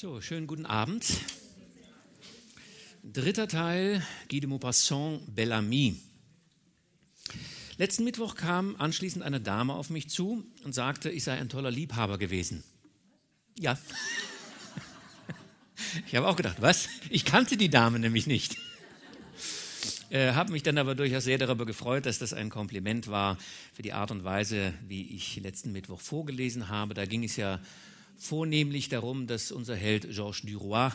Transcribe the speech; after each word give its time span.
So, 0.00 0.20
schönen 0.20 0.46
guten 0.46 0.64
Abend. 0.64 1.04
Dritter 3.02 3.48
Teil, 3.48 4.00
Guy 4.30 4.38
de 4.38 4.48
Maupassant, 4.48 5.22
Bellamy. 5.34 5.96
Letzten 7.78 8.04
Mittwoch 8.04 8.36
kam 8.36 8.76
anschließend 8.76 9.24
eine 9.24 9.40
Dame 9.40 9.74
auf 9.74 9.90
mich 9.90 10.08
zu 10.08 10.44
und 10.62 10.72
sagte, 10.72 11.10
ich 11.10 11.24
sei 11.24 11.36
ein 11.36 11.48
toller 11.48 11.72
Liebhaber 11.72 12.16
gewesen. 12.16 12.62
Ja. 13.58 13.76
Ich 16.06 16.14
habe 16.14 16.28
auch 16.28 16.36
gedacht, 16.36 16.58
was? 16.60 16.88
Ich 17.10 17.24
kannte 17.24 17.56
die 17.56 17.70
Dame 17.70 17.98
nämlich 17.98 18.28
nicht. 18.28 18.56
Äh, 20.10 20.32
habe 20.32 20.52
mich 20.52 20.62
dann 20.62 20.78
aber 20.78 20.94
durchaus 20.94 21.24
sehr 21.24 21.38
darüber 21.38 21.66
gefreut, 21.66 22.06
dass 22.06 22.20
das 22.20 22.32
ein 22.32 22.50
Kompliment 22.50 23.08
war 23.08 23.36
für 23.72 23.82
die 23.82 23.94
Art 23.94 24.12
und 24.12 24.22
Weise, 24.22 24.74
wie 24.86 25.16
ich 25.16 25.40
letzten 25.40 25.72
Mittwoch 25.72 26.00
vorgelesen 26.00 26.68
habe. 26.68 26.94
Da 26.94 27.04
ging 27.04 27.24
es 27.24 27.34
ja 27.34 27.58
vornehmlich 28.18 28.88
darum, 28.88 29.26
dass 29.26 29.52
unser 29.52 29.76
Held 29.76 30.10
Georges 30.10 30.42
Duroy 30.42 30.90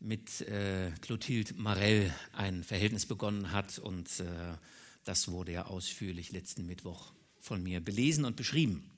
mit 0.00 0.40
äh, 0.42 0.90
Clotilde 1.02 1.54
Marel 1.54 2.14
ein 2.32 2.64
Verhältnis 2.64 3.06
begonnen 3.06 3.52
hat 3.52 3.78
und 3.78 4.08
äh, 4.20 4.54
das 5.04 5.28
wurde 5.28 5.52
ja 5.52 5.66
ausführlich 5.66 6.32
letzten 6.32 6.66
Mittwoch 6.66 7.12
von 7.38 7.62
mir 7.62 7.80
belesen 7.80 8.24
und 8.24 8.36
beschrieben. 8.36 8.90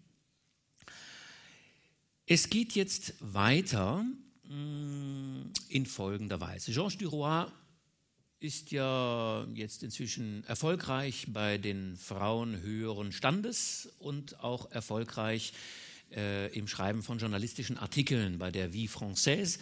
Es 2.27 2.51
geht 2.51 2.73
jetzt 2.73 3.15
weiter 3.21 4.05
mh, 4.45 4.55
mm, 4.55 5.53
in 5.69 5.87
folgender 5.87 6.41
Weise. 6.41 6.73
Georges 6.73 6.99
Duroy 6.99 7.47
ist 8.39 8.73
ja 8.73 9.47
jetzt 9.55 9.83
inzwischen 9.83 10.45
erfolgreich 10.45 11.27
bei 11.29 11.59
den 11.59 11.97
Frauen 11.97 12.61
höheren 12.61 13.13
Standes 13.13 13.89
und 13.99 14.41
auch 14.41 14.71
erfolgreich 14.73 15.53
äh, 16.15 16.49
im 16.49 16.69
Schreiben 16.69 17.03
von 17.03 17.19
journalistischen 17.19 17.79
Artikeln 17.79 18.39
bei 18.39 18.51
der 18.51 18.73
Vie 18.73 18.89
Française. 18.89 19.59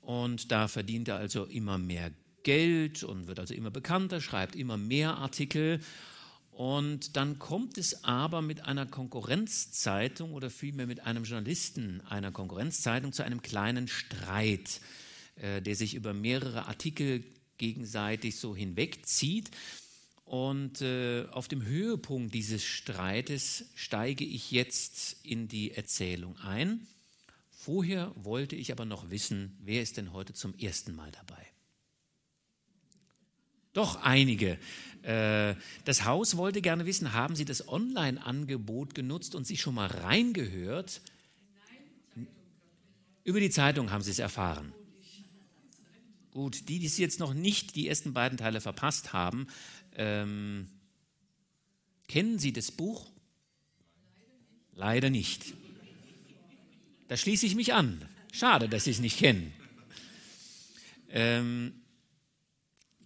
Und 0.00 0.52
da 0.52 0.68
verdient 0.68 1.08
er 1.08 1.16
also 1.16 1.44
immer 1.44 1.78
mehr 1.78 2.12
Geld 2.42 3.02
und 3.02 3.26
wird 3.26 3.40
also 3.40 3.54
immer 3.54 3.70
bekannter, 3.70 4.20
schreibt 4.20 4.54
immer 4.54 4.76
mehr 4.76 5.16
Artikel. 5.16 5.80
Und 6.52 7.16
dann 7.16 7.38
kommt 7.38 7.76
es 7.76 8.04
aber 8.04 8.40
mit 8.40 8.64
einer 8.64 8.86
Konkurrenzzeitung 8.86 10.32
oder 10.32 10.48
vielmehr 10.48 10.86
mit 10.86 11.00
einem 11.00 11.24
Journalisten 11.24 12.00
einer 12.08 12.32
Konkurrenzzeitung 12.32 13.12
zu 13.12 13.24
einem 13.24 13.42
kleinen 13.42 13.88
Streit, 13.88 14.80
äh, 15.36 15.60
der 15.60 15.76
sich 15.76 15.94
über 15.94 16.14
mehrere 16.14 16.66
Artikel 16.66 17.24
gegenseitig 17.58 18.36
so 18.36 18.56
hinwegzieht. 18.56 19.50
Und 20.26 20.82
äh, 20.82 21.24
auf 21.30 21.46
dem 21.46 21.64
Höhepunkt 21.64 22.34
dieses 22.34 22.64
Streites 22.64 23.66
steige 23.76 24.24
ich 24.24 24.50
jetzt 24.50 25.24
in 25.24 25.46
die 25.46 25.70
Erzählung 25.70 26.36
ein. 26.38 26.84
Vorher 27.52 28.12
wollte 28.16 28.56
ich 28.56 28.72
aber 28.72 28.84
noch 28.84 29.08
wissen, 29.10 29.56
wer 29.62 29.82
ist 29.82 29.96
denn 29.96 30.12
heute 30.12 30.34
zum 30.34 30.58
ersten 30.58 30.96
Mal 30.96 31.12
dabei? 31.12 31.46
Doch 33.72 34.02
einige. 34.02 34.58
Äh, 35.02 35.54
das 35.84 36.04
Haus 36.04 36.36
wollte 36.36 36.60
gerne 36.60 36.86
wissen, 36.86 37.12
haben 37.12 37.36
Sie 37.36 37.44
das 37.44 37.68
Online-Angebot 37.68 38.96
genutzt 38.96 39.36
und 39.36 39.46
sich 39.46 39.60
schon 39.60 39.76
mal 39.76 39.86
reingehört? 39.86 41.02
Über 43.22 43.38
die 43.38 43.50
Zeitung 43.50 43.92
haben 43.92 44.02
Sie 44.02 44.10
es 44.10 44.18
erfahren. 44.18 44.72
Gut, 46.36 46.68
die, 46.68 46.78
die 46.78 46.86
es 46.86 46.98
jetzt 46.98 47.18
noch 47.18 47.32
nicht 47.32 47.76
die 47.76 47.88
ersten 47.88 48.12
beiden 48.12 48.36
Teile 48.36 48.60
verpasst 48.60 49.14
haben, 49.14 49.46
ähm, 49.96 50.68
kennen 52.08 52.38
Sie 52.38 52.52
das 52.52 52.70
Buch? 52.70 53.06
Leider 54.74 55.10
nicht. 55.10 55.54
Da 57.08 57.16
schließe 57.16 57.46
ich 57.46 57.54
mich 57.54 57.72
an. 57.72 58.06
Schade, 58.32 58.68
dass 58.68 58.84
Sie 58.84 58.90
es 58.90 58.98
nicht 58.98 59.18
kennen. 59.18 59.52
Ähm, 61.08 61.82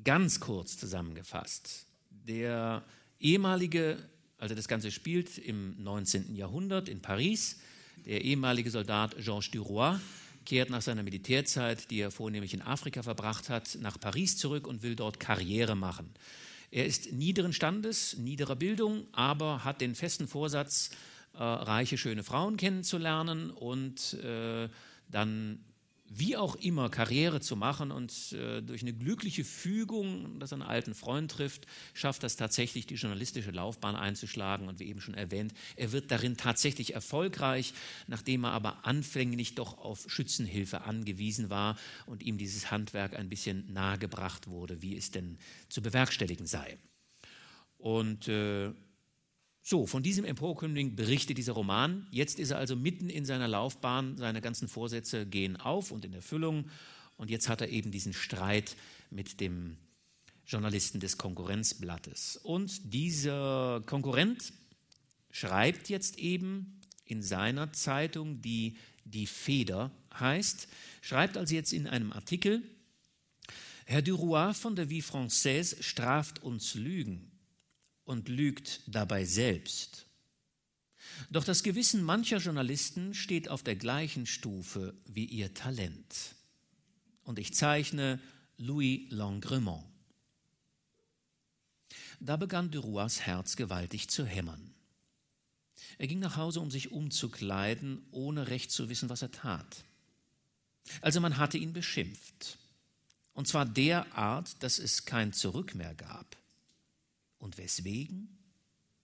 ganz 0.03 0.41
kurz 0.41 0.77
zusammengefasst. 0.79 1.87
Der 2.11 2.85
ehemalige, 3.21 3.99
also 4.39 4.55
das 4.55 4.69
Ganze 4.69 4.91
spielt 4.91 5.39
im 5.39 5.81
19. 5.83 6.35
Jahrhundert 6.35 6.89
in 6.89 7.01
Paris, 7.01 7.61
der 8.07 8.25
ehemalige 8.25 8.71
Soldat 8.71 9.17
Georges 9.19 9.51
Duroy 9.51 9.99
kehrt 10.47 10.71
nach 10.71 10.83
seiner 10.83 11.03
Militärzeit, 11.03 11.91
die 11.91 12.01
er 12.01 12.11
vornehmlich 12.11 12.55
in 12.55 12.63
Afrika 12.63 13.03
verbracht 13.03 13.49
hat, 13.49 13.79
nach 13.81 14.01
Paris 14.01 14.37
zurück 14.39 14.67
und 14.67 14.83
will 14.83 14.97
dort 14.97 15.21
Karriere 15.21 15.77
machen. 15.77 16.11
Er 16.71 16.87
ist 16.87 17.13
niederen 17.13 17.53
Standes, 17.53 18.17
niederer 18.17 18.57
Bildung, 18.57 19.07
aber 19.13 19.65
hat 19.65 19.81
den 19.81 19.95
festen 19.95 20.29
Vorsatz, 20.29 20.91
äh, 21.35 21.43
reiche, 21.43 21.99
schöne 21.99 22.23
Frauen 22.23 22.57
kennenzulernen 22.57 23.51
und 23.51 24.15
äh, 24.15 24.69
dann 25.09 25.65
wie 26.13 26.37
auch 26.37 26.57
immer 26.57 26.91
Karriere 26.91 27.41
zu 27.41 27.55
machen 27.55 27.93
und 27.93 28.33
äh, 28.33 28.63
durch 28.63 28.83
eine 28.83 28.93
glückliche 28.93 29.45
Fügung, 29.45 30.41
dass 30.41 30.51
er 30.51 30.57
einen 30.57 30.69
alten 30.69 30.93
Freund 30.93 31.31
trifft, 31.31 31.69
schafft 31.95 32.25
das 32.25 32.35
tatsächlich, 32.35 32.85
die 32.87 32.97
journalistische 32.97 33.53
Laufbahn 33.53 33.95
einzuschlagen. 33.95 34.67
Und 34.67 34.81
wie 34.81 34.89
eben 34.89 35.01
schon 35.01 35.15
erwähnt, 35.15 35.55
er 35.77 35.93
wird 35.93 36.11
darin 36.11 36.37
tatsächlich 36.37 36.95
erfolgreich, 36.95 37.75
nachdem 38.09 38.43
er 38.43 38.51
aber 38.51 38.85
anfänglich 38.85 39.55
doch 39.55 39.79
auf 39.79 40.05
Schützenhilfe 40.09 40.81
angewiesen 40.83 41.49
war 41.49 41.79
und 42.07 42.25
ihm 42.25 42.39
dieses 42.39 42.73
Handwerk 42.73 43.15
ein 43.15 43.29
bisschen 43.29 43.73
nahegebracht 43.73 44.49
wurde, 44.49 44.83
wie 44.83 44.97
es 44.97 45.13
denn 45.13 45.39
zu 45.69 45.81
bewerkstelligen 45.81 46.47
sei. 46.47 46.77
Und 47.79 48.27
äh, 48.27 48.73
so, 49.63 49.87
von 49.87 50.03
diesem 50.03 50.25
Emporkömmling 50.25 50.97
berichtet 50.97 51.39
dieser 51.39 51.53
Roman. 51.53 52.07
Jetzt 52.11 52.39
ist 52.39 52.51
er 52.51 52.59
also 52.59 52.77
mitten 52.77 53.11
in 53.11 53.25
seiner 53.25 53.47
Laufbahn, 53.47 54.17
seine 54.17 54.41
ganzen 54.41 54.69
Vorsätze 54.69 55.27
gehen 55.27 55.57
auf 55.57 55.91
und 55.91 56.05
in 56.05 56.15
Erfüllung. 56.15 56.71
Und 57.17 57.31
jetzt 57.31 57.49
hat 57.49 57.61
er 57.61 57.69
eben 57.69 57.91
diesen 57.91 58.15
Streit 58.15 58.77
mit 59.11 59.41
dem 59.41 59.77
Journalisten 60.47 60.99
des 60.99 61.19
Konkurrenzblattes. 61.19 62.39
Und 62.39 62.93
dieser 62.95 63.83
Konkurrent 63.85 64.53
schreibt 65.31 65.91
jetzt 65.91 66.19
eben 66.19 66.81
in 67.05 67.23
seiner 67.23 67.73
Zeitung, 67.73 68.41
die 68.41 68.77
Die 69.05 69.27
Feder 69.27 69.91
heißt, 70.19 70.69
schreibt 71.03 71.37
also 71.37 71.55
jetzt 71.55 71.73
in 71.73 71.87
einem 71.87 72.13
Artikel, 72.13 72.63
Herr 73.85 74.03
Duroy 74.03 74.55
von 74.55 74.77
der 74.77 74.89
Vie 74.89 75.03
Française 75.03 75.83
straft 75.83 76.43
uns 76.43 76.75
Lügen 76.75 77.30
und 78.11 78.29
lügt 78.29 78.81
dabei 78.89 79.25
selbst. 79.25 80.05
Doch 81.31 81.45
das 81.45 81.63
Gewissen 81.63 82.03
mancher 82.03 82.39
Journalisten 82.39 83.15
steht 83.15 83.49
auf 83.49 83.63
der 83.63 83.77
gleichen 83.77 84.27
Stufe 84.27 84.95
wie 85.07 85.27
ihr 85.27 85.55
Talent. 85.55 86.35
Und 87.23 87.39
ich 87.39 87.55
zeichne 87.55 88.19
Louis 88.57 89.03
Langremont. 89.11 89.85
Da 92.19 92.37
begann 92.37 92.73
Duroys 92.73 93.21
Herz 93.21 93.55
gewaltig 93.55 94.09
zu 94.09 94.27
hämmern. 94.27 94.75
Er 95.97 96.09
ging 96.09 96.19
nach 96.19 96.37
Hause, 96.37 96.59
um 96.59 96.73
sich 96.73 96.91
umzukleiden, 96.91 98.05
ohne 98.11 98.49
recht 98.49 98.73
zu 98.73 98.89
wissen, 98.89 99.09
was 99.09 99.23
er 99.23 99.31
tat. 99.31 99.85
Also 101.01 101.21
man 101.21 101.37
hatte 101.37 101.59
ihn 101.59 101.73
beschimpft. 101.73 102.59
Und 103.35 103.47
zwar 103.47 103.67
derart, 103.67 104.61
dass 104.65 104.81
es 104.81 105.05
kein 105.05 105.33
Zurück 105.33 105.77
mehr 105.77 105.95
gab. 105.95 106.40
Und 107.41 107.59
weswegen? 107.59 108.39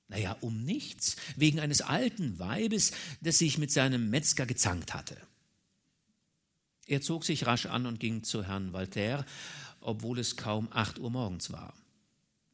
Naja, 0.07 0.37
um 0.41 0.63
nichts, 0.65 1.17
wegen 1.35 1.59
eines 1.59 1.83
alten 1.83 2.39
Weibes, 2.39 2.93
das 3.21 3.39
sich 3.39 3.59
mit 3.59 3.73
seinem 3.73 4.09
Metzger 4.09 4.47
gezankt 4.47 4.95
hatte. 4.95 5.17
Er 6.87 7.01
zog 7.01 7.25
sich 7.25 7.47
rasch 7.47 7.67
an 7.67 7.87
und 7.87 7.99
ging 7.99 8.23
zu 8.23 8.45
Herrn 8.45 8.73
Voltaire, 8.73 9.27
obwohl 9.81 10.21
es 10.21 10.37
kaum 10.37 10.69
acht 10.71 11.01
Uhr 11.01 11.11
morgens 11.11 11.51
war. 11.51 11.75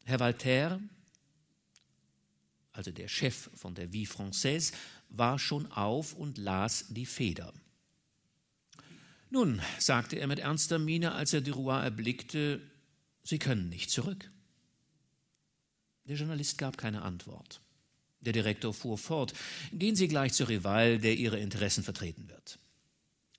Herr 0.04 0.21
Voltaire, 0.21 0.81
also 2.72 2.91
der 2.91 3.09
Chef 3.09 3.50
von 3.54 3.75
der 3.75 3.92
Vie 3.92 4.06
Française, 4.06 4.72
war 5.10 5.38
schon 5.38 5.71
auf 5.71 6.15
und 6.15 6.38
las 6.38 6.87
die 6.88 7.04
Feder. 7.04 7.53
Nun, 9.28 9.60
sagte 9.78 10.16
er 10.16 10.27
mit 10.27 10.39
ernster 10.39 10.78
Miene, 10.78 11.12
als 11.12 11.34
er 11.34 11.42
Duroy 11.42 11.83
erblickte, 11.83 12.62
Sie 13.24 13.39
können 13.39 13.68
nicht 13.68 13.91
zurück. 13.91 14.31
Der 16.07 16.16
Journalist 16.16 16.59
gab 16.59 16.77
keine 16.78 17.03
Antwort. 17.03 17.60
Der 18.21 18.33
Direktor 18.33 18.72
fuhr 18.72 18.99
fort. 18.99 19.34
Gehen 19.72 19.97
Sie 19.97 20.09
gleich 20.09 20.33
zu 20.33 20.45
Rival, 20.49 20.99
der 20.99 21.16
Ihre 21.16 21.39
Interessen 21.39 21.83
vertreten 21.83 22.28
wird. 22.28 22.59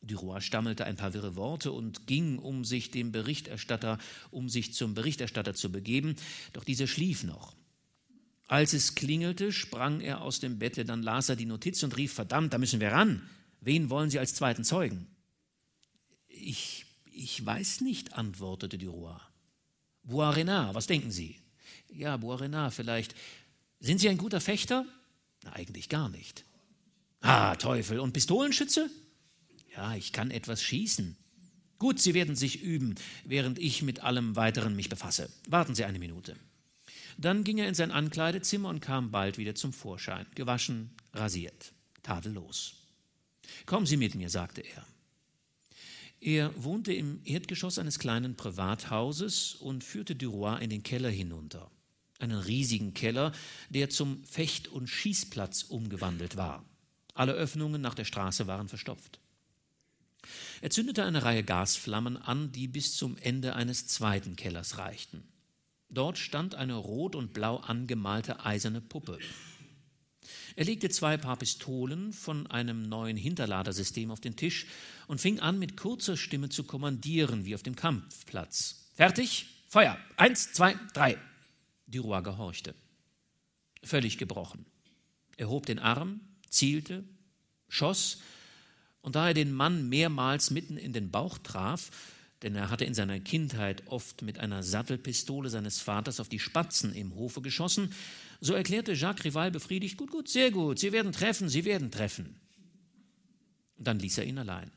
Duroy 0.02 0.42
stammelte 0.42 0.86
ein 0.86 0.98
paar 0.98 1.14
wirre 1.14 1.36
Worte 1.36 1.72
und 1.72 2.08
ging, 2.08 2.38
um 2.38 2.66
sich 2.66 2.92
dem 2.92 3.12
Berichterstatter, 3.12 3.98
um 4.32 4.50
sich 4.50 4.74
zum 4.74 4.94
Berichterstatter 4.94 5.54
zu 5.54 5.72
begeben, 5.72 6.16
doch 6.52 6.66
dieser 6.66 6.88
schlief 6.88 7.24
noch. 7.24 7.56
Als 8.48 8.74
es 8.74 8.96
klingelte, 8.96 9.54
sprang 9.54 10.02
er 10.02 10.22
aus 10.22 10.42
dem 10.42 10.60
Bette, 10.60 10.84
dann 10.84 11.02
las 11.02 11.30
er 11.30 11.38
die 11.38 11.46
Notiz 11.46 11.82
und 11.84 11.96
rief, 11.96 12.14
verdammt, 12.14 12.54
da 12.54 12.58
müssen 12.58 12.82
wir 12.82 12.92
ran. 12.92 13.28
Wen 13.62 13.90
wollen 13.90 14.10
Sie 14.10 14.20
als 14.20 14.36
zweiten 14.36 14.66
Zeugen? 14.66 15.08
Ich, 16.28 16.86
ich 17.06 17.44
weiß 17.46 17.80
nicht, 17.82 18.14
antwortete 18.14 18.78
Duroy. 18.78 19.16
Bois 20.04 20.36
was 20.74 20.88
denken 20.88 21.12
Sie? 21.12 21.38
Ja, 21.96 22.18
Boirena 22.18 22.70
vielleicht. 22.70 23.16
Sind 23.80 24.00
Sie 24.00 24.10
ein 24.10 24.18
guter 24.18 24.42
Fechter? 24.42 24.86
Na, 25.44 25.54
eigentlich 25.54 25.90
gar 25.90 26.10
nicht. 26.10 26.46
Ah, 27.22 27.56
Teufel. 27.56 28.00
Und 28.00 28.14
Pistolenschütze? 28.14 28.90
Ja, 29.76 29.96
ich 29.96 30.12
kann 30.12 30.32
etwas 30.32 30.62
schießen. 30.64 31.16
Gut, 31.80 32.00
Sie 32.00 32.14
werden 32.14 32.36
sich 32.36 32.62
üben, 32.62 32.96
während 33.26 33.60
ich 33.60 33.82
mit 33.82 34.02
allem 34.02 34.36
Weiteren 34.36 34.76
mich 34.76 34.90
befasse. 34.90 35.30
Warten 35.48 35.76
Sie 35.76 35.84
eine 35.84 36.00
Minute. 36.00 36.36
Dann 37.18 37.44
ging 37.44 37.58
er 37.58 37.68
in 37.68 37.76
sein 37.76 37.92
Ankleidezimmer 37.92 38.70
und 38.70 38.80
kam 38.80 39.12
bald 39.12 39.38
wieder 39.38 39.56
zum 39.56 39.74
Vorschein, 39.74 40.26
gewaschen, 40.36 40.92
rasiert, 41.14 41.74
tadellos. 42.02 42.76
Kommen 43.66 43.86
Sie 43.86 43.98
mit 43.98 44.16
mir, 44.16 44.30
sagte 44.30 44.62
er. 44.62 44.86
Er 46.20 46.64
wohnte 46.64 46.94
im 46.94 47.20
Erdgeschoss 47.26 47.78
eines 47.80 48.00
kleinen 48.00 48.36
Privathauses 48.36 49.56
und 49.56 49.84
führte 49.84 50.16
Duroy 50.16 50.64
in 50.64 50.70
den 50.70 50.82
Keller 50.82 51.10
hinunter. 51.10 51.70
Einen 52.24 52.40
riesigen 52.40 52.94
Keller, 52.94 53.34
der 53.70 53.90
zum 53.90 54.24
Fecht- 54.24 54.70
und 54.70 54.88
Schießplatz 54.88 55.64
umgewandelt 55.64 56.38
war. 56.38 56.64
Alle 57.14 57.34
Öffnungen 57.34 57.82
nach 57.82 57.96
der 57.96 58.06
Straße 58.06 58.48
waren 58.48 58.70
verstopft. 58.70 59.20
Er 60.62 60.70
zündete 60.70 61.04
eine 61.04 61.24
Reihe 61.24 61.44
Gasflammen 61.44 62.16
an, 62.16 62.54
die 62.54 62.70
bis 62.70 62.96
zum 62.96 63.18
Ende 63.18 63.56
eines 63.58 63.88
zweiten 63.88 64.38
Kellers 64.38 64.78
reichten. 64.78 65.28
Dort 65.90 66.18
stand 66.18 66.56
eine 66.56 66.76
rot 66.76 67.18
und 67.18 67.34
blau 67.34 67.58
angemalte 67.58 68.46
eiserne 68.46 68.80
Puppe. 68.80 69.20
Er 70.56 70.64
legte 70.64 70.88
zwei 70.88 71.18
Paar 71.18 71.36
Pistolen 71.36 72.14
von 72.14 72.48
einem 72.48 72.84
neuen 72.84 73.18
Hinterladersystem 73.18 74.12
auf 74.12 74.22
den 74.22 74.38
Tisch 74.38 74.66
und 75.08 75.20
fing 75.20 75.42
an, 75.42 75.60
mit 75.60 75.76
kurzer 75.76 76.16
Stimme 76.16 76.48
zu 76.48 76.64
kommandieren, 76.64 77.44
wie 77.44 77.54
auf 77.54 77.64
dem 77.64 77.76
Kampfplatz. 77.76 78.88
Fertig? 78.96 79.48
Feuer! 79.68 79.98
Eins, 80.16 80.54
zwei, 80.54 80.78
drei! 80.94 81.18
Duroy 81.94 82.22
gehorchte. 82.22 82.74
Völlig 83.84 84.18
gebrochen. 84.18 84.66
Er 85.38 85.50
hob 85.50 85.66
den 85.66 85.80
Arm, 85.80 86.22
zielte, 86.50 87.04
schoss 87.68 88.22
und 89.02 89.16
da 89.16 89.28
er 89.28 89.34
den 89.34 89.52
Mann 89.52 89.90
mehrmals 89.90 90.52
mitten 90.52 90.78
in 90.78 90.94
den 90.94 91.12
Bauch 91.12 91.38
traf, 91.38 91.92
denn 92.42 92.56
er 92.56 92.70
hatte 92.70 92.86
in 92.86 92.94
seiner 92.94 93.20
Kindheit 93.20 93.84
oft 93.88 94.22
mit 94.22 94.40
einer 94.40 94.64
Sattelpistole 94.64 95.50
seines 95.50 95.80
Vaters 95.80 96.20
auf 96.20 96.30
die 96.30 96.40
Spatzen 96.40 96.94
im 96.94 97.16
Hofe 97.16 97.42
geschossen, 97.42 97.94
so 98.42 98.54
erklärte 98.54 98.94
Jacques 98.94 99.26
Rival 99.26 99.52
befriedigt, 99.52 99.98
gut, 99.98 100.12
gut, 100.12 100.28
sehr 100.28 100.52
gut, 100.52 100.80
Sie 100.80 100.92
werden 100.92 101.12
treffen, 101.12 101.50
Sie 101.50 101.66
werden 101.66 101.92
treffen. 101.92 102.36
Und 103.78 103.88
dann 103.88 104.00
ließ 104.00 104.18
er 104.18 104.26
ihn 104.26 104.38
allein. 104.38 104.72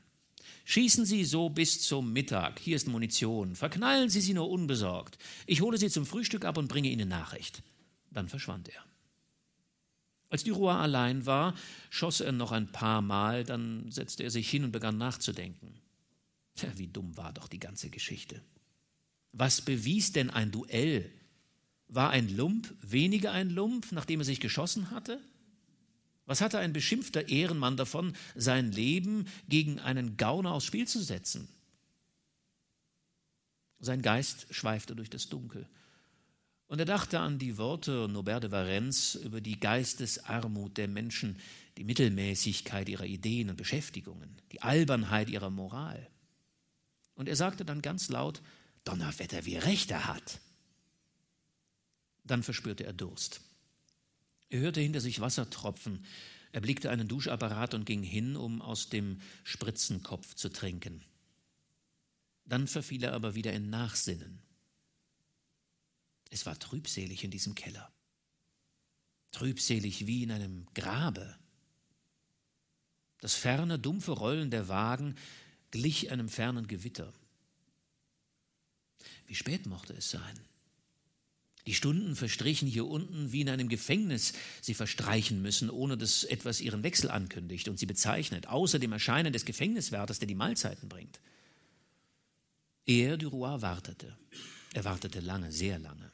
Schießen 0.68 1.06
Sie 1.06 1.24
so 1.24 1.48
bis 1.48 1.80
zum 1.80 2.12
Mittag, 2.12 2.58
hier 2.58 2.74
ist 2.74 2.88
Munition, 2.88 3.54
verknallen 3.54 4.10
Sie 4.10 4.20
sie 4.20 4.34
nur 4.34 4.50
unbesorgt. 4.50 5.16
Ich 5.46 5.60
hole 5.60 5.78
Sie 5.78 5.88
zum 5.88 6.04
Frühstück 6.04 6.44
ab 6.44 6.58
und 6.58 6.66
bringe 6.66 6.88
Ihnen 6.88 7.08
Nachricht. 7.08 7.62
Dann 8.10 8.28
verschwand 8.28 8.68
er. 8.70 8.84
Als 10.28 10.42
Duroy 10.42 10.74
allein 10.74 11.24
war, 11.24 11.54
schoss 11.88 12.20
er 12.20 12.32
noch 12.32 12.50
ein 12.50 12.72
paar 12.72 13.00
Mal, 13.00 13.44
dann 13.44 13.92
setzte 13.92 14.24
er 14.24 14.30
sich 14.32 14.50
hin 14.50 14.64
und 14.64 14.72
begann 14.72 14.98
nachzudenken. 14.98 15.72
Tja, 16.56 16.72
wie 16.74 16.88
dumm 16.88 17.16
war 17.16 17.32
doch 17.32 17.46
die 17.46 17.60
ganze 17.60 17.88
Geschichte. 17.88 18.42
Was 19.30 19.60
bewies 19.60 20.10
denn 20.10 20.30
ein 20.30 20.50
Duell? 20.50 21.12
War 21.86 22.10
ein 22.10 22.36
Lump 22.36 22.74
weniger 22.82 23.30
ein 23.30 23.50
Lump, 23.50 23.92
nachdem 23.92 24.18
er 24.18 24.24
sich 24.24 24.40
geschossen 24.40 24.90
hatte? 24.90 25.20
Was 26.26 26.40
hatte 26.40 26.58
ein 26.58 26.72
beschimpfter 26.72 27.28
Ehrenmann 27.28 27.76
davon, 27.76 28.14
sein 28.34 28.72
Leben 28.72 29.26
gegen 29.48 29.78
einen 29.78 30.16
Gauner 30.16 30.52
aufs 30.52 30.66
Spiel 30.66 30.86
zu 30.86 31.00
setzen? 31.00 31.48
Sein 33.78 34.02
Geist 34.02 34.46
schweifte 34.50 34.96
durch 34.96 35.10
das 35.10 35.28
Dunkel. 35.28 35.68
Und 36.66 36.80
er 36.80 36.84
dachte 36.84 37.20
an 37.20 37.38
die 37.38 37.58
Worte 37.58 38.08
Norbert 38.08 38.42
de 38.42 38.50
Varennes 38.50 39.14
über 39.14 39.40
die 39.40 39.60
Geistesarmut 39.60 40.76
der 40.76 40.88
Menschen, 40.88 41.38
die 41.76 41.84
Mittelmäßigkeit 41.84 42.88
ihrer 42.88 43.04
Ideen 43.04 43.50
und 43.50 43.56
Beschäftigungen, 43.56 44.36
die 44.50 44.62
Albernheit 44.62 45.28
ihrer 45.28 45.50
Moral. 45.50 46.08
Und 47.14 47.28
er 47.28 47.36
sagte 47.36 47.64
dann 47.64 47.82
ganz 47.82 48.08
laut, 48.08 48.42
Donnerwetter, 48.84 49.44
wie 49.46 49.56
recht 49.56 49.90
er 49.90 50.06
hat. 50.06 50.40
Dann 52.24 52.42
verspürte 52.42 52.84
er 52.84 52.92
Durst. 52.92 53.40
Er 54.48 54.60
hörte 54.60 54.80
hinter 54.80 55.00
sich 55.00 55.20
Wasser 55.20 55.50
tropfen, 55.50 56.04
er 56.52 56.60
blickte 56.60 56.90
einen 56.90 57.08
Duschapparat 57.08 57.74
und 57.74 57.84
ging 57.84 58.02
hin, 58.02 58.34
um 58.34 58.62
aus 58.62 58.88
dem 58.88 59.20
Spritzenkopf 59.44 60.34
zu 60.34 60.48
trinken. 60.48 61.04
Dann 62.46 62.66
verfiel 62.66 63.04
er 63.04 63.12
aber 63.12 63.34
wieder 63.34 63.52
in 63.52 63.68
Nachsinnen. 63.68 64.40
Es 66.30 66.46
war 66.46 66.58
trübselig 66.58 67.24
in 67.24 67.30
diesem 67.30 67.54
Keller. 67.54 67.92
Trübselig 69.32 70.06
wie 70.06 70.22
in 70.22 70.30
einem 70.30 70.66
Grabe. 70.74 71.36
Das 73.20 73.34
ferne, 73.34 73.78
dumpfe 73.78 74.12
Rollen 74.12 74.50
der 74.50 74.68
Wagen 74.68 75.16
glich 75.70 76.10
einem 76.10 76.28
fernen 76.28 76.68
Gewitter. 76.68 77.12
Wie 79.26 79.34
spät 79.34 79.66
mochte 79.66 79.92
es 79.92 80.10
sein? 80.10 80.40
Die 81.66 81.74
Stunden 81.74 82.14
verstrichen 82.14 82.68
hier 82.68 82.86
unten 82.86 83.32
wie 83.32 83.40
in 83.40 83.48
einem 83.48 83.68
Gefängnis. 83.68 84.34
Sie 84.60 84.74
verstreichen 84.74 85.42
müssen, 85.42 85.68
ohne 85.68 85.96
dass 85.96 86.22
etwas 86.22 86.60
ihren 86.60 86.84
Wechsel 86.84 87.10
ankündigt 87.10 87.68
und 87.68 87.78
sie 87.78 87.86
bezeichnet, 87.86 88.46
außer 88.46 88.78
dem 88.78 88.92
Erscheinen 88.92 89.32
des 89.32 89.44
Gefängniswärters, 89.44 90.20
der 90.20 90.28
die 90.28 90.36
Mahlzeiten 90.36 90.88
bringt. 90.88 91.20
Er, 92.86 93.16
Duroy, 93.16 93.60
wartete. 93.62 94.16
Er 94.74 94.84
wartete 94.84 95.18
lange, 95.18 95.50
sehr 95.50 95.80
lange. 95.80 96.12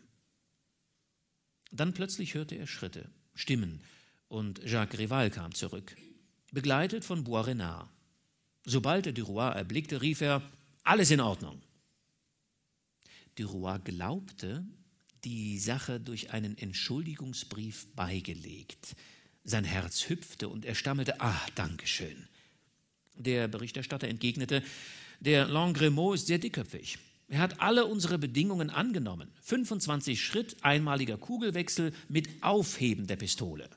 Dann 1.71 1.93
plötzlich 1.93 2.35
hörte 2.35 2.55
er 2.55 2.67
Schritte, 2.67 3.11
Stimmen, 3.35 3.81
und 4.29 4.63
Jacques 4.65 4.99
Rival 4.99 5.31
kam 5.31 5.55
zurück, 5.55 5.95
begleitet 6.53 7.05
von 7.05 7.25
Boisrenard. 7.25 7.91
Sobald 8.65 9.07
er 9.07 9.13
Duroy 9.13 9.55
erblickte, 9.55 10.01
rief 10.01 10.23
er: 10.23 10.43
Alles 10.85 11.11
in 11.11 11.21
Ordnung. 11.21 11.61
Duroy 13.35 13.79
glaubte, 13.81 14.65
die 15.25 15.59
Sache 15.59 16.01
durch 16.01 16.33
einen 16.33 16.59
Entschuldigungsbrief 16.59 17.87
beigelegt. 17.95 18.97
Sein 19.45 19.65
Herz 19.65 20.09
hüpfte 20.09 20.49
und 20.49 20.65
er 20.65 20.75
stammelte: 20.75 21.21
Ah, 21.21 21.41
Dankeschön. 21.55 22.29
Der 23.17 23.49
Berichterstatter 23.49 24.09
entgegnete: 24.09 24.63
Der 25.21 25.47
Langremeau 25.47 26.13
ist 26.15 26.27
sehr 26.27 26.39
dickköpfig. 26.39 26.99
Er 27.29 27.39
hat 27.39 27.61
alle 27.61 27.87
unsere 27.87 28.19
Bedingungen 28.19 28.69
angenommen. 28.69 29.31
25 29.43 30.23
Schritt, 30.23 30.57
einmaliger 30.63 31.17
Kugelwechsel 31.17 31.93
mit 32.09 32.29
Aufheben 32.43 33.07
der 33.07 33.17
Pistole. 33.17 33.71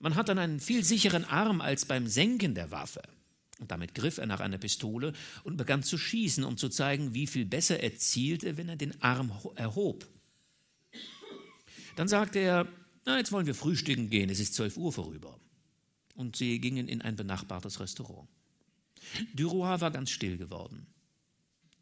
Man 0.00 0.16
hat 0.16 0.28
dann 0.28 0.38
einen 0.38 0.60
viel 0.60 0.84
sicheren 0.84 1.24
Arm 1.24 1.60
als 1.60 1.84
beim 1.84 2.06
Senken 2.06 2.54
der 2.54 2.70
Waffe. 2.70 3.02
Und 3.60 3.70
damit 3.70 3.94
griff 3.94 4.18
er 4.18 4.26
nach 4.26 4.40
einer 4.40 4.58
Pistole 4.58 5.12
und 5.44 5.56
begann 5.56 5.82
zu 5.82 5.96
schießen, 5.96 6.44
um 6.44 6.56
zu 6.56 6.68
zeigen, 6.68 7.14
wie 7.14 7.26
viel 7.26 7.46
besser 7.46 7.80
er 7.80 7.96
zielte, 7.96 8.56
wenn 8.56 8.68
er 8.68 8.76
den 8.76 9.00
Arm 9.00 9.32
erhob. 9.54 10.06
Dann 11.96 12.08
sagte 12.08 12.38
er, 12.38 12.68
na, 13.04 13.18
jetzt 13.18 13.32
wollen 13.32 13.46
wir 13.46 13.54
frühstücken 13.54 14.10
gehen, 14.10 14.30
es 14.30 14.38
ist 14.38 14.54
12 14.54 14.76
Uhr 14.76 14.92
vorüber. 14.92 15.38
Und 16.14 16.36
sie 16.36 16.60
gingen 16.60 16.88
in 16.88 17.02
ein 17.02 17.16
benachbartes 17.16 17.80
Restaurant. 17.80 18.28
Duroy 19.34 19.80
war 19.80 19.90
ganz 19.90 20.10
still 20.10 20.36
geworden. 20.36 20.86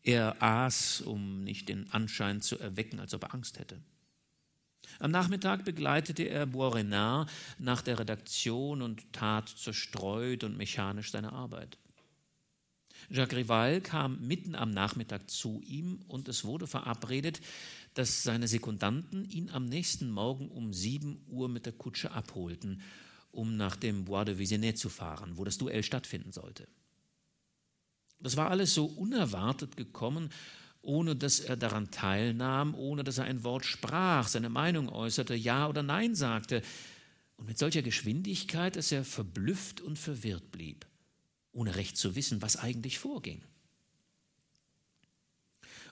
Er 0.02 0.42
aß, 0.42 1.02
um 1.02 1.44
nicht 1.44 1.68
den 1.68 1.90
Anschein 1.90 2.42
zu 2.42 2.58
erwecken, 2.58 3.00
als 3.00 3.14
ob 3.14 3.24
er 3.24 3.34
Angst 3.34 3.58
hätte. 3.58 3.80
Am 4.98 5.10
Nachmittag 5.10 5.64
begleitete 5.64 6.24
er 6.24 6.46
Boisrenard 6.46 7.30
nach 7.58 7.82
der 7.82 7.98
Redaktion 7.98 8.82
und 8.82 9.12
tat 9.12 9.48
zerstreut 9.48 10.44
und 10.44 10.56
mechanisch 10.56 11.10
seine 11.10 11.32
Arbeit. 11.32 11.78
Jacques 13.10 13.36
Rival 13.36 13.80
kam 13.80 14.26
mitten 14.26 14.54
am 14.54 14.70
Nachmittag 14.70 15.30
zu 15.30 15.60
ihm 15.64 16.00
und 16.08 16.28
es 16.28 16.44
wurde 16.44 16.66
verabredet, 16.66 17.40
dass 17.94 18.22
seine 18.22 18.48
Sekundanten 18.48 19.24
ihn 19.24 19.50
am 19.50 19.66
nächsten 19.66 20.10
Morgen 20.10 20.48
um 20.48 20.72
sieben 20.72 21.24
Uhr 21.28 21.48
mit 21.48 21.66
der 21.66 21.72
Kutsche 21.72 22.10
abholten, 22.10 22.82
um 23.30 23.56
nach 23.56 23.76
dem 23.76 24.04
Bois 24.04 24.24
de 24.24 24.38
Visenet 24.38 24.78
zu 24.78 24.88
fahren, 24.88 25.36
wo 25.36 25.44
das 25.44 25.58
Duell 25.58 25.82
stattfinden 25.82 26.32
sollte. 26.32 26.68
Das 28.20 28.36
war 28.36 28.50
alles 28.50 28.74
so 28.74 28.86
unerwartet 28.86 29.76
gekommen, 29.76 30.30
ohne 30.82 31.16
dass 31.16 31.40
er 31.40 31.56
daran 31.56 31.90
teilnahm, 31.90 32.74
ohne 32.74 33.04
dass 33.04 33.18
er 33.18 33.24
ein 33.24 33.42
Wort 33.44 33.64
sprach, 33.64 34.28
seine 34.28 34.50
Meinung 34.50 34.88
äußerte, 34.88 35.34
Ja 35.34 35.68
oder 35.68 35.82
Nein 35.82 36.14
sagte, 36.14 36.62
und 37.36 37.48
mit 37.48 37.58
solcher 37.58 37.82
Geschwindigkeit, 37.82 38.76
dass 38.76 38.92
er 38.92 39.04
verblüfft 39.04 39.80
und 39.80 39.98
verwirrt 39.98 40.52
blieb, 40.52 40.86
ohne 41.52 41.74
recht 41.74 41.96
zu 41.96 42.14
wissen, 42.14 42.42
was 42.42 42.56
eigentlich 42.56 42.98
vorging. 42.98 43.42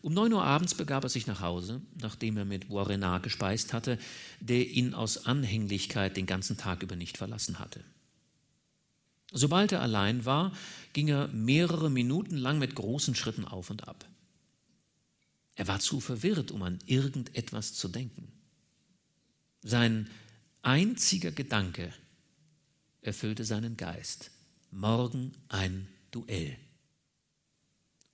Um 0.02 0.14
neun 0.14 0.32
Uhr 0.32 0.42
abends 0.42 0.74
begab 0.74 1.04
er 1.04 1.08
sich 1.08 1.28
nach 1.28 1.40
Hause, 1.40 1.80
nachdem 2.00 2.36
er 2.36 2.44
mit 2.44 2.68
Boisrenard 2.68 3.22
gespeist 3.22 3.72
hatte, 3.72 3.98
der 4.40 4.68
ihn 4.68 4.94
aus 4.94 5.26
Anhänglichkeit 5.26 6.16
den 6.16 6.26
ganzen 6.26 6.56
Tag 6.56 6.82
über 6.82 6.96
nicht 6.96 7.16
verlassen 7.16 7.60
hatte. 7.60 7.84
Sobald 9.32 9.70
er 9.70 9.80
allein 9.80 10.24
war, 10.24 10.52
ging 10.92 11.06
er 11.06 11.28
mehrere 11.28 11.88
Minuten 11.88 12.36
lang 12.36 12.58
mit 12.58 12.74
großen 12.74 13.14
Schritten 13.14 13.44
auf 13.44 13.70
und 13.70 13.86
ab. 13.88 14.04
Er 15.54 15.68
war 15.68 15.78
zu 15.78 16.00
verwirrt, 16.00 16.50
um 16.50 16.62
an 16.62 16.80
irgendetwas 16.84 17.72
zu 17.72 17.88
denken. 17.88 18.32
Sein 19.62 20.10
einziger 20.62 21.30
Gedanke 21.30 21.94
erfüllte 23.02 23.44
seinen 23.44 23.76
Geist. 23.76 24.32
Morgen 24.72 25.32
ein 25.48 25.86
Duell. 26.10 26.56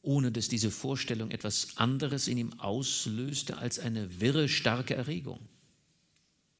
Ohne 0.09 0.33
dass 0.33 0.49
diese 0.49 0.71
Vorstellung 0.71 1.31
etwas 1.31 1.77
anderes 1.77 2.29
in 2.29 2.39
ihm 2.39 2.59
auslöste 2.59 3.59
als 3.59 3.79
eine 3.79 4.23
wirre, 4.23 4.49
starke 4.49 4.95
Erregung. 4.95 5.39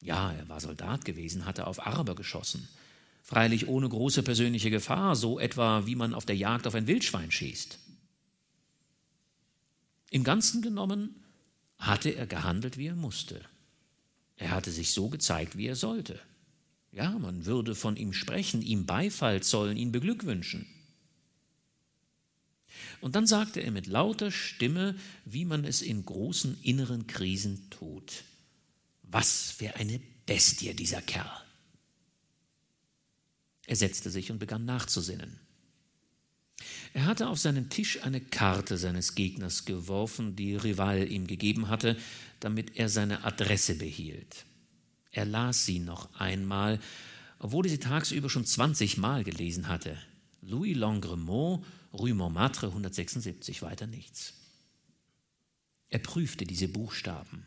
Ja, 0.03 0.31
er 0.31 0.47
war 0.49 0.59
Soldat 0.59 1.03
gewesen, 1.03 1.45
hatte 1.45 1.65
auf 1.65 1.83
Araber 1.83 2.13
geschossen. 2.13 2.67
Freilich 3.23 3.67
ohne 3.67 3.89
große 3.89 4.21
persönliche 4.21 4.69
Gefahr, 4.69 5.15
so 5.15 5.39
etwa 5.39 5.87
wie 5.87 5.95
man 5.95 6.13
auf 6.13 6.27
der 6.27 6.35
Jagd 6.35 6.67
auf 6.67 6.75
ein 6.75 6.85
Wildschwein 6.85 7.31
schießt. 7.31 7.79
Im 10.11 10.23
Ganzen 10.23 10.61
genommen 10.61 11.15
hatte 11.79 12.11
er 12.11 12.27
gehandelt, 12.27 12.77
wie 12.77 12.85
er 12.85 12.95
musste. 12.95 13.41
Er 14.37 14.51
hatte 14.51 14.69
sich 14.69 14.93
so 14.93 15.09
gezeigt, 15.09 15.57
wie 15.57 15.65
er 15.65 15.75
sollte. 15.75 16.19
Ja, 16.91 17.17
man 17.17 17.47
würde 17.47 17.73
von 17.73 17.95
ihm 17.95 18.13
sprechen, 18.13 18.61
ihm 18.61 18.85
Beifall 18.85 19.41
zollen, 19.41 19.75
ihn 19.75 19.91
beglückwünschen. 19.91 20.67
Und 23.01 23.15
dann 23.15 23.27
sagte 23.27 23.61
er 23.61 23.71
mit 23.71 23.87
lauter 23.87 24.31
Stimme, 24.31 24.95
wie 25.25 25.45
man 25.45 25.65
es 25.65 25.81
in 25.81 26.05
großen 26.05 26.61
inneren 26.61 27.07
Krisen 27.07 27.69
tut. 27.69 28.23
Was 29.03 29.51
für 29.51 29.75
eine 29.75 29.99
Bestie 30.25 30.73
dieser 30.73 31.01
Kerl. 31.01 31.31
Er 33.65 33.75
setzte 33.75 34.09
sich 34.09 34.31
und 34.31 34.39
begann 34.39 34.65
nachzusinnen. 34.65 35.39
Er 36.93 37.05
hatte 37.05 37.29
auf 37.29 37.39
seinen 37.39 37.69
Tisch 37.69 38.03
eine 38.03 38.19
Karte 38.19 38.77
seines 38.77 39.15
Gegners 39.15 39.65
geworfen, 39.65 40.35
die 40.35 40.55
Rival 40.55 41.11
ihm 41.11 41.27
gegeben 41.27 41.69
hatte, 41.69 41.95
damit 42.39 42.77
er 42.77 42.89
seine 42.89 43.23
Adresse 43.23 43.75
behielt. 43.75 44.45
Er 45.11 45.25
las 45.25 45.65
sie 45.65 45.79
noch 45.79 46.13
einmal, 46.15 46.79
obwohl 47.39 47.65
er 47.65 47.69
sie 47.69 47.79
tagsüber 47.79 48.29
schon 48.29 48.45
20 48.45 48.97
Mal 48.97 49.23
gelesen 49.23 49.67
hatte. 49.67 49.97
Louis 50.41 50.75
Longremont, 50.75 51.63
Rue 51.93 52.13
Montmartre 52.13 52.67
176, 52.67 53.61
weiter 53.61 53.87
nichts. 53.87 54.33
Er 55.89 55.99
prüfte 55.99 56.45
diese 56.45 56.67
Buchstaben, 56.67 57.45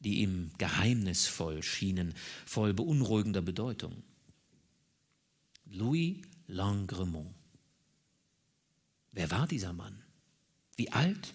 die 0.00 0.20
ihm 0.20 0.50
geheimnisvoll 0.58 1.62
schienen, 1.62 2.14
voll 2.44 2.74
beunruhigender 2.74 3.42
Bedeutung. 3.42 4.02
Louis 5.66 6.16
Longremont. 6.46 7.34
Wer 9.12 9.30
war 9.30 9.46
dieser 9.46 9.72
Mann? 9.72 10.02
Wie 10.76 10.90
alt? 10.90 11.34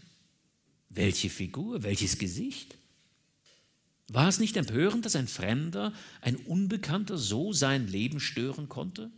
Welche 0.89 1.29
Figur? 1.29 1.83
Welches 1.83 2.17
Gesicht? 2.17 2.75
War 4.09 4.27
es 4.27 4.39
nicht 4.39 4.57
empörend, 4.57 5.05
dass 5.05 5.15
ein 5.15 5.27
Fremder, 5.27 5.93
ein 6.21 6.35
Unbekannter 6.35 7.17
so 7.17 7.53
sein 7.53 7.87
Leben 7.87 8.19
stören 8.19 8.67
konnte? 8.67 9.11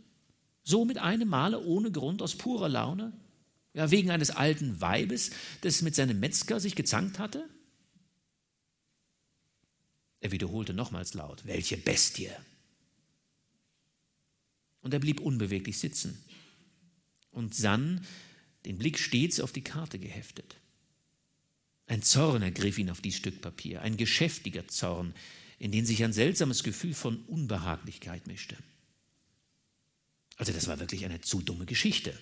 So 0.64 0.84
mit 0.84 0.98
einem 0.98 1.28
Male 1.28 1.60
ohne 1.60 1.90
Grund 1.90 2.22
aus 2.22 2.36
purer 2.36 2.68
Laune? 2.68 3.12
Ja, 3.74 3.90
wegen 3.90 4.10
eines 4.10 4.30
alten 4.30 4.80
Weibes, 4.80 5.30
das 5.62 5.82
mit 5.82 5.94
seinem 5.94 6.20
Metzger 6.20 6.60
sich 6.60 6.74
gezankt 6.74 7.18
hatte? 7.18 7.48
Er 10.20 10.30
wiederholte 10.30 10.74
nochmals 10.74 11.14
laut, 11.14 11.46
welche 11.46 11.76
Bestie! 11.76 12.30
Und 14.82 14.92
er 14.92 15.00
blieb 15.00 15.20
unbeweglich 15.20 15.78
sitzen 15.78 16.22
und 17.30 17.54
sann, 17.54 18.04
den 18.64 18.78
Blick 18.78 18.98
stets 18.98 19.40
auf 19.40 19.52
die 19.52 19.64
Karte 19.64 19.98
geheftet. 19.98 20.56
Ein 21.86 22.02
Zorn 22.02 22.42
ergriff 22.42 22.78
ihn 22.78 22.90
auf 22.90 23.00
dies 23.00 23.16
Stück 23.16 23.40
Papier, 23.40 23.82
ein 23.82 23.96
geschäftiger 23.96 24.68
Zorn, 24.68 25.14
in 25.58 25.72
den 25.72 25.86
sich 25.86 26.02
ein 26.04 26.12
seltsames 26.12 26.62
Gefühl 26.62 26.94
von 26.94 27.22
Unbehaglichkeit 27.24 28.26
mischte. 28.26 28.56
Also 30.36 30.52
das 30.52 30.66
war 30.66 30.80
wirklich 30.80 31.04
eine 31.04 31.20
zu 31.20 31.40
dumme 31.42 31.66
Geschichte. 31.66 32.18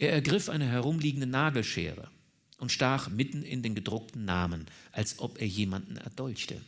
Er 0.00 0.14
ergriff 0.14 0.48
eine 0.48 0.64
herumliegende 0.64 1.26
Nagelschere 1.26 2.10
und 2.56 2.72
stach 2.72 3.10
mitten 3.10 3.42
in 3.42 3.62
den 3.62 3.74
gedruckten 3.74 4.24
Namen, 4.24 4.64
als 4.92 5.18
ob 5.18 5.38
er 5.38 5.46
jemanden 5.46 5.98
erdolchte. 5.98 6.58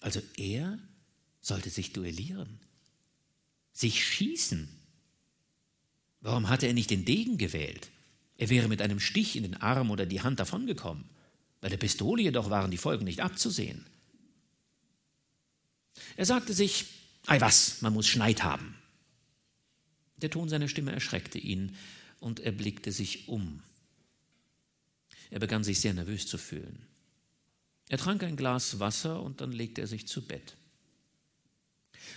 Also 0.00 0.20
er 0.36 0.76
sollte 1.40 1.70
sich 1.70 1.92
duellieren, 1.92 2.58
sich 3.72 4.04
schießen. 4.04 4.68
Warum 6.20 6.48
hatte 6.48 6.66
er 6.66 6.74
nicht 6.74 6.90
den 6.90 7.04
Degen 7.04 7.38
gewählt? 7.38 7.88
Er 8.36 8.50
wäre 8.50 8.66
mit 8.66 8.82
einem 8.82 8.98
Stich 8.98 9.36
in 9.36 9.44
den 9.44 9.54
Arm 9.54 9.92
oder 9.92 10.04
die 10.04 10.22
Hand 10.22 10.40
davongekommen. 10.40 11.04
Bei 11.60 11.68
der 11.68 11.76
Pistole 11.76 12.22
jedoch 12.22 12.50
waren 12.50 12.72
die 12.72 12.76
Folgen 12.76 13.04
nicht 13.04 13.20
abzusehen. 13.20 13.86
Er 16.16 16.26
sagte 16.26 16.54
sich, 16.54 16.86
ei 17.26 17.40
was, 17.40 17.82
man 17.82 17.92
muss 17.92 18.08
Schneid 18.08 18.42
haben. 18.42 18.74
Der 20.18 20.30
Ton 20.30 20.48
seiner 20.48 20.68
Stimme 20.68 20.92
erschreckte 20.92 21.38
ihn 21.38 21.76
und 22.20 22.40
er 22.40 22.52
blickte 22.52 22.92
sich 22.92 23.28
um. 23.28 23.62
Er 25.30 25.40
begann 25.40 25.64
sich 25.64 25.80
sehr 25.80 25.94
nervös 25.94 26.26
zu 26.26 26.38
fühlen. 26.38 26.86
Er 27.88 27.98
trank 27.98 28.22
ein 28.22 28.36
Glas 28.36 28.80
Wasser 28.80 29.22
und 29.22 29.40
dann 29.40 29.52
legte 29.52 29.80
er 29.80 29.86
sich 29.86 30.08
zu 30.08 30.22
Bett. 30.22 30.56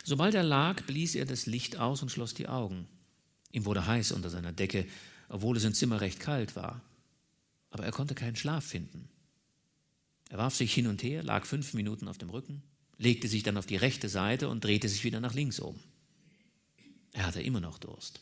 Sobald 0.04 0.36
er 0.36 0.44
lag, 0.44 0.82
blies 0.84 1.16
er 1.16 1.26
das 1.26 1.46
Licht 1.46 1.78
aus 1.78 2.02
und 2.02 2.12
schloss 2.12 2.34
die 2.34 2.48
Augen. 2.48 2.88
Ihm 3.52 3.66
wurde 3.66 3.86
heiß 3.86 4.12
unter 4.12 4.30
seiner 4.30 4.52
Decke, 4.52 4.88
obwohl 5.28 5.58
es 5.58 5.64
im 5.64 5.74
Zimmer 5.74 6.02
recht 6.02 6.20
kalt 6.20 6.56
war. 6.56 6.82
Aber 7.72 7.84
er 7.84 7.92
konnte 7.92 8.16
keinen 8.16 8.36
Schlaf 8.36 8.66
finden. 8.66 9.10
Er 10.30 10.38
warf 10.38 10.56
sich 10.56 10.74
hin 10.74 10.88
und 10.88 11.04
her, 11.04 11.24
lag 11.24 11.46
fünf 11.46 11.74
Minuten 11.74 12.08
auf 12.08 12.18
dem 12.18 12.30
Rücken, 12.30 12.62
legte 12.98 13.28
sich 13.28 13.44
dann 13.44 13.58
auf 13.58 13.66
die 13.66 13.76
rechte 13.76 14.10
Seite 14.10 14.48
und 14.50 14.64
drehte 14.64 14.88
sich 14.88 15.04
wieder 15.04 15.20
nach 15.20 15.34
links 15.34 15.60
um. 15.60 15.80
Er 17.14 17.26
hatte 17.26 17.42
immer 17.42 17.60
noch 17.60 17.78
Durst. 17.80 18.22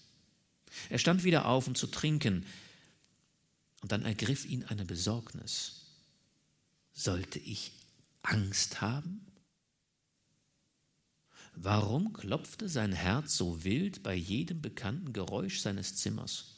Er 0.90 1.00
stand 1.00 1.24
wieder 1.24 1.46
auf, 1.46 1.68
um 1.68 1.76
zu 1.76 1.88
trinken, 1.88 2.46
und 3.82 3.92
dann 3.92 4.06
ergriff 4.06 4.46
ihn 4.46 4.64
eine 4.64 4.86
Besorgnis. 4.86 5.86
Sollte 6.94 7.40
ich 7.40 7.72
Angst 8.24 8.82
haben? 8.82 9.26
Warum 11.56 12.14
klopfte 12.14 12.70
sein 12.70 12.92
Herz 12.92 13.38
so 13.38 13.64
wild 13.64 14.04
bei 14.04 14.14
jedem 14.14 14.62
bekannten 14.62 15.14
Geräusch 15.14 15.60
seines 15.60 15.96
Zimmers? 15.96 16.56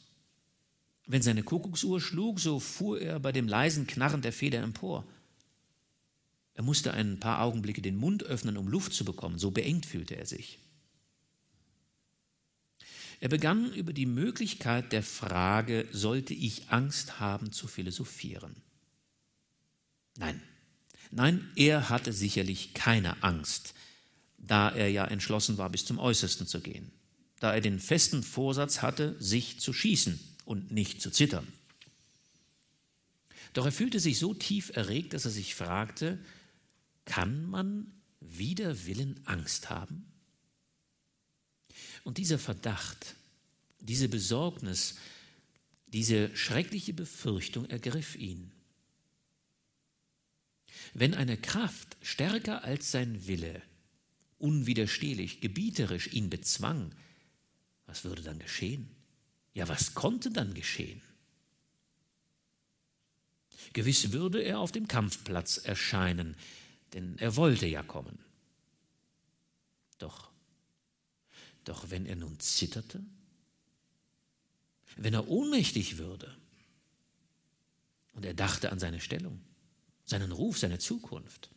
Wenn 1.06 1.22
seine 1.22 1.42
Kuckucksuhr 1.42 2.00
schlug, 2.00 2.38
so 2.38 2.60
fuhr 2.60 3.00
er 3.00 3.18
bei 3.18 3.32
dem 3.32 3.48
leisen 3.48 3.86
Knarren 3.86 4.22
der 4.22 4.32
Feder 4.32 4.62
empor. 4.62 5.06
Er 6.54 6.62
musste 6.62 6.92
ein 6.92 7.18
paar 7.18 7.42
Augenblicke 7.42 7.82
den 7.82 7.96
Mund 7.96 8.22
öffnen, 8.22 8.56
um 8.56 8.68
Luft 8.68 8.92
zu 8.92 9.04
bekommen, 9.04 9.38
so 9.38 9.50
beengt 9.50 9.86
fühlte 9.86 10.16
er 10.16 10.26
sich. 10.26 10.58
Er 13.20 13.28
begann 13.28 13.72
über 13.74 13.92
die 13.92 14.06
Möglichkeit 14.06 14.92
der 14.92 15.02
Frage, 15.02 15.86
sollte 15.92 16.32
ich 16.32 16.70
Angst 16.70 17.20
haben, 17.20 17.52
zu 17.52 17.68
philosophieren. 17.68 18.56
Nein, 20.16 20.42
nein, 21.10 21.50
er 21.54 21.90
hatte 21.90 22.14
sicherlich 22.14 22.72
keine 22.72 23.22
Angst, 23.22 23.74
da 24.38 24.70
er 24.70 24.88
ja 24.88 25.04
entschlossen 25.04 25.58
war, 25.58 25.68
bis 25.68 25.84
zum 25.84 25.98
Äußersten 25.98 26.46
zu 26.46 26.60
gehen, 26.60 26.90
da 27.40 27.52
er 27.52 27.60
den 27.60 27.78
festen 27.78 28.22
Vorsatz 28.22 28.80
hatte, 28.80 29.16
sich 29.20 29.60
zu 29.60 29.74
schießen 29.74 30.18
und 30.46 30.72
nicht 30.72 31.02
zu 31.02 31.10
zittern. 31.10 31.46
Doch 33.52 33.66
er 33.66 33.72
fühlte 33.72 34.00
sich 34.00 34.18
so 34.18 34.32
tief 34.32 34.70
erregt, 34.74 35.12
dass 35.12 35.26
er 35.26 35.30
sich 35.30 35.54
fragte, 35.54 36.18
kann 37.04 37.44
man 37.44 37.92
wider 38.20 38.86
Willen 38.86 39.20
Angst 39.24 39.68
haben? 39.68 40.09
Und 42.04 42.18
dieser 42.18 42.38
Verdacht, 42.38 43.14
diese 43.80 44.08
Besorgnis, 44.08 44.96
diese 45.86 46.34
schreckliche 46.36 46.92
Befürchtung 46.92 47.66
ergriff 47.66 48.16
ihn. 48.16 48.52
Wenn 50.94 51.14
eine 51.14 51.36
Kraft 51.36 51.96
stärker 52.02 52.64
als 52.64 52.90
sein 52.90 53.26
Wille 53.26 53.62
unwiderstehlich, 54.38 55.40
gebieterisch 55.40 56.08
ihn 56.12 56.30
bezwang, 56.30 56.94
was 57.86 58.04
würde 58.04 58.22
dann 58.22 58.38
geschehen? 58.38 58.88
Ja, 59.52 59.68
was 59.68 59.94
konnte 59.94 60.30
dann 60.30 60.54
geschehen? 60.54 61.02
Gewiss 63.72 64.12
würde 64.12 64.40
er 64.42 64.58
auf 64.58 64.72
dem 64.72 64.88
Kampfplatz 64.88 65.58
erscheinen, 65.58 66.36
denn 66.94 67.18
er 67.18 67.36
wollte 67.36 67.66
ja 67.66 67.82
kommen. 67.82 68.18
Doch, 69.98 70.29
doch 71.64 71.90
wenn 71.90 72.06
er 72.06 72.16
nun 72.16 72.38
zitterte, 72.40 73.04
wenn 74.96 75.14
er 75.14 75.28
ohnmächtig 75.28 75.98
würde 75.98 76.36
und 78.12 78.24
er 78.24 78.34
dachte 78.34 78.72
an 78.72 78.78
seine 78.78 79.00
Stellung, 79.00 79.40
seinen 80.04 80.32
Ruf, 80.32 80.58
seine 80.58 80.78
Zukunft, 80.78 81.50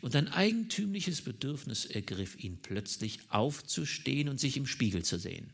und 0.00 0.14
ein 0.16 0.28
eigentümliches 0.28 1.22
Bedürfnis 1.22 1.84
ergriff 1.84 2.36
ihn 2.36 2.58
plötzlich, 2.58 3.20
aufzustehen 3.28 4.28
und 4.28 4.38
sich 4.38 4.56
im 4.56 4.66
Spiegel 4.66 5.04
zu 5.04 5.18
sehen. 5.18 5.52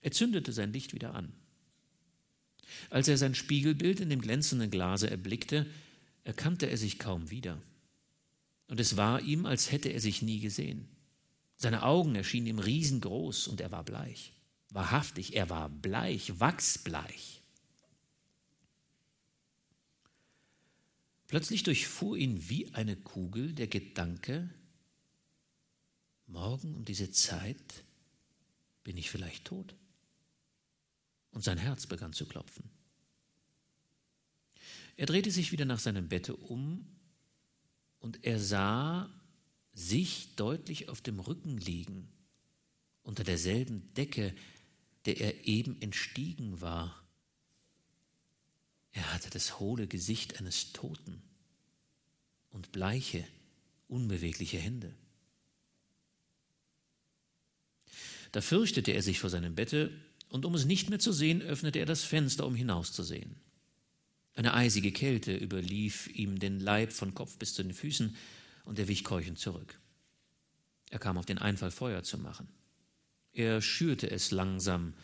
Er 0.00 0.12
zündete 0.12 0.52
sein 0.52 0.72
Licht 0.72 0.94
wieder 0.94 1.14
an. 1.14 1.32
Als 2.88 3.08
er 3.08 3.18
sein 3.18 3.34
Spiegelbild 3.34 4.00
in 4.00 4.10
dem 4.10 4.20
glänzenden 4.20 4.70
Glase 4.70 5.10
erblickte, 5.10 5.66
erkannte 6.24 6.70
er 6.70 6.76
sich 6.76 6.98
kaum 6.98 7.30
wieder. 7.30 7.60
Und 8.68 8.80
es 8.80 8.96
war 8.96 9.20
ihm, 9.20 9.46
als 9.46 9.72
hätte 9.72 9.90
er 9.90 10.00
sich 10.00 10.22
nie 10.22 10.40
gesehen. 10.40 10.88
Seine 11.60 11.82
Augen 11.82 12.14
erschienen 12.14 12.46
ihm 12.46 12.58
riesengroß 12.58 13.46
und 13.46 13.60
er 13.60 13.70
war 13.70 13.84
bleich. 13.84 14.32
Wahrhaftig, 14.70 15.36
er 15.36 15.50
war 15.50 15.68
bleich, 15.68 16.40
wachsbleich. 16.40 17.42
Plötzlich 21.26 21.62
durchfuhr 21.62 22.16
ihn 22.16 22.48
wie 22.48 22.72
eine 22.72 22.96
Kugel 22.96 23.52
der 23.52 23.66
Gedanke, 23.66 24.48
morgen 26.26 26.74
um 26.74 26.86
diese 26.86 27.10
Zeit 27.10 27.84
bin 28.82 28.96
ich 28.96 29.10
vielleicht 29.10 29.44
tot. 29.44 29.74
Und 31.30 31.44
sein 31.44 31.58
Herz 31.58 31.86
begann 31.86 32.14
zu 32.14 32.24
klopfen. 32.24 32.70
Er 34.96 35.04
drehte 35.04 35.30
sich 35.30 35.52
wieder 35.52 35.66
nach 35.66 35.78
seinem 35.78 36.08
Bette 36.08 36.34
um 36.34 36.86
und 37.98 38.24
er 38.24 38.40
sah 38.40 39.10
sich 39.72 40.34
deutlich 40.36 40.88
auf 40.88 41.00
dem 41.00 41.20
Rücken 41.20 41.56
liegen, 41.58 42.08
unter 43.02 43.24
derselben 43.24 43.92
Decke, 43.94 44.34
der 45.06 45.20
er 45.20 45.46
eben 45.46 45.80
entstiegen 45.80 46.60
war. 46.60 47.02
Er 48.92 49.12
hatte 49.14 49.30
das 49.30 49.58
hohle 49.58 49.86
Gesicht 49.86 50.38
eines 50.38 50.72
Toten 50.72 51.22
und 52.50 52.72
bleiche, 52.72 53.26
unbewegliche 53.88 54.58
Hände. 54.58 54.94
Da 58.32 58.40
fürchtete 58.40 58.92
er 58.92 59.02
sich 59.02 59.18
vor 59.18 59.30
seinem 59.30 59.54
Bette, 59.54 59.90
und 60.28 60.44
um 60.44 60.54
es 60.54 60.64
nicht 60.64 60.90
mehr 60.90 61.00
zu 61.00 61.12
sehen, 61.12 61.42
öffnete 61.42 61.80
er 61.80 61.86
das 61.86 62.04
Fenster, 62.04 62.46
um 62.46 62.54
hinauszusehen. 62.54 63.34
Eine 64.34 64.54
eisige 64.54 64.92
Kälte 64.92 65.36
überlief 65.36 66.06
ihm 66.06 66.38
den 66.38 66.60
Leib 66.60 66.92
von 66.92 67.14
Kopf 67.14 67.36
bis 67.36 67.54
zu 67.54 67.64
den 67.64 67.74
Füßen, 67.74 68.16
und 68.64 68.78
er 68.78 68.88
wich 68.88 69.04
keuchend 69.04 69.38
zurück. 69.38 69.80
Er 70.90 70.98
kam 70.98 71.18
auf 71.18 71.26
den 71.26 71.38
Einfall, 71.38 71.70
Feuer 71.70 72.02
zu 72.02 72.18
machen. 72.18 72.48
Er 73.32 73.62
schürte 73.62 74.10
es 74.10 74.30
langsam, 74.30 74.94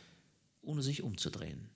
ohne 0.62 0.82
sich 0.82 1.02
umzudrehen. 1.02 1.70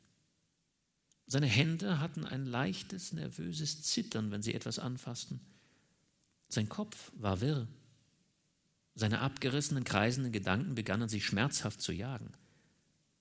Seine 1.27 1.47
Hände 1.47 2.01
hatten 2.01 2.27
ein 2.27 2.45
leichtes, 2.45 3.13
nervöses 3.13 3.83
Zittern, 3.83 4.33
wenn 4.33 4.43
sie 4.43 4.53
etwas 4.53 4.81
anfassten. 4.81 5.41
Sein 6.49 6.69
Kopf 6.69 7.13
war 7.15 7.41
wirr. 7.41 7.69
Seine 8.97 9.21
abgerissenen, 9.21 9.85
kreisenden 9.85 10.33
Gedanken 10.33 10.75
begannen 10.75 11.09
sich 11.09 11.25
schmerzhaft 11.25 11.81
zu 11.81 11.93
jagen. 11.93 12.33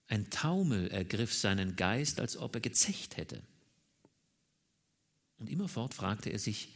Ein 0.08 0.32
Taumel 0.32 0.88
ergriff 0.88 1.32
seinen 1.36 1.76
Geist, 1.76 2.20
als 2.20 2.36
ob 2.36 2.56
er 2.56 2.62
gezecht 2.62 3.16
hätte. 3.16 3.44
Und 5.38 5.48
immerfort 5.48 5.94
fragte 5.94 6.32
er 6.32 6.40
sich, 6.40 6.70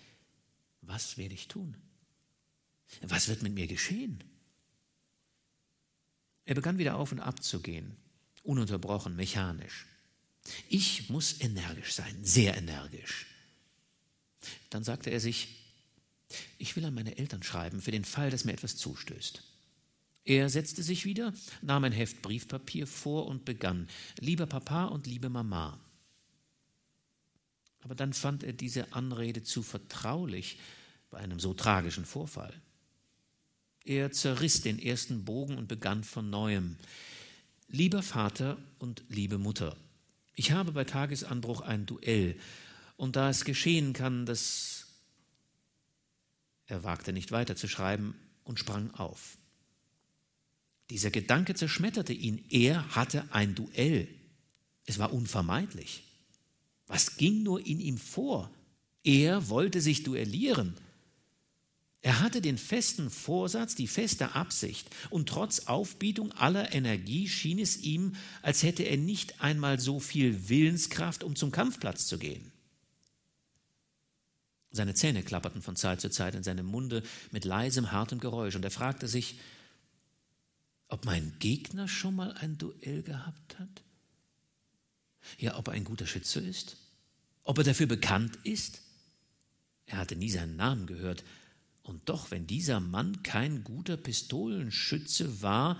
was 0.86 1.18
werde 1.18 1.34
ich 1.34 1.48
tun? 1.48 1.76
Was 3.02 3.28
wird 3.28 3.42
mit 3.42 3.54
mir 3.54 3.68
geschehen? 3.68 4.24
Er 6.46 6.56
begann 6.56 6.78
wieder 6.78 6.96
auf 6.96 7.12
und 7.12 7.20
ab 7.20 7.42
zu 7.42 7.62
gehen, 7.62 7.96
ununterbrochen, 8.44 9.16
mechanisch. 9.16 9.86
Ich 10.70 11.10
muss 11.10 11.40
energisch 11.40 11.94
sein, 11.94 12.18
sehr 12.22 12.58
energisch. 12.58 13.28
Dann 14.70 14.84
sagte 14.84 15.10
er 15.10 15.22
sich, 15.22 15.48
ich 16.58 16.76
will 16.76 16.86
an 16.86 16.94
meine 16.94 17.18
Eltern 17.18 17.44
schreiben, 17.44 17.82
für 17.82 17.92
den 17.92 18.04
Fall, 18.04 18.30
dass 18.30 18.44
mir 18.44 18.54
etwas 18.54 18.76
zustößt. 18.76 19.42
Er 20.26 20.50
setzte 20.50 20.84
sich 20.84 21.06
wieder, 21.06 21.34
nahm 21.62 21.84
ein 21.84 21.92
Heft 21.92 22.22
Briefpapier 22.22 22.88
vor 22.88 23.28
und 23.28 23.46
begann, 23.46 23.88
lieber 24.20 24.46
Papa 24.46 24.86
und 24.86 25.06
liebe 25.06 25.30
Mama. 25.30 25.80
Aber 27.84 27.96
dann 27.96 28.14
fand 28.14 28.44
er 28.44 28.54
diese 28.54 28.94
Anrede 28.94 29.44
zu 29.44 29.62
vertraulich 29.62 30.58
bei 31.10 31.20
einem 31.20 31.40
so 31.40 31.54
tragischen 31.54 32.06
Vorfall. 32.06 32.54
Er 33.86 34.12
zerriss 34.12 34.62
den 34.62 34.80
ersten 34.80 35.26
Bogen 35.26 35.58
und 35.58 35.68
begann 35.68 36.04
von 36.04 36.30
neuem. 36.30 36.78
Lieber 37.68 38.02
Vater 38.02 38.58
und 38.80 39.04
liebe 39.10 39.38
Mutter, 39.38 39.76
ich 40.36 40.52
habe 40.52 40.72
bei 40.72 40.84
Tagesanbruch 40.84 41.62
ein 41.62 41.86
Duell, 41.86 42.40
und 42.96 43.16
da 43.16 43.30
es 43.30 43.44
geschehen 43.44 43.94
kann, 43.94 44.26
dass 44.26 44.86
er 46.68 46.84
wagte 46.84 47.12
nicht 47.12 47.32
weiter 47.32 47.56
zu 47.56 47.68
schreiben 47.68 48.16
und 48.44 48.60
sprang 48.60 48.92
auf. 48.92 49.38
Dieser 50.90 51.12
Gedanke 51.12 51.56
zerschmetterte 51.56 52.14
ihn. 52.14 52.46
Er 52.50 52.96
hatte 52.96 53.28
ein 53.32 53.56
Duell. 53.56 54.08
Es 54.86 55.00
war 55.00 55.12
unvermeidlich. 55.14 56.04
Was 56.94 57.18
ging 57.18 57.42
nur 57.42 57.66
in 57.66 57.80
ihm 57.80 57.98
vor? 57.98 58.52
Er 59.04 59.50
wollte 59.50 59.82
sich 59.82 60.04
duellieren. 60.04 60.76
Er 62.04 62.20
hatte 62.20 62.40
den 62.40 62.60
festen 62.60 63.10
Vorsatz, 63.10 63.74
die 63.74 63.88
feste 63.88 64.36
Absicht, 64.36 64.92
und 65.10 65.28
trotz 65.28 65.62
Aufbietung 65.62 66.32
aller 66.34 66.72
Energie 66.72 67.28
schien 67.28 67.58
es 67.58 67.78
ihm, 67.78 68.16
als 68.44 68.62
hätte 68.62 68.84
er 68.84 68.98
nicht 68.98 69.42
einmal 69.42 69.80
so 69.80 70.00
viel 70.00 70.50
Willenskraft, 70.50 71.24
um 71.24 71.36
zum 71.36 71.50
Kampfplatz 71.50 72.06
zu 72.06 72.20
gehen. 72.20 72.52
Seine 74.70 74.94
Zähne 74.94 75.24
klapperten 75.24 75.64
von 75.64 75.76
Zeit 75.76 76.00
zu 76.00 76.12
Zeit 76.12 76.36
in 76.36 76.44
seinem 76.44 76.68
Munde 76.68 77.02
mit 77.32 77.44
leisem, 77.44 77.92
hartem 77.92 78.20
Geräusch, 78.20 78.56
und 78.56 78.66
er 78.66 78.72
fragte 78.72 79.08
sich, 79.08 79.40
ob 80.90 81.06
mein 81.06 81.34
Gegner 81.40 81.88
schon 81.88 82.16
mal 82.16 82.34
ein 82.34 82.60
Duell 82.60 83.02
gehabt 83.02 83.58
hat? 83.58 83.82
Ja, 85.40 85.58
ob 85.58 85.70
er 85.70 85.74
ein 85.74 85.86
guter 85.86 86.06
Schütze 86.06 86.40
ist? 86.40 86.78
Ob 87.44 87.58
er 87.58 87.64
dafür 87.64 87.88
bekannt 87.88 88.38
ist? 88.44 88.82
Er 89.86 89.98
hatte 89.98 90.16
nie 90.16 90.30
seinen 90.30 90.56
Namen 90.56 90.88
gehört, 90.88 91.24
und 91.84 92.08
doch, 92.08 92.32
wenn 92.32 92.48
dieser 92.48 92.80
Mann 92.80 93.24
kein 93.24 93.66
guter 93.66 93.98
Pistolenschütze 93.98 95.42
war, 95.42 95.78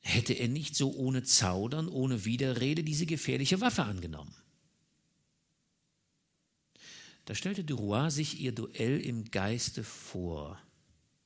hätte 0.00 0.32
er 0.32 0.46
nicht 0.46 0.76
so 0.76 0.94
ohne 0.94 1.24
Zaudern, 1.24 1.88
ohne 1.88 2.24
Widerrede 2.24 2.84
diese 2.84 3.06
gefährliche 3.06 3.60
Waffe 3.60 3.82
angenommen. 3.82 4.34
Da 7.24 7.34
stellte 7.34 7.64
Duroy 7.64 8.08
sich 8.10 8.40
ihr 8.40 8.52
Duell 8.52 9.00
im 9.00 9.32
Geiste 9.32 9.82
vor, 9.82 10.60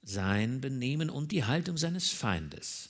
sein 0.02 0.62
Benehmen 0.62 1.11
und 1.11 1.30
die 1.30 1.44
Haltung 1.44 1.76
seines 1.76 2.09
Feindes. 2.09 2.88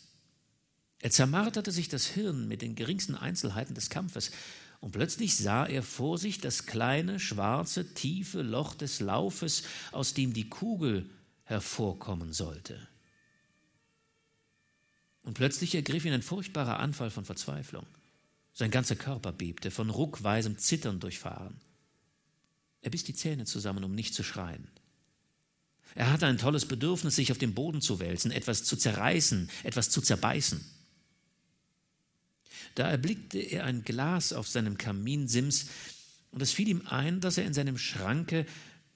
Er 1.01 1.11
zermarterte 1.11 1.73
sich 1.73 1.88
das 1.88 2.07
Hirn 2.07 2.47
mit 2.47 2.62
den 2.62 2.77
geringsten 2.77 3.16
Einzelheiten 3.16 3.75
des 3.75 3.90
Kampfes, 3.90 4.31
und 4.81 4.93
plötzlich 4.93 5.37
sah 5.37 5.66
er 5.66 5.83
vor 5.83 6.16
sich 6.19 6.40
das 6.40 6.64
kleine, 6.64 7.21
schwarze, 7.21 7.93
tiefe 7.93 8.40
Loch 8.40 8.75
des 8.75 9.01
Laufes, 9.01 9.62
aus 9.93 10.14
dem 10.14 10.33
die 10.33 10.49
Kugel 10.49 11.09
hervorkommen 11.45 12.33
sollte. 12.33 12.88
Und 15.23 15.35
plötzlich 15.35 15.75
ergriff 15.75 16.07
ihn 16.07 16.14
ein 16.14 16.23
furchtbarer 16.23 16.81
Anfall 16.81 17.11
von 17.11 17.27
Verzweiflung. 17.27 17.87
Sein 18.55 18.71
ganzer 18.71 18.97
Körper 18.97 19.33
bebte, 19.33 19.71
von 19.71 19.90
ruckweisem 19.90 20.57
Zittern 20.57 20.99
durchfahren. 20.99 21.61
Er 22.81 22.90
biss 22.90 23.05
die 23.05 23.14
Zähne 23.14 23.45
zusammen, 23.45 23.85
um 23.85 23.95
nicht 23.95 24.14
zu 24.14 24.23
schreien. 24.23 24.66
Er 25.95 26.11
hatte 26.11 26.27
ein 26.27 26.38
tolles 26.38 26.66
Bedürfnis, 26.66 27.16
sich 27.16 27.33
auf 27.33 27.38
den 27.38 27.55
Boden 27.55 27.83
zu 27.83 28.01
wälzen, 28.01 28.31
etwas 28.31 28.64
zu 28.64 28.77
zerreißen, 28.77 29.51
etwas 29.62 29.90
zu 29.90 30.01
zerbeißen. 30.01 30.64
Da 32.74 32.88
erblickte 32.88 33.38
er 33.38 33.64
ein 33.64 33.85
Glas 33.85 34.33
auf 34.33 34.48
seinem 34.48 34.78
Kaminsims 34.78 35.66
und 36.30 36.42
es 36.42 36.52
fiel 36.52 36.68
ihm 36.68 36.87
ein, 36.87 37.20
dass 37.20 37.38
er 37.38 37.44
in 37.44 37.54
seinem 37.54 37.78
Schranke 37.78 38.46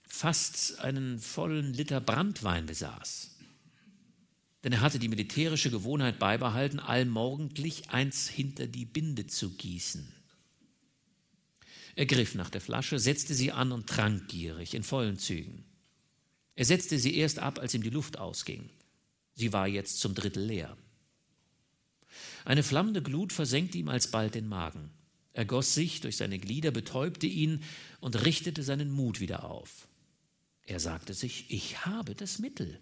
fast 0.02 0.78
einen 0.80 1.18
vollen 1.18 1.74
Liter 1.74 2.00
Brandwein 2.00 2.66
besaß. 2.66 3.30
Denn 4.62 4.72
er 4.72 4.80
hatte 4.80 4.98
die 4.98 5.08
militärische 5.08 5.70
Gewohnheit 5.70 6.18
beibehalten, 6.18 6.78
allmorgendlich 6.78 7.90
eins 7.90 8.28
hinter 8.28 8.66
die 8.66 8.86
Binde 8.86 9.26
zu 9.26 9.50
gießen. 9.50 10.10
Er 11.96 12.06
griff 12.06 12.34
nach 12.34 12.50
der 12.50 12.60
Flasche, 12.60 12.98
setzte 12.98 13.34
sie 13.34 13.52
an 13.52 13.72
und 13.72 13.88
trank 13.88 14.28
gierig 14.28 14.74
in 14.74 14.82
vollen 14.82 15.18
Zügen. 15.18 15.64
Er 16.56 16.64
setzte 16.64 16.98
sie 16.98 17.16
erst 17.16 17.40
ab, 17.40 17.58
als 17.58 17.74
ihm 17.74 17.82
die 17.82 17.90
Luft 17.90 18.18
ausging. 18.18 18.70
Sie 19.34 19.52
war 19.52 19.66
jetzt 19.66 19.98
zum 19.98 20.14
Drittel 20.14 20.44
leer. 20.44 20.76
Eine 22.44 22.62
flammende 22.62 23.02
Glut 23.02 23.32
versenkte 23.32 23.78
ihm 23.78 23.88
alsbald 23.88 24.34
den 24.34 24.46
Magen. 24.46 24.90
Er 25.32 25.44
goss 25.44 25.74
sich 25.74 26.00
durch 26.00 26.16
seine 26.16 26.38
Glieder, 26.38 26.70
betäubte 26.70 27.26
ihn 27.26 27.62
und 28.00 28.24
richtete 28.24 28.62
seinen 28.62 28.90
Mut 28.90 29.20
wieder 29.20 29.44
auf. 29.44 29.88
Er 30.62 30.78
sagte 30.78 31.14
sich, 31.14 31.50
ich 31.50 31.84
habe 31.84 32.14
das 32.14 32.38
Mittel. 32.38 32.78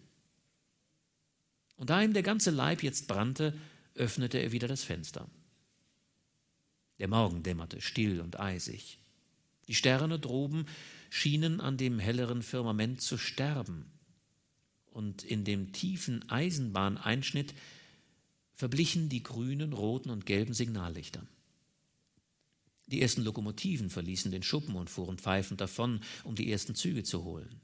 Und 1.76 1.90
da 1.90 2.02
ihm 2.02 2.12
der 2.12 2.22
ganze 2.22 2.50
Leib 2.50 2.82
jetzt 2.82 3.08
brannte, 3.08 3.58
öffnete 3.94 4.38
er 4.38 4.52
wieder 4.52 4.68
das 4.68 4.84
Fenster. 4.84 5.28
Der 6.98 7.08
Morgen 7.08 7.42
dämmerte 7.42 7.80
still 7.80 8.20
und 8.20 8.38
eisig. 8.38 8.98
Die 9.68 9.74
Sterne 9.74 10.18
droben 10.18 10.66
schienen 11.10 11.60
an 11.60 11.76
dem 11.76 11.98
helleren 11.98 12.42
Firmament 12.42 13.00
zu 13.00 13.16
sterben, 13.16 13.86
und 14.92 15.22
in 15.24 15.44
dem 15.44 15.72
tiefen 15.72 16.28
Eisenbahneinschnitt 16.28 17.54
verblichen 18.54 19.08
die 19.08 19.22
grünen, 19.22 19.72
roten 19.72 20.10
und 20.10 20.26
gelben 20.26 20.54
Signallichter. 20.54 21.26
Die 22.86 23.00
ersten 23.00 23.22
Lokomotiven 23.22 23.90
verließen 23.90 24.30
den 24.30 24.42
Schuppen 24.42 24.74
und 24.74 24.90
fuhren 24.90 25.18
pfeifend 25.18 25.60
davon, 25.60 26.00
um 26.24 26.34
die 26.34 26.50
ersten 26.50 26.74
Züge 26.74 27.04
zu 27.04 27.24
holen. 27.24 27.60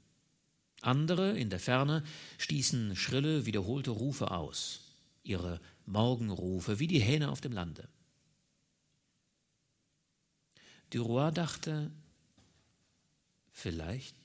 Andere 0.81 1.37
in 1.37 1.49
der 1.49 1.59
Ferne 1.59 2.03
stießen 2.37 2.95
schrille, 2.95 3.45
wiederholte 3.45 3.91
Rufe 3.91 4.31
aus, 4.31 4.81
ihre 5.23 5.59
Morgenrufe 5.85 6.79
wie 6.79 6.87
die 6.87 6.99
Hähne 6.99 7.29
auf 7.29 7.41
dem 7.41 7.51
Lande. 7.51 7.89
Duroy 10.89 11.31
dachte, 11.31 11.91
vielleicht, 13.51 14.15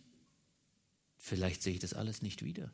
vielleicht 1.19 1.63
sehe 1.63 1.75
ich 1.75 1.81
das 1.81 1.93
alles 1.93 2.23
nicht 2.23 2.43
wieder. 2.45 2.71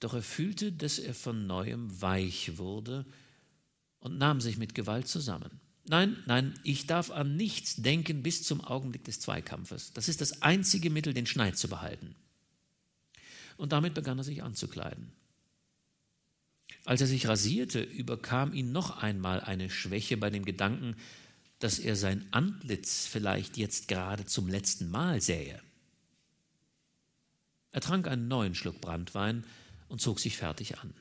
Doch 0.00 0.14
er 0.14 0.22
fühlte, 0.22 0.72
dass 0.72 0.98
er 0.98 1.14
von 1.14 1.46
neuem 1.46 2.00
weich 2.00 2.58
wurde 2.58 3.04
und 4.00 4.18
nahm 4.18 4.40
sich 4.40 4.58
mit 4.58 4.74
Gewalt 4.74 5.08
zusammen. 5.08 5.60
Nein, 5.88 6.16
nein, 6.26 6.54
ich 6.64 6.86
darf 6.86 7.10
an 7.10 7.36
nichts 7.36 7.76
denken 7.76 8.22
bis 8.22 8.42
zum 8.42 8.60
Augenblick 8.60 9.04
des 9.04 9.20
Zweikampfes. 9.20 9.92
Das 9.94 10.08
ist 10.08 10.20
das 10.20 10.42
einzige 10.42 10.90
Mittel, 10.90 11.14
den 11.14 11.26
Schneid 11.26 11.56
zu 11.56 11.68
behalten. 11.68 12.14
Und 13.56 13.72
damit 13.72 13.94
begann 13.94 14.18
er 14.18 14.24
sich 14.24 14.42
anzukleiden. 14.42 15.12
Als 16.84 17.00
er 17.00 17.06
sich 17.06 17.26
rasierte, 17.26 17.80
überkam 17.80 18.52
ihn 18.52 18.70
noch 18.70 19.02
einmal 19.02 19.40
eine 19.40 19.70
Schwäche 19.70 20.16
bei 20.16 20.30
dem 20.30 20.44
Gedanken, 20.44 20.94
dass 21.58 21.78
er 21.78 21.96
sein 21.96 22.26
Antlitz 22.30 23.06
vielleicht 23.06 23.56
jetzt 23.56 23.88
gerade 23.88 24.26
zum 24.26 24.48
letzten 24.48 24.90
Mal 24.90 25.20
sähe. 25.20 25.60
Er 27.72 27.80
trank 27.80 28.06
einen 28.08 28.28
neuen 28.28 28.54
Schluck 28.54 28.80
Brandwein 28.80 29.44
und 29.88 30.00
zog 30.00 30.20
sich 30.20 30.36
fertig 30.36 30.78
an. 30.78 30.94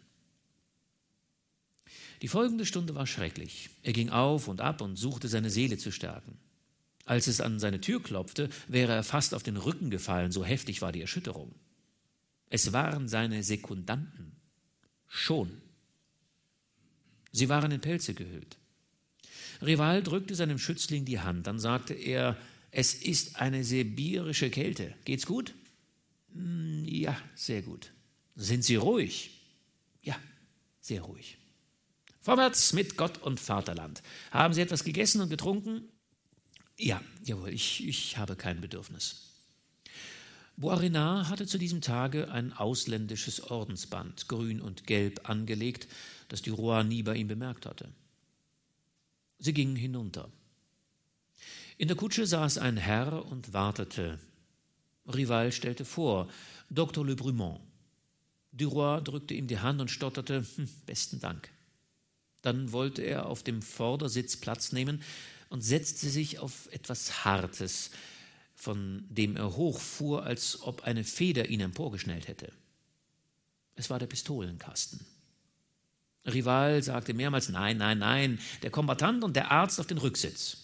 Die 2.22 2.28
folgende 2.28 2.66
Stunde 2.66 2.96
war 2.96 3.06
schrecklich. 3.06 3.70
Er 3.84 3.94
ging 3.94 4.10
auf 4.10 4.48
und 4.48 4.62
ab 4.62 4.82
und 4.82 4.96
suchte 4.96 5.28
seine 5.28 5.50
Seele 5.50 5.78
zu 5.78 5.92
stärken. 5.92 6.38
Als 7.06 7.28
es 7.28 7.40
an 7.40 7.60
seine 7.60 7.80
Tür 7.80 8.02
klopfte, 8.02 8.50
wäre 8.68 8.94
er 8.94 9.04
fast 9.04 9.34
auf 9.34 9.44
den 9.44 9.58
Rücken 9.58 9.90
gefallen, 9.90 10.32
so 10.32 10.44
heftig 10.44 10.82
war 10.82 10.92
die 10.92 11.02
Erschütterung. 11.02 11.56
Es 12.50 12.74
waren 12.74 13.08
seine 13.08 13.44
Sekundanten. 13.44 14.36
Schon. 15.08 15.62
Sie 17.32 17.50
waren 17.50 17.72
in 17.72 17.82
Pelze 17.82 18.14
gehüllt. 18.14 18.58
Rival 19.62 20.04
drückte 20.04 20.36
seinem 20.36 20.58
Schützling 20.58 21.06
die 21.06 21.20
Hand. 21.20 21.48
Dann 21.48 21.60
sagte 21.60 21.94
er, 21.94 22.38
es 22.72 22.94
ist 22.94 23.38
eine 23.38 23.64
sibirische 23.64 24.50
Kälte. 24.50 24.94
Geht's 25.06 25.26
gut? 25.26 25.54
Hm, 26.34 26.84
ja, 26.86 27.18
sehr 27.36 27.62
gut. 27.62 27.92
Sind 28.38 28.64
Sie 28.64 28.76
ruhig? 28.76 29.32
Ja, 30.04 30.16
sehr 30.80 31.02
ruhig. 31.02 31.38
Vorwärts 32.22 32.72
mit 32.72 32.96
Gott 32.96 33.18
und 33.24 33.40
Vaterland. 33.40 34.04
Haben 34.30 34.54
Sie 34.54 34.62
etwas 34.62 34.84
gegessen 34.84 35.22
und 35.22 35.30
getrunken? 35.30 35.82
Ja, 36.78 37.02
jawohl, 37.24 37.50
ich, 37.50 37.88
ich 37.88 38.18
habe 38.18 38.36
kein 38.36 38.62
Bedürfnis. 38.62 39.24
Boisrenard 40.56 41.30
hatte 41.30 41.48
zu 41.48 41.58
diesem 41.58 41.82
Tage 41.82 42.30
ein 42.32 42.54
ausländisches 42.54 43.42
Ordensband, 43.42 44.28
grün 44.28 44.62
und 44.62 44.86
gelb, 44.86 45.28
angelegt, 45.28 45.88
das 46.28 46.44
die 46.44 46.52
Roy 46.52 46.84
nie 46.84 47.02
bei 47.02 47.16
ihm 47.16 47.28
bemerkt 47.28 47.66
hatte. 47.66 47.92
Sie 49.40 49.54
gingen 49.54 49.76
hinunter. 49.76 50.32
In 51.80 51.88
der 51.88 51.98
Kutsche 51.98 52.28
saß 52.28 52.60
ein 52.60 52.78
Herr 52.78 53.26
und 53.26 53.54
wartete. 53.54 54.20
Rival 55.08 55.52
stellte 55.52 55.86
vor, 55.86 56.28
Dr. 56.70 57.04
Le 57.06 57.16
Brumont. 57.16 57.67
Duroy 58.58 59.02
drückte 59.02 59.34
ihm 59.34 59.48
die 59.48 59.60
Hand 59.60 59.80
und 59.80 59.92
stotterte, 59.92 60.46
hm, 60.56 60.68
besten 60.86 61.20
Dank. 61.20 61.50
Dann 62.42 62.72
wollte 62.72 63.02
er 63.02 63.28
auf 63.28 63.44
dem 63.44 63.62
Vordersitz 63.62 64.38
Platz 64.38 64.72
nehmen 64.72 65.02
und 65.50 65.62
setzte 65.62 66.10
sich 66.10 66.40
auf 66.40 66.68
etwas 66.72 67.26
Hartes, 67.26 67.92
von 68.56 69.06
dem 69.10 69.36
er 69.38 69.56
hochfuhr, 69.56 70.24
als 70.24 70.62
ob 70.62 70.84
eine 70.84 71.04
Feder 71.04 71.48
ihn 71.50 71.62
emporgeschnellt 71.62 72.28
hätte. 72.28 72.52
Es 73.76 73.90
war 73.90 74.00
der 74.00 74.08
Pistolenkasten. 74.08 75.06
Rival 76.26 76.84
sagte 76.84 77.14
mehrmals 77.14 77.50
Nein, 77.50 77.78
nein, 77.78 78.00
nein, 78.00 78.40
der 78.64 78.72
Kombatant 78.72 79.24
und 79.24 79.36
der 79.36 79.52
Arzt 79.52 79.80
auf 79.80 79.88
den 79.88 80.00
Rücksitz. 80.00 80.58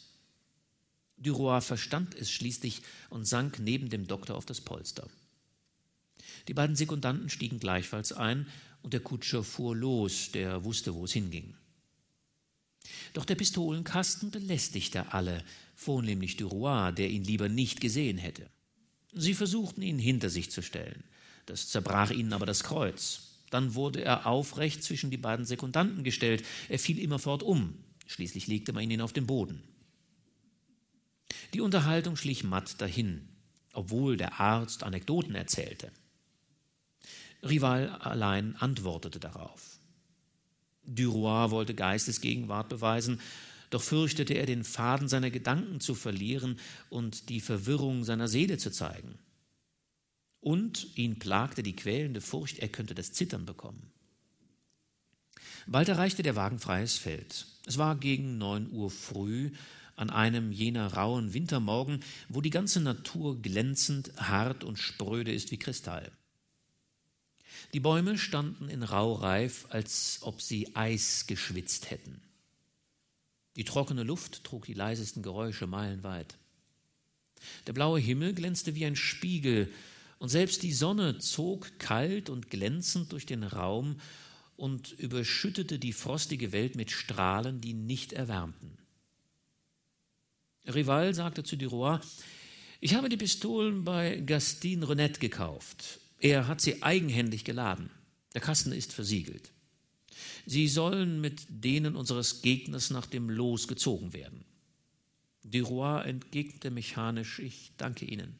Duroy 1.17 1.61
verstand 1.61 2.15
es 2.15 2.31
schließlich 2.31 2.81
und 3.09 3.25
sank 3.25 3.59
neben 3.59 3.89
dem 3.89 4.07
Doktor 4.07 4.35
auf 4.35 4.45
das 4.45 4.59
Polster. 4.59 5.07
Die 6.47 6.53
beiden 6.53 6.75
Sekundanten 6.75 7.29
stiegen 7.29 7.59
gleichfalls 7.59 8.11
ein 8.11 8.47
und 8.81 8.93
der 8.93 8.99
Kutscher 8.99 9.43
fuhr 9.43 9.75
los, 9.75 10.31
der 10.31 10.63
wusste, 10.65 10.93
wo 10.93 11.05
es 11.05 11.13
hinging. 11.13 11.55
Doch 13.13 13.25
der 13.25 13.35
Pistolenkasten 13.35 14.31
belästigte 14.31 15.13
alle, 15.13 15.43
vornehmlich 15.75 16.35
Duroy, 16.37 16.91
der 16.91 17.09
ihn 17.09 17.23
lieber 17.23 17.47
nicht 17.47 17.79
gesehen 17.79 18.17
hätte. 18.17 18.49
Sie 19.13 19.33
versuchten 19.33 19.81
ihn 19.81 19.99
hinter 19.99 20.29
sich 20.29 20.51
zu 20.51 20.61
stellen. 20.61 21.03
Das 21.45 21.69
zerbrach 21.69 22.11
ihnen 22.11 22.33
aber 22.33 22.45
das 22.45 22.63
Kreuz. 22.63 23.29
Dann 23.49 23.75
wurde 23.75 24.03
er 24.03 24.25
aufrecht 24.25 24.83
zwischen 24.83 25.11
die 25.11 25.17
beiden 25.17 25.45
Sekundanten 25.45 26.03
gestellt. 26.03 26.43
Er 26.69 26.79
fiel 26.79 26.99
immerfort 26.99 27.43
um. 27.43 27.77
Schließlich 28.07 28.47
legte 28.47 28.73
man 28.73 28.89
ihn 28.89 29.01
auf 29.01 29.13
den 29.13 29.27
Boden. 29.27 29.61
Die 31.53 31.61
Unterhaltung 31.61 32.15
schlich 32.15 32.43
matt 32.43 32.81
dahin, 32.81 33.27
obwohl 33.73 34.17
der 34.17 34.39
Arzt 34.39 34.83
Anekdoten 34.83 35.35
erzählte. 35.35 35.91
Rival 37.43 37.89
allein 37.89 38.55
antwortete 38.55 39.19
darauf. 39.19 39.79
Duroy 40.85 41.51
wollte 41.51 41.73
Geistesgegenwart 41.73 42.69
beweisen, 42.69 43.19
doch 43.69 43.81
fürchtete 43.81 44.33
er, 44.35 44.45
den 44.45 44.63
Faden 44.63 45.07
seiner 45.07 45.31
Gedanken 45.31 45.79
zu 45.79 45.95
verlieren 45.95 46.59
und 46.89 47.29
die 47.29 47.41
Verwirrung 47.41 48.03
seiner 48.03 48.27
Seele 48.27 48.57
zu 48.57 48.71
zeigen. 48.71 49.17
Und 50.39 50.97
ihn 50.97 51.17
plagte 51.19 51.63
die 51.63 51.75
quälende 51.75 52.21
Furcht, 52.21 52.59
er 52.59 52.67
könnte 52.67 52.93
das 52.93 53.13
Zittern 53.13 53.45
bekommen. 53.45 53.91
Bald 55.65 55.87
erreichte 55.87 56.23
der 56.23 56.35
Wagen 56.35 56.59
freies 56.59 56.97
Feld. 56.97 57.47
Es 57.65 57.77
war 57.77 57.95
gegen 57.95 58.37
neun 58.37 58.69
Uhr 58.71 58.91
früh, 58.91 59.51
an 59.95 60.09
einem 60.09 60.51
jener 60.51 60.93
rauen 60.93 61.33
Wintermorgen, 61.33 62.01
wo 62.27 62.41
die 62.41 62.49
ganze 62.49 62.81
Natur 62.81 63.41
glänzend, 63.41 64.11
hart 64.17 64.63
und 64.63 64.77
spröde 64.77 65.31
ist 65.31 65.51
wie 65.51 65.57
Kristall. 65.57 66.11
Die 67.71 67.79
Bäume 67.79 68.17
standen 68.17 68.69
in 68.69 68.83
Raureif, 68.83 69.65
als 69.69 70.19
ob 70.21 70.41
sie 70.41 70.75
Eis 70.75 71.27
geschwitzt 71.27 71.89
hätten. 71.89 72.21
Die 73.55 73.63
trockene 73.63 74.03
Luft 74.03 74.43
trug 74.43 74.65
die 74.65 74.73
leisesten 74.73 75.23
Geräusche 75.23 75.67
meilenweit. 75.67 76.37
Der 77.67 77.73
blaue 77.73 77.99
Himmel 77.99 78.33
glänzte 78.33 78.75
wie 78.75 78.85
ein 78.85 78.95
Spiegel, 78.95 79.71
und 80.19 80.29
selbst 80.29 80.63
die 80.63 80.71
Sonne 80.73 81.17
zog 81.17 81.79
kalt 81.79 82.29
und 82.29 82.49
glänzend 82.49 83.11
durch 83.11 83.25
den 83.25 83.43
Raum 83.43 83.99
und 84.55 84.93
überschüttete 84.93 85.79
die 85.79 85.91
frostige 85.91 86.51
Welt 86.51 86.75
mit 86.75 86.91
Strahlen, 86.91 87.59
die 87.59 87.73
nicht 87.73 88.13
erwärmten. 88.13 88.77
Rival 90.65 91.13
sagte 91.13 91.43
zu 91.43 91.57
Duroy, 91.57 91.99
ich 92.79 92.95
habe 92.95 93.09
die 93.09 93.17
Pistolen 93.17 93.83
bei 93.83 94.17
Gastin 94.17 94.83
Renette 94.83 95.19
gekauft. 95.19 95.99
Er 96.23 96.47
hat 96.47 96.61
sie 96.61 96.81
eigenhändig 96.81 97.43
geladen. 97.43 97.89
Der 98.33 98.39
Kasten 98.39 98.71
ist 98.71 98.93
versiegelt. 98.93 99.51
Sie 100.45 100.69
sollen 100.69 101.19
mit 101.19 101.45
denen 101.49 101.97
unseres 101.97 102.41
Gegners 102.41 102.91
nach 102.91 103.05
dem 103.05 103.29
Los 103.29 103.67
gezogen 103.67 104.13
werden. 104.13 104.45
Duroy 105.43 106.07
entgegnete 106.07 106.71
mechanisch, 106.71 107.39
ich 107.39 107.73
danke 107.75 108.05
Ihnen. 108.05 108.39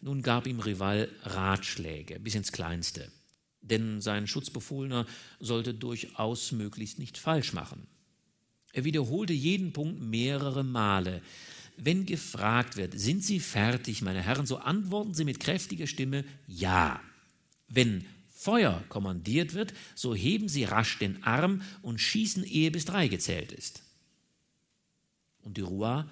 Nun 0.00 0.22
gab 0.22 0.48
ihm 0.48 0.58
Rival 0.58 1.08
Ratschläge 1.22 2.18
bis 2.18 2.34
ins 2.34 2.50
Kleinste, 2.50 3.12
denn 3.60 4.00
sein 4.00 4.26
Schutzbefohlener 4.26 5.06
sollte 5.38 5.74
durchaus 5.74 6.50
möglichst 6.50 6.98
nicht 6.98 7.18
falsch 7.18 7.52
machen. 7.52 7.86
Er 8.72 8.82
wiederholte 8.82 9.32
jeden 9.32 9.72
Punkt 9.72 10.02
mehrere 10.02 10.64
Male, 10.64 11.22
wenn 11.76 12.06
gefragt 12.06 12.76
wird, 12.76 12.98
sind 12.98 13.24
Sie 13.24 13.40
fertig, 13.40 14.02
meine 14.02 14.22
Herren, 14.22 14.46
so 14.46 14.58
antworten 14.58 15.14
Sie 15.14 15.24
mit 15.24 15.40
kräftiger 15.40 15.86
Stimme 15.86 16.24
Ja. 16.46 17.00
Wenn 17.68 18.04
Feuer 18.28 18.84
kommandiert 18.88 19.54
wird, 19.54 19.72
so 19.94 20.14
heben 20.14 20.48
Sie 20.48 20.64
rasch 20.64 20.98
den 20.98 21.22
Arm 21.22 21.62
und 21.82 22.00
schießen, 22.00 22.44
ehe 22.44 22.70
bis 22.70 22.84
drei 22.84 23.08
gezählt 23.08 23.52
ist. 23.52 23.82
Und 25.42 25.58
Duroy 25.58 26.04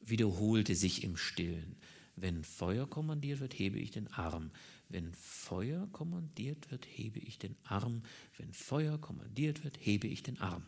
wiederholte 0.00 0.74
sich 0.74 1.04
im 1.04 1.16
Stillen. 1.16 1.76
Wenn 2.16 2.44
Feuer 2.44 2.88
kommandiert 2.88 3.40
wird, 3.40 3.58
hebe 3.58 3.78
ich 3.78 3.90
den 3.90 4.12
Arm. 4.12 4.50
Wenn 4.88 5.12
Feuer 5.14 5.88
kommandiert 5.92 6.70
wird, 6.70 6.86
hebe 6.86 7.18
ich 7.18 7.38
den 7.38 7.56
Arm. 7.64 8.02
Wenn 8.36 8.52
Feuer 8.52 8.98
kommandiert 8.98 9.64
wird, 9.64 9.78
hebe 9.80 10.06
ich 10.06 10.22
den 10.22 10.40
Arm. 10.40 10.64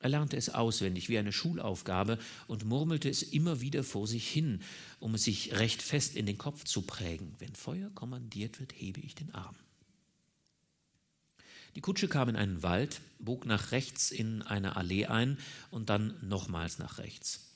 Er 0.00 0.10
lernte 0.10 0.36
es 0.36 0.50
auswendig 0.50 1.08
wie 1.08 1.18
eine 1.18 1.32
Schulaufgabe 1.32 2.18
und 2.46 2.64
murmelte 2.64 3.08
es 3.08 3.22
immer 3.22 3.60
wieder 3.60 3.82
vor 3.82 4.06
sich 4.06 4.28
hin, 4.28 4.60
um 5.00 5.14
es 5.14 5.24
sich 5.24 5.58
recht 5.58 5.82
fest 5.82 6.16
in 6.16 6.26
den 6.26 6.38
Kopf 6.38 6.64
zu 6.64 6.82
prägen. 6.82 7.34
Wenn 7.38 7.54
Feuer 7.54 7.90
kommandiert 7.94 8.60
wird, 8.60 8.72
hebe 8.76 9.00
ich 9.00 9.14
den 9.14 9.34
Arm. 9.34 9.56
Die 11.74 11.80
Kutsche 11.80 12.08
kam 12.08 12.30
in 12.30 12.36
einen 12.36 12.62
Wald, 12.62 13.00
bog 13.18 13.44
nach 13.44 13.70
rechts 13.70 14.10
in 14.10 14.42
eine 14.42 14.76
Allee 14.76 15.06
ein 15.06 15.38
und 15.70 15.90
dann 15.90 16.14
nochmals 16.22 16.78
nach 16.78 16.98
rechts. 16.98 17.46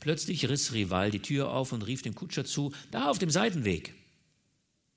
Plötzlich 0.00 0.48
riss 0.48 0.72
Rival 0.72 1.10
die 1.10 1.22
Tür 1.22 1.50
auf 1.50 1.72
und 1.72 1.82
rief 1.82 2.02
dem 2.02 2.14
Kutscher 2.14 2.44
zu, 2.44 2.72
da 2.90 3.08
auf 3.08 3.18
dem 3.18 3.30
Seitenweg. 3.30 3.94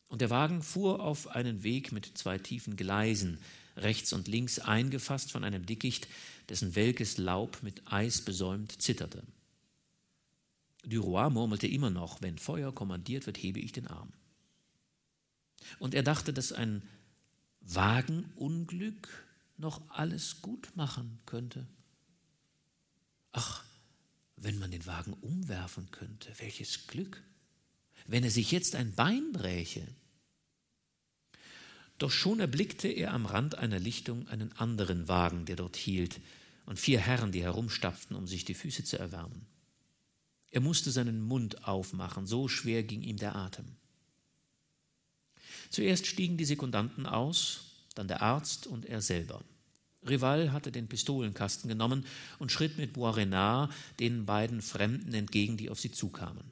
Und 0.07 0.21
der 0.21 0.29
Wagen 0.29 0.61
fuhr 0.63 1.01
auf 1.01 1.27
einen 1.27 1.63
Weg 1.63 1.91
mit 1.91 2.17
zwei 2.17 2.37
tiefen 2.37 2.75
Gleisen, 2.75 3.37
rechts 3.77 4.11
und 4.11 4.27
links 4.27 4.59
eingefasst 4.59 5.31
von 5.31 5.43
einem 5.43 5.65
Dickicht, 5.65 6.07
dessen 6.51 6.75
welkes 6.75 7.17
Laub 7.17 7.63
mit 7.63 7.81
Eis 7.85 8.19
besäumt 8.21 8.81
zitterte. 8.81 9.23
Duroy 10.83 11.29
murmelte 11.29 11.65
immer 11.65 11.89
noch, 11.89 12.21
wenn 12.21 12.37
Feuer 12.37 12.75
kommandiert 12.75 13.25
wird, 13.25 13.37
hebe 13.37 13.61
ich 13.61 13.71
den 13.71 13.87
Arm. 13.87 14.11
Und 15.79 15.95
er 15.95 16.03
dachte, 16.03 16.33
dass 16.33 16.51
ein 16.51 16.81
Wagenunglück 17.61 19.07
noch 19.55 19.81
alles 19.89 20.41
gut 20.41 20.75
machen 20.75 21.19
könnte. 21.25 21.65
Ach, 23.31 23.63
wenn 24.35 24.59
man 24.59 24.71
den 24.71 24.85
Wagen 24.85 25.13
umwerfen 25.13 25.89
könnte, 25.91 26.33
welches 26.39 26.87
Glück! 26.87 27.23
Wenn 28.07 28.25
er 28.25 28.31
sich 28.31 28.51
jetzt 28.51 28.75
ein 28.75 28.93
Bein 28.93 29.31
bräche. 29.31 29.87
Doch 31.97 32.11
schon 32.11 32.41
erblickte 32.41 32.89
er 32.89 33.13
am 33.13 33.25
Rand 33.25 33.55
einer 33.55 33.79
Lichtung 33.79 34.27
einen 34.27 34.51
anderen 34.53 35.07
Wagen, 35.07 35.45
der 35.45 35.55
dort 35.55 35.77
hielt, 35.77 36.19
und 36.65 36.79
vier 36.79 36.99
Herren, 36.99 37.31
die 37.31 37.43
herumstapften, 37.43 38.15
um 38.15 38.27
sich 38.27 38.45
die 38.45 38.53
Füße 38.53 38.83
zu 38.83 38.97
erwärmen. 38.97 39.45
Er 40.51 40.61
musste 40.61 40.91
seinen 40.91 41.21
Mund 41.21 41.67
aufmachen, 41.67 42.27
so 42.27 42.47
schwer 42.47 42.83
ging 42.83 43.01
ihm 43.01 43.17
der 43.17 43.35
Atem. 43.35 43.65
Zuerst 45.69 46.05
stiegen 46.05 46.37
die 46.37 46.45
Sekundanten 46.45 47.05
aus, 47.05 47.61
dann 47.95 48.07
der 48.07 48.21
Arzt 48.21 48.67
und 48.67 48.85
er 48.85 49.01
selber. 49.01 49.41
Rival 50.07 50.51
hatte 50.51 50.71
den 50.71 50.87
Pistolenkasten 50.87 51.69
genommen 51.69 52.05
und 52.39 52.51
schritt 52.51 52.77
mit 52.77 52.93
Boisrenard 52.93 53.71
den 53.99 54.25
beiden 54.25 54.61
Fremden 54.61 55.13
entgegen, 55.13 55.57
die 55.57 55.69
auf 55.69 55.79
sie 55.79 55.91
zukamen. 55.91 56.51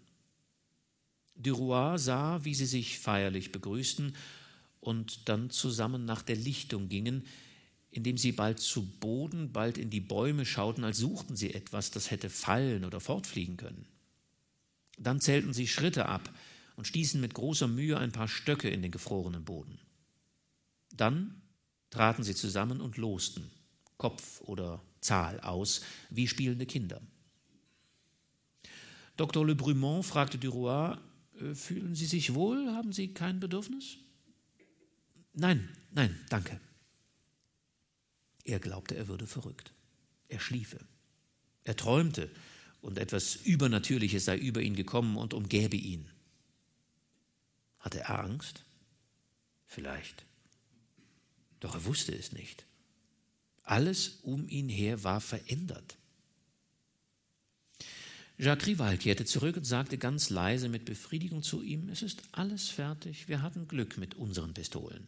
Duroy 1.35 1.97
sah, 1.97 2.43
wie 2.43 2.53
sie 2.53 2.65
sich 2.65 2.99
feierlich 2.99 3.51
begrüßten 3.51 4.15
und 4.81 5.27
dann 5.29 5.49
zusammen 5.49 6.05
nach 6.05 6.21
der 6.21 6.35
Lichtung 6.35 6.89
gingen, 6.89 7.25
indem 7.91 8.17
sie 8.17 8.31
bald 8.31 8.59
zu 8.59 8.85
Boden, 8.85 9.51
bald 9.51 9.77
in 9.77 9.89
die 9.89 9.99
Bäume 9.99 10.45
schauten, 10.45 10.83
als 10.83 10.97
suchten 10.97 11.35
sie 11.35 11.53
etwas, 11.53 11.91
das 11.91 12.11
hätte 12.11 12.29
fallen 12.29 12.85
oder 12.85 12.99
fortfliegen 12.99 13.57
können. 13.57 13.85
Dann 14.97 15.21
zählten 15.21 15.53
sie 15.53 15.67
Schritte 15.67 16.07
ab 16.07 16.29
und 16.75 16.85
stießen 16.85 17.19
mit 17.19 17.33
großer 17.33 17.67
Mühe 17.67 17.97
ein 17.97 18.11
paar 18.11 18.27
Stöcke 18.27 18.69
in 18.69 18.81
den 18.81 18.91
gefrorenen 18.91 19.43
Boden. 19.43 19.79
Dann 20.95 21.41
traten 21.89 22.23
sie 22.23 22.35
zusammen 22.35 22.81
und 22.81 22.97
losten, 22.97 23.49
Kopf 23.97 24.41
oder 24.41 24.81
Zahl 25.01 25.39
aus, 25.39 25.81
wie 26.09 26.27
spielende 26.27 26.65
Kinder. 26.65 27.01
Dr. 29.17 29.45
Le 29.45 29.55
Brumont 29.55 30.05
fragte 30.05 30.37
Duroy, 30.37 30.95
äh, 31.41 31.53
fühlen 31.53 31.95
Sie 31.95 32.05
sich 32.05 32.33
wohl? 32.33 32.73
Haben 32.73 32.93
Sie 32.93 33.13
kein 33.13 33.39
Bedürfnis? 33.39 33.97
Nein, 35.33 35.67
nein, 35.91 36.17
danke. 36.29 36.59
Er 38.49 38.59
glaubte, 38.59 38.95
er 38.95 39.07
würde 39.07 39.27
verrückt. 39.27 39.71
Er 40.27 40.39
schliefe. 40.39 40.79
Er 41.65 41.75
träumte, 41.75 42.31
und 42.81 42.97
etwas 42.97 43.35
Übernatürliches 43.35 44.25
sei 44.25 44.37
über 44.37 44.61
ihn 44.61 44.75
gekommen 44.75 45.17
und 45.17 45.35
umgäbe 45.35 45.77
ihn. 45.77 46.09
Hatte 47.79 47.99
er 47.99 48.23
Angst? 48.23 48.63
Vielleicht. 49.67 50.25
Doch 51.59 51.75
er 51.75 51.85
wusste 51.85 52.15
es 52.15 52.31
nicht. 52.31 52.65
Alles 53.63 54.19
um 54.23 54.49
ihn 54.49 54.67
her 54.67 55.03
war 55.03 55.21
verändert. 55.21 55.97
Jacques 58.39 58.65
Rival 58.65 58.97
kehrte 58.97 59.25
zurück 59.25 59.57
und 59.57 59.65
sagte 59.65 59.99
ganz 59.99 60.31
leise 60.31 60.69
mit 60.69 60.85
Befriedigung 60.85 61.43
zu 61.43 61.61
ihm, 61.61 61.89
es 61.89 62.01
ist 62.01 62.23
alles 62.31 62.69
fertig, 62.69 63.27
wir 63.27 63.43
hatten 63.43 63.67
Glück 63.67 63.97
mit 63.97 64.15
unseren 64.15 64.53
Pistolen. 64.53 65.07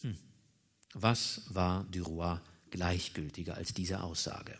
Hm. 0.00 0.16
Was 0.94 1.42
war 1.48 1.84
Duroy 1.84 2.38
gleichgültiger 2.70 3.56
als 3.56 3.74
diese 3.74 4.02
Aussage? 4.02 4.58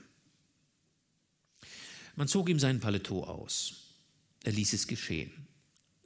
Man 2.17 2.29
zog 2.29 2.49
ihm 2.49 2.59
sein 2.59 2.81
Paletot 2.81 3.29
aus. 3.29 3.75
Er 4.45 4.53
ließ 4.53 4.73
es 4.73 4.87
geschehen. 4.87 5.47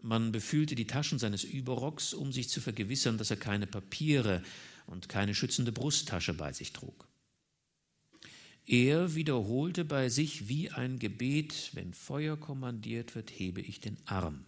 Man 0.01 0.33
befühlte 0.33 0.75
die 0.75 0.87
Taschen 0.87 1.19
seines 1.19 1.45
Überrocks, 1.45 2.13
um 2.13 2.33
sich 2.33 2.49
zu 2.49 2.61
vergewissern, 2.61 3.19
dass 3.19 3.31
er 3.31 3.37
keine 3.37 3.67
Papiere 3.67 4.43
und 4.87 5.09
keine 5.09 5.35
schützende 5.35 5.73
Brusttasche 5.73 6.35
bei 6.35 6.53
sich 6.53 6.73
trug. 6.73 7.07
Er 8.67 9.15
wiederholte 9.15 9.85
bei 9.85 10.09
sich 10.09 10.49
wie 10.49 10.71
ein 10.71 10.99
Gebet, 10.99 11.71
wenn 11.73 11.95
Feuer 11.95 12.37
kommandiert 12.37 13.15
wird, 13.15 13.31
hebe 13.31 13.61
ich 13.61 13.81
den 13.81 13.97
Arm. 14.07 14.45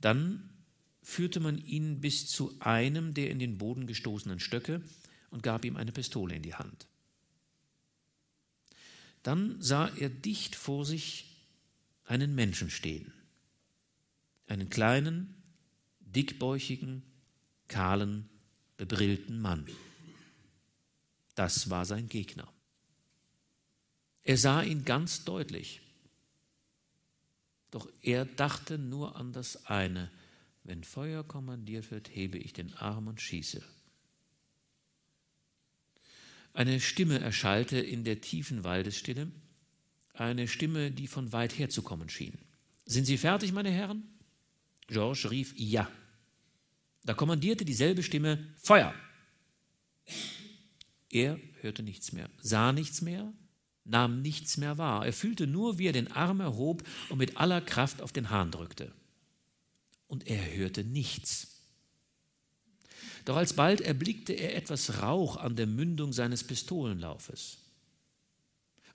Dann 0.00 0.50
führte 1.10 1.40
man 1.40 1.58
ihn 1.58 2.00
bis 2.00 2.26
zu 2.28 2.54
einem 2.60 3.14
der 3.14 3.30
in 3.30 3.38
den 3.38 3.58
Boden 3.58 3.86
gestoßenen 3.86 4.40
Stöcke 4.40 4.82
und 5.30 5.42
gab 5.42 5.64
ihm 5.64 5.76
eine 5.76 5.92
Pistole 5.92 6.34
in 6.34 6.42
die 6.42 6.54
Hand. 6.54 6.86
Dann 9.22 9.60
sah 9.60 9.88
er 9.88 10.08
dicht 10.08 10.56
vor 10.56 10.84
sich 10.84 11.26
einen 12.04 12.34
Menschen 12.34 12.70
stehen 12.70 13.12
einen 14.50 14.68
kleinen, 14.68 15.34
dickbäuchigen, 16.00 17.04
kahlen, 17.68 18.28
bebrillten 18.76 19.40
Mann. 19.40 19.66
Das 21.36 21.70
war 21.70 21.84
sein 21.84 22.08
Gegner. 22.08 22.52
Er 24.24 24.36
sah 24.36 24.62
ihn 24.62 24.84
ganz 24.84 25.24
deutlich. 25.24 25.80
Doch 27.70 27.88
er 28.02 28.24
dachte 28.24 28.76
nur 28.76 29.14
an 29.14 29.32
das 29.32 29.66
eine, 29.66 30.10
wenn 30.70 30.84
Feuer 30.84 31.24
kommandiert 31.24 31.90
wird, 31.90 32.08
hebe 32.14 32.38
ich 32.38 32.52
den 32.52 32.72
Arm 32.74 33.08
und 33.08 33.20
schieße. 33.20 33.60
Eine 36.54 36.78
Stimme 36.78 37.18
erschallte 37.18 37.78
in 37.78 38.04
der 38.04 38.20
tiefen 38.20 38.62
Waldesstille, 38.62 39.32
eine 40.14 40.46
Stimme, 40.46 40.92
die 40.92 41.08
von 41.08 41.32
weit 41.32 41.58
her 41.58 41.70
zu 41.70 41.82
kommen 41.82 42.08
schien. 42.08 42.38
Sind 42.86 43.04
Sie 43.04 43.18
fertig, 43.18 43.52
meine 43.52 43.70
Herren? 43.70 44.04
George 44.86 45.28
rief 45.30 45.54
Ja. 45.56 45.90
Da 47.04 47.14
kommandierte 47.14 47.64
dieselbe 47.64 48.04
Stimme 48.04 48.54
Feuer. 48.56 48.94
Er 51.10 51.40
hörte 51.62 51.82
nichts 51.82 52.12
mehr, 52.12 52.30
sah 52.40 52.72
nichts 52.72 53.02
mehr, 53.02 53.32
nahm 53.84 54.22
nichts 54.22 54.56
mehr 54.56 54.78
wahr. 54.78 55.04
Er 55.04 55.12
fühlte 55.12 55.48
nur, 55.48 55.78
wie 55.78 55.88
er 55.88 55.92
den 55.92 56.12
Arm 56.12 56.38
erhob 56.38 56.84
und 57.08 57.18
mit 57.18 57.38
aller 57.38 57.60
Kraft 57.60 58.00
auf 58.02 58.12
den 58.12 58.30
Hahn 58.30 58.52
drückte. 58.52 58.92
Und 60.10 60.26
er 60.26 60.56
hörte 60.56 60.82
nichts. 60.82 61.60
Doch 63.24 63.36
alsbald 63.36 63.80
erblickte 63.80 64.32
er 64.32 64.56
etwas 64.56 65.02
Rauch 65.02 65.36
an 65.36 65.54
der 65.54 65.68
Mündung 65.68 66.12
seines 66.12 66.42
Pistolenlaufes. 66.42 67.58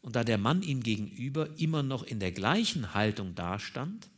Und 0.02 0.18
da 0.18 0.26
der 0.26 0.38
Mann 0.38 0.62
ihm 0.62 0.84
gegenüber 0.84 1.58
immer 1.58 1.84
noch 1.84 2.04
in 2.04 2.20
der 2.20 2.34
gleichen 2.34 2.94
Haltung 2.94 3.34
dastand, 3.34 4.10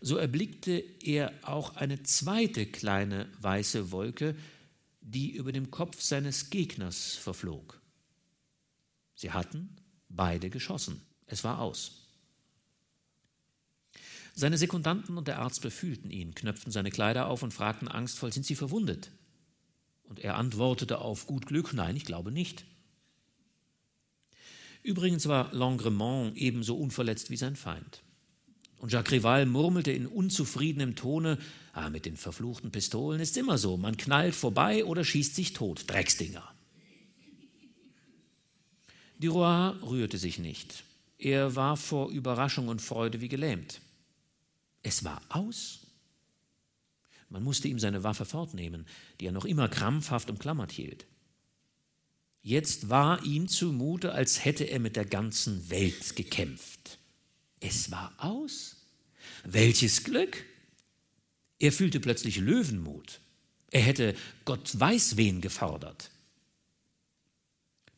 so 0.00 0.16
erblickte 0.16 0.82
er 1.02 1.34
auch 1.42 1.76
eine 1.76 2.02
zweite 2.04 2.64
kleine 2.64 3.28
weiße 3.42 3.90
Wolke, 3.90 4.34
die 5.02 5.32
über 5.32 5.52
dem 5.52 5.70
Kopf 5.70 6.00
seines 6.00 6.48
Gegners 6.48 7.16
verflog. 7.16 7.82
Sie 9.14 9.30
hatten 9.30 9.76
beide 10.08 10.48
geschossen. 10.48 11.02
Es 11.26 11.44
war 11.44 11.60
aus. 11.60 12.05
Seine 14.38 14.58
Sekundanten 14.58 15.16
und 15.16 15.28
der 15.28 15.38
Arzt 15.38 15.62
befühlten 15.62 16.10
ihn, 16.10 16.34
knöpften 16.34 16.70
seine 16.70 16.90
Kleider 16.90 17.28
auf 17.28 17.42
und 17.42 17.54
fragten 17.54 17.88
angstvoll, 17.88 18.34
sind 18.34 18.44
Sie 18.44 18.54
verwundet? 18.54 19.10
Und 20.04 20.20
er 20.20 20.36
antwortete 20.36 20.98
auf 20.98 21.26
gut 21.26 21.46
Glück, 21.46 21.72
nein, 21.72 21.96
ich 21.96 22.04
glaube 22.04 22.30
nicht. 22.30 22.66
Übrigens 24.82 25.26
war 25.26 25.54
Langremont 25.54 26.36
ebenso 26.36 26.76
unverletzt 26.76 27.30
wie 27.30 27.38
sein 27.38 27.56
Feind. 27.56 28.02
Und 28.76 28.92
Jacques 28.92 29.10
Rival 29.10 29.46
murmelte 29.46 29.90
in 29.90 30.06
unzufriedenem 30.06 30.96
Tone, 30.96 31.38
ah, 31.72 31.88
mit 31.88 32.04
den 32.04 32.18
verfluchten 32.18 32.70
Pistolen 32.70 33.20
ist 33.20 33.38
immer 33.38 33.56
so, 33.56 33.78
man 33.78 33.96
knallt 33.96 34.34
vorbei 34.34 34.84
oder 34.84 35.02
schießt 35.02 35.34
sich 35.34 35.54
tot, 35.54 35.84
Drecksdinger. 35.86 36.44
Duroy 39.18 39.70
rührte 39.82 40.18
sich 40.18 40.38
nicht. 40.38 40.84
Er 41.16 41.56
war 41.56 41.78
vor 41.78 42.10
Überraschung 42.10 42.68
und 42.68 42.82
Freude 42.82 43.22
wie 43.22 43.28
gelähmt. 43.28 43.80
Es 44.86 45.02
war 45.02 45.20
aus. 45.30 45.80
Man 47.28 47.42
musste 47.42 47.66
ihm 47.66 47.80
seine 47.80 48.04
Waffe 48.04 48.24
fortnehmen, 48.24 48.86
die 49.18 49.26
er 49.26 49.32
noch 49.32 49.44
immer 49.44 49.68
krampfhaft 49.68 50.30
umklammert 50.30 50.70
hielt. 50.70 51.06
Jetzt 52.40 52.88
war 52.88 53.24
ihm 53.24 53.48
zumute, 53.48 54.12
als 54.12 54.44
hätte 54.44 54.62
er 54.62 54.78
mit 54.78 54.94
der 54.94 55.04
ganzen 55.04 55.68
Welt 55.70 56.14
gekämpft. 56.14 57.00
Es 57.58 57.90
war 57.90 58.14
aus. 58.18 58.76
Welches 59.42 60.04
Glück! 60.04 60.44
Er 61.58 61.72
fühlte 61.72 61.98
plötzlich 61.98 62.36
Löwenmut. 62.36 63.18
Er 63.72 63.82
hätte 63.82 64.14
Gott 64.44 64.78
weiß 64.78 65.16
wen 65.16 65.40
gefordert. 65.40 66.12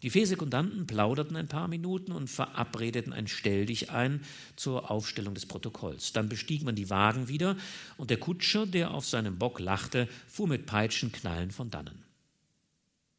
Die 0.03 0.11
vier 0.11 0.27
Sekundanten 0.29 0.87
plauderten 0.87 1.37
ein 1.37 1.49
paar 1.49 1.67
Minuten 1.67 2.13
und 2.13 2.29
verabredeten 2.29 3.13
ein 3.13 3.27
Stelldich 3.27 3.91
ein 3.91 4.25
zur 4.55 4.91
Aufstellung 4.91 5.35
des 5.35 5.47
Protokolls. 5.47 6.13
Dann 6.13 6.29
bestieg 6.29 6.63
man 6.63 6.77
die 6.77 6.89
Wagen 6.89 7.27
wieder 7.27 7.57
und 7.97 8.11
der 8.11 8.19
Kutscher, 8.19 8.65
der 8.65 8.93
auf 8.93 9.07
seinem 9.07 9.39
Bock 9.39 9.59
lachte, 9.59 10.09
fuhr 10.29 10.47
mit 10.47 10.67
Peitschenknallen 10.67 11.51
von 11.51 11.71
dannen. 11.71 12.05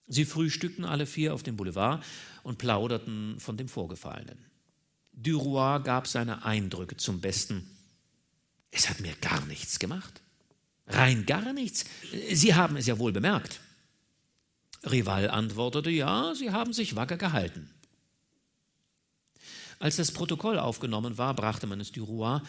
Sie 0.08 0.26
frühstückten 0.26 0.86
alle 0.86 1.06
vier 1.06 1.34
auf 1.34 1.44
dem 1.44 1.58
Boulevard 1.58 2.04
und 2.44 2.58
plauderten 2.58 3.40
von 3.40 3.58
dem 3.58 3.68
Vorgefallenen. 3.68 4.38
Duroy 5.12 5.84
gab 5.84 6.08
seine 6.08 6.46
Eindrücke 6.46 6.96
zum 6.96 7.20
Besten. 7.20 7.70
Es 8.72 8.90
hat 8.90 9.02
mir 9.02 9.14
gar 9.20 9.46
nichts 9.48 9.80
gemacht. 9.80 10.22
Rein 10.88 11.26
gar 11.26 11.54
nichts. 11.54 11.86
Sie 12.32 12.56
haben 12.56 12.78
es 12.78 12.88
ja 12.88 12.98
wohl 12.98 13.12
bemerkt. 13.12 13.60
Rival 14.84 15.30
antwortete, 15.30 15.90
ja, 15.90 16.34
sie 16.36 16.52
haben 16.52 16.74
sich 16.74 16.96
wacker 16.96 17.18
gehalten. 17.18 17.70
Als 19.80 19.96
das 19.96 20.12
Protokoll 20.12 20.60
aufgenommen 20.60 21.18
war, 21.18 21.34
brachte 21.34 21.68
man 21.68 21.80
es 21.80 21.92
Duroy, 21.92 22.42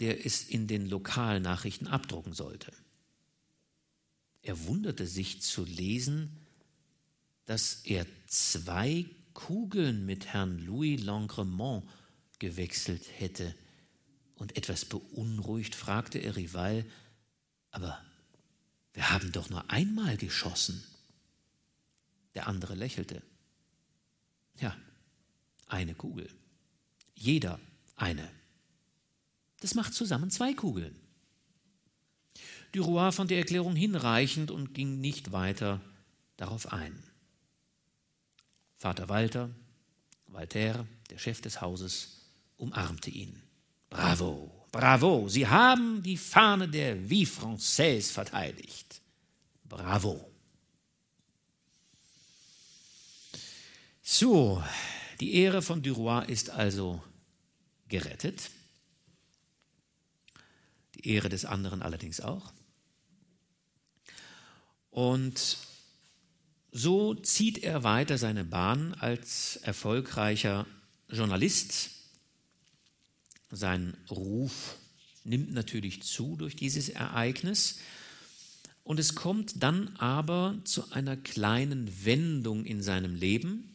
der 0.00 0.24
es 0.24 0.42
in 0.44 0.66
den 0.66 0.88
Lokalnachrichten 0.88 1.86
abdrucken 1.86 2.32
sollte. 2.32 2.72
Er 4.42 4.66
wunderte 4.66 5.06
sich 5.06 5.42
zu 5.42 5.64
lesen, 5.64 6.36
dass 7.44 7.80
er 7.84 8.06
zwei 8.26 9.06
Kugeln 9.34 10.06
mit 10.06 10.26
Herrn 10.26 10.58
Louis 10.58 11.02
Langremont 11.02 11.84
gewechselt 12.38 13.02
hätte, 13.18 13.54
und 14.36 14.56
etwas 14.56 14.84
beunruhigt 14.84 15.74
fragte 15.74 16.18
er 16.18 16.36
Rival, 16.36 16.84
aber 17.72 18.00
wir 18.92 19.10
haben 19.10 19.32
doch 19.32 19.50
nur 19.50 19.68
einmal 19.68 20.16
geschossen. 20.16 20.84
Der 22.38 22.46
andere 22.46 22.76
lächelte. 22.76 23.20
Ja, 24.60 24.76
eine 25.66 25.96
Kugel. 25.96 26.30
Jeder 27.16 27.58
eine. 27.96 28.30
Das 29.58 29.74
macht 29.74 29.92
zusammen 29.92 30.30
zwei 30.30 30.54
Kugeln. 30.54 30.94
Duroy 32.70 33.10
fand 33.10 33.32
die 33.32 33.34
Erklärung 33.34 33.74
hinreichend 33.74 34.52
und 34.52 34.72
ging 34.72 35.00
nicht 35.00 35.32
weiter 35.32 35.80
darauf 36.36 36.72
ein. 36.72 37.02
Vater 38.76 39.08
Walter, 39.08 39.50
Walter, 40.28 40.86
der 41.10 41.18
Chef 41.18 41.40
des 41.40 41.60
Hauses, 41.60 42.30
umarmte 42.56 43.10
ihn. 43.10 43.42
Bravo, 43.90 44.64
bravo, 44.70 45.28
Sie 45.28 45.48
haben 45.48 46.04
die 46.04 46.16
Fahne 46.16 46.68
der 46.68 47.10
Vie 47.10 47.26
Française 47.26 48.12
verteidigt. 48.12 49.02
Bravo. 49.64 50.37
So, 54.10 54.64
die 55.20 55.34
Ehre 55.34 55.60
von 55.60 55.82
Duroy 55.82 56.24
ist 56.32 56.48
also 56.48 57.02
gerettet. 57.90 58.50
Die 60.94 61.10
Ehre 61.10 61.28
des 61.28 61.44
anderen 61.44 61.82
allerdings 61.82 62.22
auch. 62.22 62.50
Und 64.90 65.58
so 66.72 67.12
zieht 67.16 67.58
er 67.58 67.84
weiter 67.84 68.16
seine 68.16 68.46
Bahn 68.46 68.94
als 68.94 69.56
erfolgreicher 69.56 70.64
Journalist. 71.10 71.90
Sein 73.50 73.94
Ruf 74.10 74.76
nimmt 75.24 75.52
natürlich 75.52 76.02
zu 76.02 76.34
durch 76.36 76.56
dieses 76.56 76.88
Ereignis. 76.88 77.80
Und 78.84 79.00
es 79.00 79.14
kommt 79.14 79.62
dann 79.62 79.94
aber 79.98 80.56
zu 80.64 80.92
einer 80.92 81.18
kleinen 81.18 82.06
Wendung 82.06 82.64
in 82.64 82.82
seinem 82.82 83.14
Leben. 83.14 83.74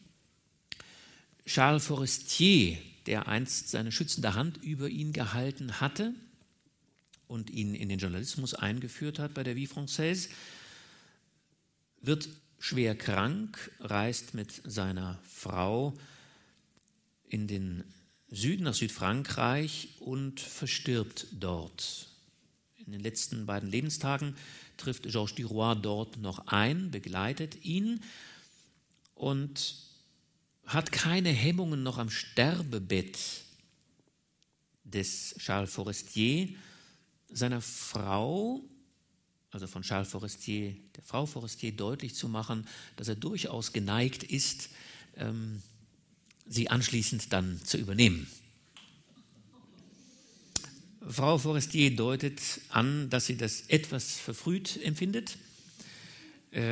Charles 1.46 1.86
Forestier, 1.86 2.78
der 3.06 3.28
einst 3.28 3.68
seine 3.68 3.92
schützende 3.92 4.34
Hand 4.34 4.62
über 4.62 4.88
ihn 4.88 5.12
gehalten 5.12 5.80
hatte 5.80 6.14
und 7.28 7.50
ihn 7.50 7.74
in 7.74 7.88
den 7.88 7.98
Journalismus 7.98 8.54
eingeführt 8.54 9.18
hat 9.18 9.34
bei 9.34 9.42
der 9.42 9.56
Vie 9.56 9.68
Française, 9.68 10.28
wird 12.00 12.28
schwer 12.58 12.96
krank, 12.96 13.70
reist 13.80 14.34
mit 14.34 14.62
seiner 14.64 15.18
Frau 15.28 15.94
in 17.28 17.46
den 17.46 17.84
Süden 18.30 18.64
nach 18.64 18.74
Südfrankreich 18.74 19.88
und 20.00 20.40
verstirbt 20.40 21.26
dort. 21.32 22.08
In 22.86 22.92
den 22.92 23.00
letzten 23.00 23.46
beiden 23.46 23.70
Lebenstagen 23.70 24.34
trifft 24.76 25.04
Georges 25.04 25.34
Duroy 25.34 25.76
dort 25.76 26.16
noch 26.18 26.46
ein, 26.46 26.90
begleitet 26.90 27.64
ihn 27.64 28.02
und 29.14 29.76
hat 30.66 30.92
keine 30.92 31.30
Hemmungen 31.30 31.82
noch 31.82 31.98
am 31.98 32.10
Sterbebett 32.10 33.18
des 34.84 35.34
Charles 35.38 35.72
Forestier, 35.72 36.48
seiner 37.30 37.60
Frau, 37.60 38.62
also 39.50 39.66
von 39.66 39.82
Charles 39.82 40.08
Forestier, 40.08 40.74
der 40.96 41.02
Frau 41.02 41.26
Forestier, 41.26 41.72
deutlich 41.72 42.14
zu 42.14 42.28
machen, 42.28 42.66
dass 42.96 43.08
er 43.08 43.16
durchaus 43.16 43.72
geneigt 43.72 44.22
ist, 44.22 44.70
ähm, 45.16 45.62
sie 46.46 46.68
anschließend 46.68 47.32
dann 47.32 47.60
zu 47.64 47.78
übernehmen. 47.78 48.26
Frau 51.06 51.38
Forestier 51.38 51.94
deutet 51.94 52.40
an, 52.70 53.10
dass 53.10 53.26
sie 53.26 53.36
das 53.36 53.62
etwas 53.62 54.16
verfrüht 54.16 54.80
empfindet 54.82 55.36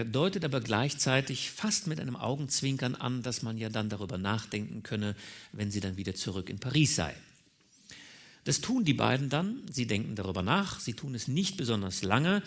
deutet 0.05 0.45
aber 0.45 0.61
gleichzeitig 0.61 1.51
fast 1.51 1.89
mit 1.89 1.99
einem 1.99 2.15
Augenzwinkern 2.15 2.95
an, 2.95 3.23
dass 3.23 3.43
man 3.43 3.59
ja 3.59 3.69
dann 3.69 3.89
darüber 3.89 4.17
nachdenken 4.17 4.83
könne, 4.83 5.17
wenn 5.53 5.71
sie 5.71 5.81
dann 5.81 5.97
wieder 5.97 6.15
zurück 6.15 6.49
in 6.51 6.61
Paris 6.61 6.95
sei. 6.95 7.15
Das 8.45 8.61
tun 8.61 8.85
die 8.85 8.95
beiden 8.95 9.29
dann, 9.29 9.63
sie 9.71 9.87
denken 9.87 10.15
darüber 10.15 10.43
nach, 10.43 10.81
sie 10.81 10.95
tun 10.95 11.15
es 11.15 11.29
nicht 11.29 11.57
besonders 11.57 12.03
lange 12.03 12.43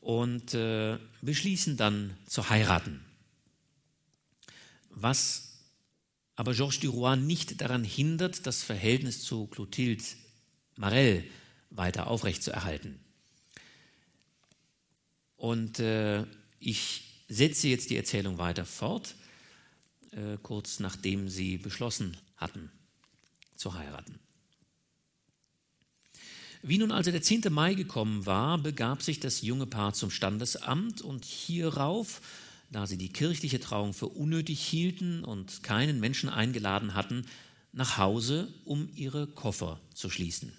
und 0.00 0.54
äh, 0.54 0.98
beschließen 1.20 1.76
dann 1.76 2.16
zu 2.26 2.48
heiraten. 2.48 3.00
Was 4.90 5.52
aber 6.34 6.54
Georges 6.54 6.80
Duroy 6.80 7.16
nicht 7.16 7.60
daran 7.60 7.84
hindert, 7.84 8.46
das 8.46 8.62
Verhältnis 8.62 9.22
zu 9.22 9.46
Clotilde 9.46 10.04
Marel 10.76 11.24
weiter 11.70 12.08
aufrechtzuerhalten. 12.08 12.98
Und 15.36 15.78
äh, 15.78 16.24
ich 16.62 17.24
setze 17.28 17.68
jetzt 17.68 17.90
die 17.90 17.96
Erzählung 17.96 18.38
weiter 18.38 18.64
fort, 18.64 19.14
äh, 20.12 20.38
kurz 20.42 20.80
nachdem 20.80 21.28
sie 21.28 21.58
beschlossen 21.58 22.16
hatten 22.36 22.70
zu 23.56 23.74
heiraten. 23.74 24.18
Wie 26.62 26.78
nun 26.78 26.92
also 26.92 27.10
der 27.10 27.22
10. 27.22 27.50
Mai 27.50 27.74
gekommen 27.74 28.24
war, 28.24 28.56
begab 28.58 29.02
sich 29.02 29.18
das 29.18 29.42
junge 29.42 29.66
Paar 29.66 29.94
zum 29.94 30.10
Standesamt 30.10 31.02
und 31.02 31.24
hierauf, 31.24 32.20
da 32.70 32.86
sie 32.86 32.96
die 32.96 33.12
kirchliche 33.12 33.58
Trauung 33.58 33.94
für 33.94 34.06
unnötig 34.06 34.60
hielten 34.60 35.24
und 35.24 35.64
keinen 35.64 35.98
Menschen 35.98 36.28
eingeladen 36.28 36.94
hatten, 36.94 37.26
nach 37.72 37.98
Hause, 37.98 38.52
um 38.64 38.88
ihre 38.94 39.26
Koffer 39.26 39.80
zu 39.92 40.08
schließen. 40.08 40.52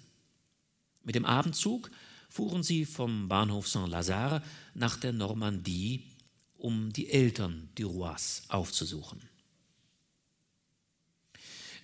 Mit 1.04 1.14
dem 1.14 1.24
Abendzug 1.24 1.90
fuhren 2.34 2.64
sie 2.64 2.84
vom 2.84 3.28
Bahnhof 3.28 3.68
Saint-Lazare 3.68 4.42
nach 4.74 4.96
der 4.96 5.12
Normandie, 5.12 6.02
um 6.58 6.92
die 6.92 7.08
Eltern 7.08 7.68
Durois 7.76 8.42
aufzusuchen. 8.48 9.20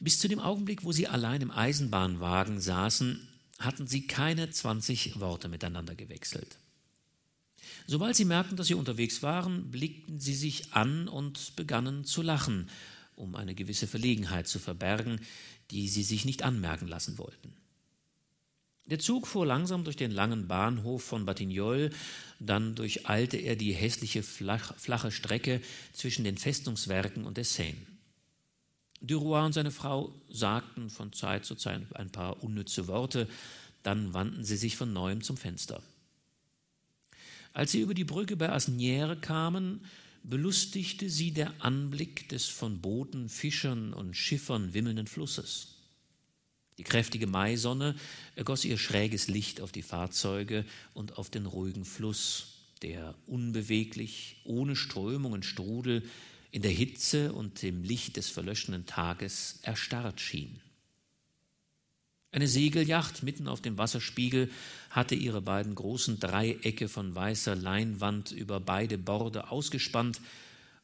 Bis 0.01 0.19
zu 0.19 0.27
dem 0.27 0.41
Augenblick, 0.41 0.83
wo 0.83 0.91
sie 0.91 1.07
allein 1.07 1.41
im 1.41 1.53
Eisenbahnwagen 1.53 2.61
saßen, 2.61 3.29
hatten 3.61 3.87
sie 3.87 4.09
keine 4.09 4.51
20 4.51 5.21
Worte 5.21 5.49
miteinander 5.49 5.95
gewechselt. 5.95 6.57
Sobald 7.87 8.17
sie 8.17 8.25
merkten, 8.25 8.57
dass 8.57 8.67
sie 8.67 8.75
unterwegs 8.75 9.23
waren, 9.23 9.71
blickten 9.71 10.19
sie 10.19 10.35
sich 10.35 10.73
an 10.73 11.07
und 11.07 11.55
begannen 11.55 12.05
zu 12.05 12.23
lachen, 12.23 12.69
um 13.15 13.37
eine 13.37 13.55
gewisse 13.55 13.87
Verlegenheit 13.87 14.49
zu 14.49 14.59
verbergen, 14.59 15.21
die 15.71 15.87
sie 15.87 16.03
sich 16.03 16.25
nicht 16.25 16.43
anmerken 16.43 16.89
lassen 16.89 17.19
wollten. 17.19 17.53
Der 18.91 18.99
Zug 18.99 19.29
fuhr 19.29 19.47
langsam 19.47 19.85
durch 19.85 19.97
den 19.97 20.11
langen 20.11 20.49
Bahnhof 20.49 21.05
von 21.05 21.25
Batignolles, 21.25 21.95
dann 22.41 22.75
durcheilte 22.75 23.37
er 23.37 23.55
die 23.55 23.73
hässliche 23.73 24.25
flach, 24.25 24.77
flache 24.79 25.13
Strecke 25.13 25.61
zwischen 25.93 26.25
den 26.25 26.37
Festungswerken 26.37 27.25
und 27.25 27.37
der 27.37 27.45
Seine. 27.45 27.77
Duroy 29.01 29.47
und 29.47 29.53
seine 29.53 29.71
Frau 29.71 30.13
sagten 30.29 30.91
von 30.91 31.13
Zeit 31.13 31.45
zu 31.45 31.55
Zeit 31.55 31.83
ein 31.95 32.11
paar 32.11 32.43
unnütze 32.43 32.87
Worte, 32.87 33.29
dann 33.83 34.13
wandten 34.13 34.45
sie 34.45 34.57
sich 34.57 34.77
von 34.77 34.93
neuem 34.93 35.23
zum 35.23 35.37
Fenster. 35.37 35.83
Als 37.53 37.73
sie 37.73 37.81
über 37.81 37.95
die 37.95 38.05
Brücke 38.05 38.37
bei 38.37 38.53
Asnières 38.53 39.17
kamen, 39.21 39.87
belustigte 40.23 41.09
sie 41.09 41.33
der 41.33 41.53
Anblick 41.65 42.29
des 42.29 42.47
von 42.47 42.81
Booten, 42.81 43.29
Fischern 43.29 43.95
und 43.95 44.15
Schiffern 44.15 44.75
wimmelnden 44.75 45.07
Flusses. 45.07 45.80
Die 46.81 46.85
kräftige 46.85 47.27
Maisonne 47.27 47.95
ergoss 48.37 48.65
ihr 48.65 48.79
schräges 48.79 49.29
Licht 49.29 49.61
auf 49.61 49.71
die 49.71 49.83
Fahrzeuge 49.83 50.65
und 50.95 51.19
auf 51.19 51.29
den 51.29 51.45
ruhigen 51.45 51.85
Fluss, 51.85 52.55
der 52.81 53.15
unbeweglich, 53.27 54.41
ohne 54.45 54.75
Strömung 54.75 55.33
und 55.33 55.45
Strudel, 55.45 56.09
in 56.51 56.63
der 56.63 56.71
Hitze 56.71 57.35
und 57.35 57.61
dem 57.61 57.83
Licht 57.83 58.17
des 58.17 58.31
verlöschenden 58.31 58.87
Tages 58.87 59.59
erstarrt 59.61 60.23
schien. 60.23 60.59
Eine 62.33 62.49
Segelyacht 62.49 63.23
mitten 63.25 63.47
auf 63.47 63.61
dem 63.61 63.77
Wasserspiegel 63.77 64.51
hatte 64.89 65.15
ihre 65.15 65.43
beiden 65.43 65.75
großen 65.75 66.19
Dreiecke 66.19 66.89
von 66.89 67.15
weißer 67.15 67.57
Leinwand 67.57 68.33
über 68.33 68.59
beide 68.59 68.97
Borde 68.97 69.51
ausgespannt, 69.51 70.23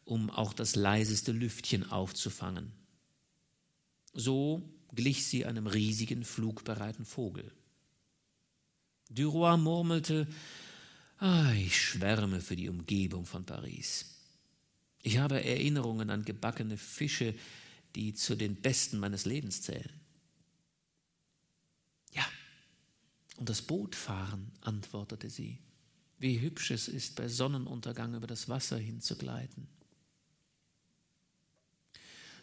um 0.04 0.28
auch 0.28 0.52
das 0.52 0.76
leiseste 0.76 1.32
Lüftchen 1.32 1.90
aufzufangen. 1.90 2.70
So 4.12 4.62
glich 4.96 5.26
sie 5.26 5.46
einem 5.46 5.66
riesigen, 5.66 6.24
flugbereiten 6.24 7.04
Vogel. 7.04 7.52
Duroy 9.10 9.56
murmelte, 9.56 10.26
ah, 11.18 11.52
ich 11.52 11.80
schwärme 11.80 12.40
für 12.40 12.56
die 12.56 12.68
Umgebung 12.68 13.24
von 13.26 13.44
Paris. 13.44 14.16
Ich 15.02 15.18
habe 15.18 15.44
Erinnerungen 15.44 16.10
an 16.10 16.24
gebackene 16.24 16.76
Fische, 16.76 17.34
die 17.94 18.14
zu 18.14 18.34
den 18.34 18.56
besten 18.56 18.98
meines 18.98 19.24
Lebens 19.24 19.62
zählen. 19.62 20.00
Ja, 22.12 22.26
und 23.36 23.48
das 23.48 23.62
Bootfahren, 23.62 24.50
antwortete 24.62 25.30
sie. 25.30 25.58
Wie 26.18 26.40
hübsch 26.40 26.70
es 26.70 26.88
ist, 26.88 27.14
bei 27.14 27.28
Sonnenuntergang 27.28 28.14
über 28.14 28.26
das 28.26 28.48
Wasser 28.48 28.78
hinzugleiten. 28.78 29.68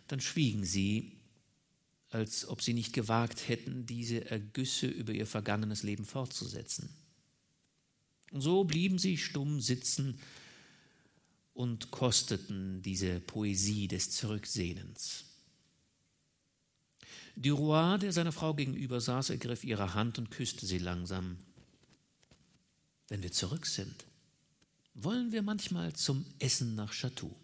Dann 0.07 0.21
schwiegen 0.21 0.63
sie, 0.63 1.17
als 2.13 2.47
ob 2.47 2.61
sie 2.61 2.73
nicht 2.73 2.93
gewagt 2.93 3.47
hätten, 3.47 3.85
diese 3.85 4.29
Ergüsse 4.29 4.87
über 4.87 5.13
ihr 5.13 5.25
vergangenes 5.25 5.81
Leben 5.83 6.05
fortzusetzen. 6.05 6.89
Und 8.31 8.41
so 8.41 8.63
blieben 8.63 8.99
sie 8.99 9.17
stumm 9.17 9.59
sitzen 9.59 10.19
und 11.53 11.91
kosteten 11.91 12.81
diese 12.81 13.19
Poesie 13.19 13.87
des 13.87 14.11
Zurücksehnens. 14.11 15.25
Duroy, 17.35 17.97
der 17.97 18.13
seiner 18.13 18.31
Frau 18.31 18.53
gegenüber 18.53 19.01
saß, 19.01 19.31
ergriff 19.31 19.63
ihre 19.63 19.95
Hand 19.95 20.19
und 20.19 20.29
küsste 20.29 20.67
sie 20.67 20.77
langsam. 20.77 21.37
Wenn 23.07 23.23
wir 23.23 23.31
zurück 23.31 23.65
sind, 23.65 24.05
wollen 24.93 25.31
wir 25.31 25.41
manchmal 25.41 25.93
zum 25.93 26.25
Essen 26.37 26.75
nach 26.75 26.93
Chateau. 26.93 27.35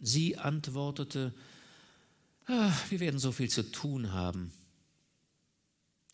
Sie 0.00 0.38
antwortete, 0.38 1.34
ach, 2.46 2.90
wir 2.90 3.00
werden 3.00 3.18
so 3.18 3.32
viel 3.32 3.50
zu 3.50 3.70
tun 3.70 4.12
haben. 4.12 4.52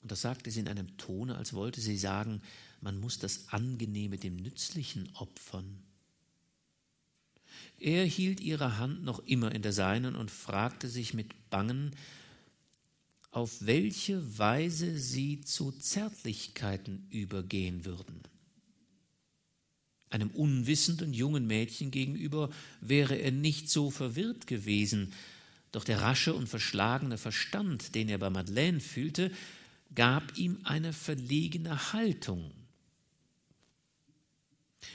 Und 0.02 0.10
das 0.10 0.22
sagte 0.22 0.50
sie 0.50 0.60
in 0.60 0.68
einem 0.68 0.96
Tone, 0.96 1.36
als 1.36 1.52
wollte 1.52 1.80
sie 1.80 1.96
sagen, 1.96 2.40
man 2.80 2.98
muss 2.98 3.18
das 3.18 3.48
Angenehme 3.48 4.16
dem 4.16 4.36
Nützlichen 4.36 5.10
opfern. 5.14 5.82
Er 7.78 8.04
hielt 8.04 8.40
ihre 8.40 8.78
Hand 8.78 9.04
noch 9.04 9.18
immer 9.20 9.52
in 9.52 9.62
der 9.62 9.72
seinen 9.72 10.14
und 10.14 10.30
fragte 10.30 10.88
sich 10.88 11.14
mit 11.14 11.50
Bangen, 11.50 11.94
auf 13.30 13.64
welche 13.64 14.38
Weise 14.38 14.98
sie 14.98 15.40
zu 15.42 15.72
Zärtlichkeiten 15.72 17.06
übergehen 17.10 17.84
würden. 17.84 18.20
Einem 20.10 20.30
unwissenden 20.30 21.14
jungen 21.14 21.46
Mädchen 21.46 21.92
gegenüber 21.92 22.50
wäre 22.80 23.14
er 23.14 23.30
nicht 23.30 23.70
so 23.70 23.90
verwirrt 23.90 24.48
gewesen, 24.48 25.12
doch 25.72 25.84
der 25.84 26.00
rasche 26.00 26.34
und 26.34 26.48
verschlagene 26.48 27.18
Verstand, 27.18 27.94
den 27.94 28.08
er 28.08 28.18
bei 28.18 28.30
Madeleine 28.30 28.80
fühlte, 28.80 29.30
gab 29.94 30.36
ihm 30.36 30.60
eine 30.64 30.92
verlegene 30.92 31.92
Haltung. 31.92 32.52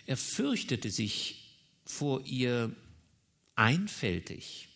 Er 0.06 0.18
fürchtete 0.18 0.90
sich 0.90 1.58
vor 1.86 2.26
ihr 2.26 2.76
einfältig, 3.56 4.70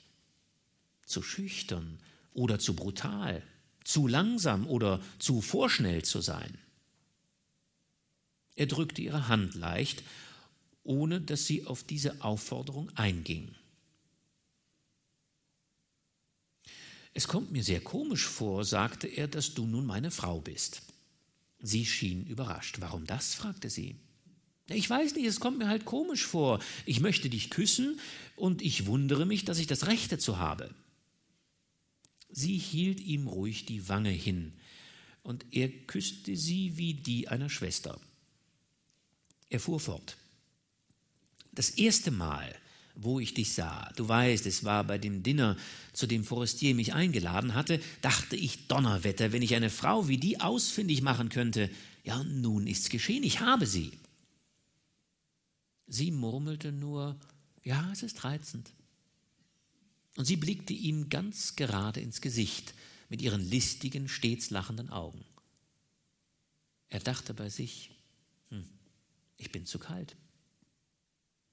zu 1.06 1.22
schüchtern 1.22 2.00
oder 2.34 2.60
zu 2.60 2.76
brutal, 2.76 3.44
zu 3.84 4.08
langsam 4.08 4.68
oder 4.68 5.02
zu 5.18 5.42
vorschnell 5.42 6.04
zu 6.04 6.22
sein. 6.22 6.58
Er 8.56 8.68
drückte 8.68 9.02
ihre 9.02 9.28
Hand 9.28 9.56
leicht, 9.56 10.04
ohne 10.84 11.22
dass 11.22 11.46
sie 11.46 11.66
auf 11.66 11.84
diese 11.84 12.22
Aufforderung 12.22 12.90
einging. 12.96 13.56
Es 17.14 17.28
kommt 17.28 17.52
mir 17.52 17.64
sehr 17.64 17.82
komisch 17.82 18.26
vor, 18.26 18.64
sagte 18.64 19.08
er, 19.08 19.28
dass 19.28 19.54
du 19.54 19.66
nun 19.66 19.86
meine 19.86 20.12
Frau 20.12 20.42
bist. 20.42 20.84
Sie 21.60 21.86
schien 21.86 22.26
überrascht. 22.26 22.78
Warum 22.80 23.06
das? 23.06 23.34
fragte 23.34 23.70
sie. 23.70 23.96
Ich 24.68 24.90
weiß 24.90 25.16
nicht, 25.16 25.26
es 25.26 25.40
kommt 25.40 25.58
mir 25.58 25.68
halt 25.68 25.86
komisch 25.86 26.26
vor. 26.26 26.60
Ich 26.86 27.00
möchte 27.00 27.30
dich 27.30 27.50
küssen 27.50 28.00
und 28.36 28.62
ich 28.62 28.86
wundere 28.86 29.26
mich, 29.26 29.44
dass 29.44 29.58
ich 29.58 29.68
das 29.68 29.88
Recht 29.88 30.12
dazu 30.12 30.38
habe. 30.38 30.74
Sie 32.30 32.58
hielt 32.58 33.00
ihm 33.00 33.28
ruhig 33.28 33.66
die 33.66 33.90
Wange 33.90 34.12
hin 34.12 34.54
und 35.24 35.46
er 35.52 35.70
küsste 35.70 36.36
sie 36.38 36.78
wie 36.78 36.94
die 36.94 37.28
einer 37.28 37.50
Schwester. 37.50 38.00
Er 39.50 39.60
fuhr 39.60 39.80
fort. 39.80 40.18
Das 41.52 41.72
erste 41.72 42.12
Mal, 42.12 42.56
wo 43.02 43.20
ich 43.20 43.34
dich 43.34 43.54
sah, 43.54 43.92
du 43.96 44.08
weißt, 44.08 44.46
es 44.46 44.66
war 44.66 44.84
bei 44.84 44.98
dem 44.98 45.24
Dinner, 45.24 45.56
zu 45.94 46.06
dem 46.06 46.26
Forestier 46.26 46.76
mich 46.76 46.94
eingeladen 46.94 47.54
hatte, 47.54 47.80
dachte 48.02 48.36
ich, 48.36 48.68
Donnerwetter, 48.68 49.32
wenn 49.32 49.42
ich 49.42 49.56
eine 49.56 49.70
Frau 49.70 50.08
wie 50.08 50.18
die 50.18 50.42
ausfindig 50.42 51.02
machen 51.02 51.30
könnte. 51.30 51.70
Ja, 52.04 52.24
nun 52.24 52.68
ist's 52.68 52.90
geschehen, 52.90 53.24
ich 53.24 53.40
habe 53.40 53.66
sie. 53.66 53.92
Sie 55.88 56.12
murmelte 56.12 56.72
nur, 56.72 57.18
ja, 57.64 57.90
es 57.92 58.04
ist 58.04 58.24
reizend. 58.26 58.72
Und 60.18 60.26
sie 60.26 60.36
blickte 60.36 60.74
ihm 60.74 61.08
ganz 61.08 61.56
gerade 61.56 62.02
ins 62.02 62.20
Gesicht 62.20 62.74
mit 63.08 63.22
ihren 63.22 63.42
listigen, 63.42 64.10
stets 64.10 64.50
lachenden 64.50 64.90
Augen. 64.90 65.24
Er 66.90 67.00
dachte 67.00 67.34
bei 67.34 67.50
sich, 67.50 67.92
hm, 68.50 68.68
ich 69.38 69.52
bin 69.52 69.66
zu 69.66 69.80
kalt. 69.80 70.18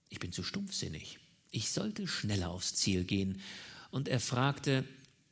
Ich 0.09 0.19
bin 0.19 0.33
zu 0.33 0.43
stumpfsinnig. 0.43 1.19
Ich 1.51 1.71
sollte 1.71 2.07
schneller 2.07 2.51
aufs 2.51 2.75
Ziel 2.75 3.05
gehen. 3.05 3.41
Und 3.91 4.09
er 4.09 4.21
fragte, 4.21 4.85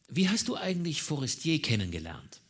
wie 0.08 0.28
hast 0.28 0.48
du 0.48 0.56
eigentlich 0.56 1.02
Forestier 1.02 1.60
kennengelernt? 1.60 2.40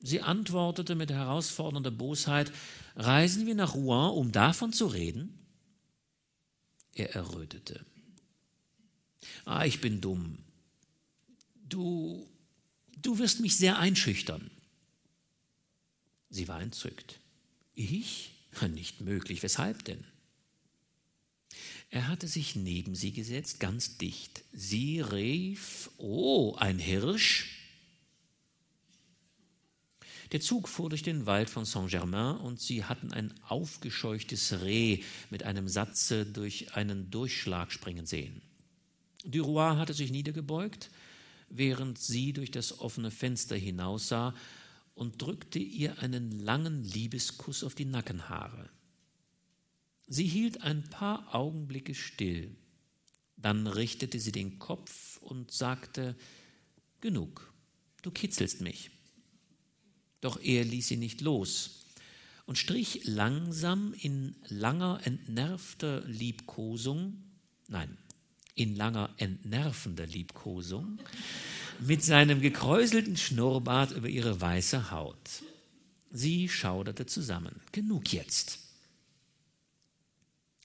Sie 0.00 0.20
antwortete 0.20 0.94
mit 0.94 1.10
herausfordernder 1.10 1.92
Bosheit, 1.92 2.52
Reisen 2.96 3.46
wir 3.46 3.54
nach 3.54 3.74
Rouen, 3.74 4.12
um 4.12 4.32
davon 4.32 4.72
zu 4.72 4.86
reden? 4.86 5.38
Er 6.94 7.14
errötete. 7.14 7.84
Ah, 9.44 9.64
ich 9.64 9.80
bin 9.80 10.00
dumm. 10.00 10.38
Du, 11.68 12.28
du 13.00 13.18
wirst 13.18 13.40
mich 13.40 13.56
sehr 13.56 13.78
einschüchtern. 13.78 14.50
Sie 16.28 16.48
war 16.48 16.60
entzückt. 16.60 17.18
Ich? 17.74 18.32
Nicht 18.74 19.00
möglich. 19.00 19.42
Weshalb 19.42 19.84
denn? 19.84 20.04
Er 21.92 22.08
hatte 22.08 22.26
sich 22.26 22.56
neben 22.56 22.94
sie 22.94 23.12
gesetzt, 23.12 23.60
ganz 23.60 23.98
dicht. 23.98 24.44
Sie 24.50 25.00
rief, 25.00 25.90
oh, 25.98 26.54
ein 26.56 26.78
Hirsch? 26.78 27.50
Der 30.32 30.40
Zug 30.40 30.70
fuhr 30.70 30.88
durch 30.88 31.02
den 31.02 31.26
Wald 31.26 31.50
von 31.50 31.66
Saint-Germain 31.66 32.38
und 32.38 32.58
sie 32.58 32.86
hatten 32.86 33.12
ein 33.12 33.34
aufgescheuchtes 33.46 34.62
Reh 34.62 35.02
mit 35.28 35.42
einem 35.42 35.68
Satze 35.68 36.24
durch 36.24 36.74
einen 36.74 37.10
Durchschlag 37.10 37.70
springen 37.70 38.06
sehen. 38.06 38.40
Duroy 39.26 39.76
hatte 39.76 39.92
sich 39.92 40.10
niedergebeugt, 40.10 40.90
während 41.50 41.98
sie 41.98 42.32
durch 42.32 42.50
das 42.50 42.80
offene 42.80 43.10
Fenster 43.10 43.56
hinaussah 43.56 44.34
und 44.94 45.20
drückte 45.20 45.58
ihr 45.58 45.98
einen 45.98 46.30
langen 46.40 46.84
Liebeskuss 46.84 47.62
auf 47.62 47.74
die 47.74 47.84
Nackenhaare. 47.84 48.70
Sie 50.06 50.26
hielt 50.26 50.62
ein 50.62 50.82
paar 50.84 51.34
Augenblicke 51.34 51.94
still, 51.94 52.54
dann 53.36 53.66
richtete 53.66 54.20
sie 54.20 54.32
den 54.32 54.58
Kopf 54.58 55.18
und 55.18 55.50
sagte 55.50 56.16
Genug, 57.00 57.52
du 58.02 58.10
kitzelst 58.10 58.60
mich. 58.60 58.90
Doch 60.20 60.40
er 60.40 60.64
ließ 60.64 60.86
sie 60.86 60.96
nicht 60.96 61.20
los 61.20 61.82
und 62.46 62.58
strich 62.58 63.02
langsam 63.04 63.94
in 63.98 64.36
langer, 64.48 65.00
entnervter 65.04 66.02
Liebkosung, 66.06 67.22
nein, 67.68 67.96
in 68.54 68.76
langer, 68.76 69.10
entnervender 69.16 70.06
Liebkosung, 70.06 70.98
mit 71.80 72.04
seinem 72.04 72.40
gekräuselten 72.40 73.16
Schnurrbart 73.16 73.92
über 73.92 74.08
ihre 74.08 74.40
weiße 74.40 74.90
Haut. 74.90 75.42
Sie 76.10 76.48
schauderte 76.48 77.06
zusammen. 77.06 77.60
Genug 77.72 78.12
jetzt. 78.12 78.61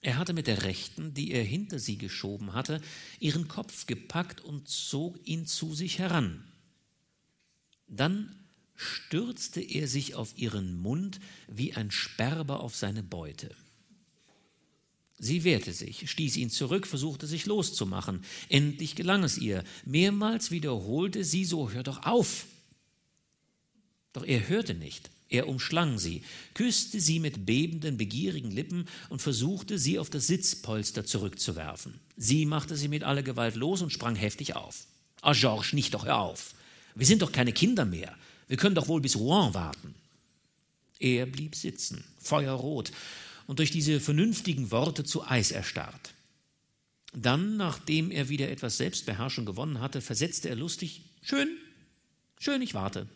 Er 0.02 0.18
hatte 0.18 0.34
mit 0.34 0.48
der 0.48 0.64
rechten, 0.64 1.14
die 1.14 1.32
er 1.32 1.43
hinter 1.43 1.80
sie 1.80 1.98
geschoben 1.98 2.54
hatte, 2.54 2.82
ihren 3.20 3.48
Kopf 3.48 3.88
gepackt 3.88 4.41
und 4.41 4.68
zog 4.68 5.20
ihn 5.28 5.45
zu 5.45 5.74
sich 5.74 6.00
heran. 6.00 6.43
Dann 7.88 8.36
stürzte 8.76 9.60
er 9.60 9.88
sich 9.88 10.14
auf 10.14 10.38
ihren 10.38 10.80
Mund 10.80 11.20
wie 11.48 11.74
ein 11.74 11.89
Sperber 11.89 12.60
auf 12.60 12.76
seine 12.76 13.02
Beute. 13.02 13.56
Sie 15.20 15.43
wehrte 15.43 15.74
sich, 15.74 16.10
stieß 16.12 16.38
ihn 16.38 16.52
zurück, 16.52 16.86
versuchte 16.86 17.26
sich 17.26 17.48
loszumachen. 17.48 18.24
Endlich 18.50 18.95
gelang 18.95 19.24
es 19.24 19.39
ihr. 19.39 19.64
Mehrmals 19.84 20.52
wiederholte 20.52 21.24
sie 21.24 21.43
so, 21.43 21.72
hör 21.72 21.82
doch 21.82 22.04
auf. 22.04 22.45
Doch 24.14 24.24
er 24.24 24.48
hörte 24.48 24.76
nicht. 24.76 25.10
Er 25.30 25.47
umschlang 25.47 25.99
sie, 25.99 26.23
küsste 26.53 27.01
sie 27.01 27.19
mit 27.19 27.45
bebenden, 27.45 27.97
begierigen 27.97 28.51
Lippen 28.51 28.88
und 29.09 29.21
versuchte, 29.21 29.78
sie 29.78 29.99
auf 29.99 30.09
das 30.09 30.28
Sitzpolster 30.28 31.05
zurückzuwerfen. 31.05 31.99
Sie 32.15 32.45
machte 32.45 32.78
sie 32.78 32.88
mit 32.88 33.03
aller 33.03 33.23
Gewalt 33.23 33.55
los 33.55 33.82
und 33.82 33.91
sprang 33.91 34.15
heftig 34.15 34.55
auf. 34.55 34.86
Ah, 35.21 35.34
Georges, 35.34 35.73
nicht 35.73 35.93
doch, 35.93 36.05
hör 36.05 36.19
auf. 36.19 36.53
Wir 36.95 37.05
sind 37.05 37.21
doch 37.21 37.32
keine 37.32 37.51
Kinder 37.51 37.86
mehr. 37.86 38.15
Wir 38.47 38.57
können 38.57 38.75
doch 38.75 38.88
wohl 38.88 39.01
bis 39.01 39.17
Rouen 39.17 39.53
warten. 39.53 39.95
Er 40.99 41.25
blieb 41.25 41.55
sitzen, 41.55 42.03
feuerrot, 42.19 42.91
und 43.45 43.59
durch 43.59 43.71
diese 43.71 43.99
vernünftigen 43.99 44.71
Worte 44.71 45.03
zu 45.03 45.25
Eis 45.25 45.51
erstarrt. 45.51 46.13
Dann, 47.13 47.57
nachdem 47.57 48.11
er 48.11 48.30
wieder 48.30 48.49
etwas 48.49 48.78
Selbstbeherrschung 48.78 49.45
gewonnen 49.45 49.80
hatte, 49.80 50.01
versetzte 50.01 50.49
er 50.49 50.55
lustig 50.55 51.01
Schön, 51.21 51.49
schön, 52.39 52.61
ich 52.61 52.73
warte. 52.73 53.07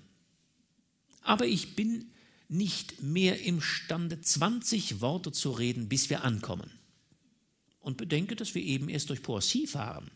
Aber 1.22 1.46
ich 1.46 1.76
bin 1.76 2.12
nicht 2.48 3.02
mehr 3.02 3.42
imstande, 3.42 4.20
20 4.20 5.02
Worte 5.02 5.32
zu 5.32 5.52
reden, 5.52 5.88
bis 5.88 6.10
wir 6.10 6.24
ankommen. 6.24 6.70
Und 7.80 7.98
bedenke, 7.98 8.36
dass 8.36 8.54
wir 8.54 8.62
eben 8.62 8.90
erst 8.90 9.10
durch 9.10 9.24
Poissy 9.24 9.66
fahren. 9.68 10.12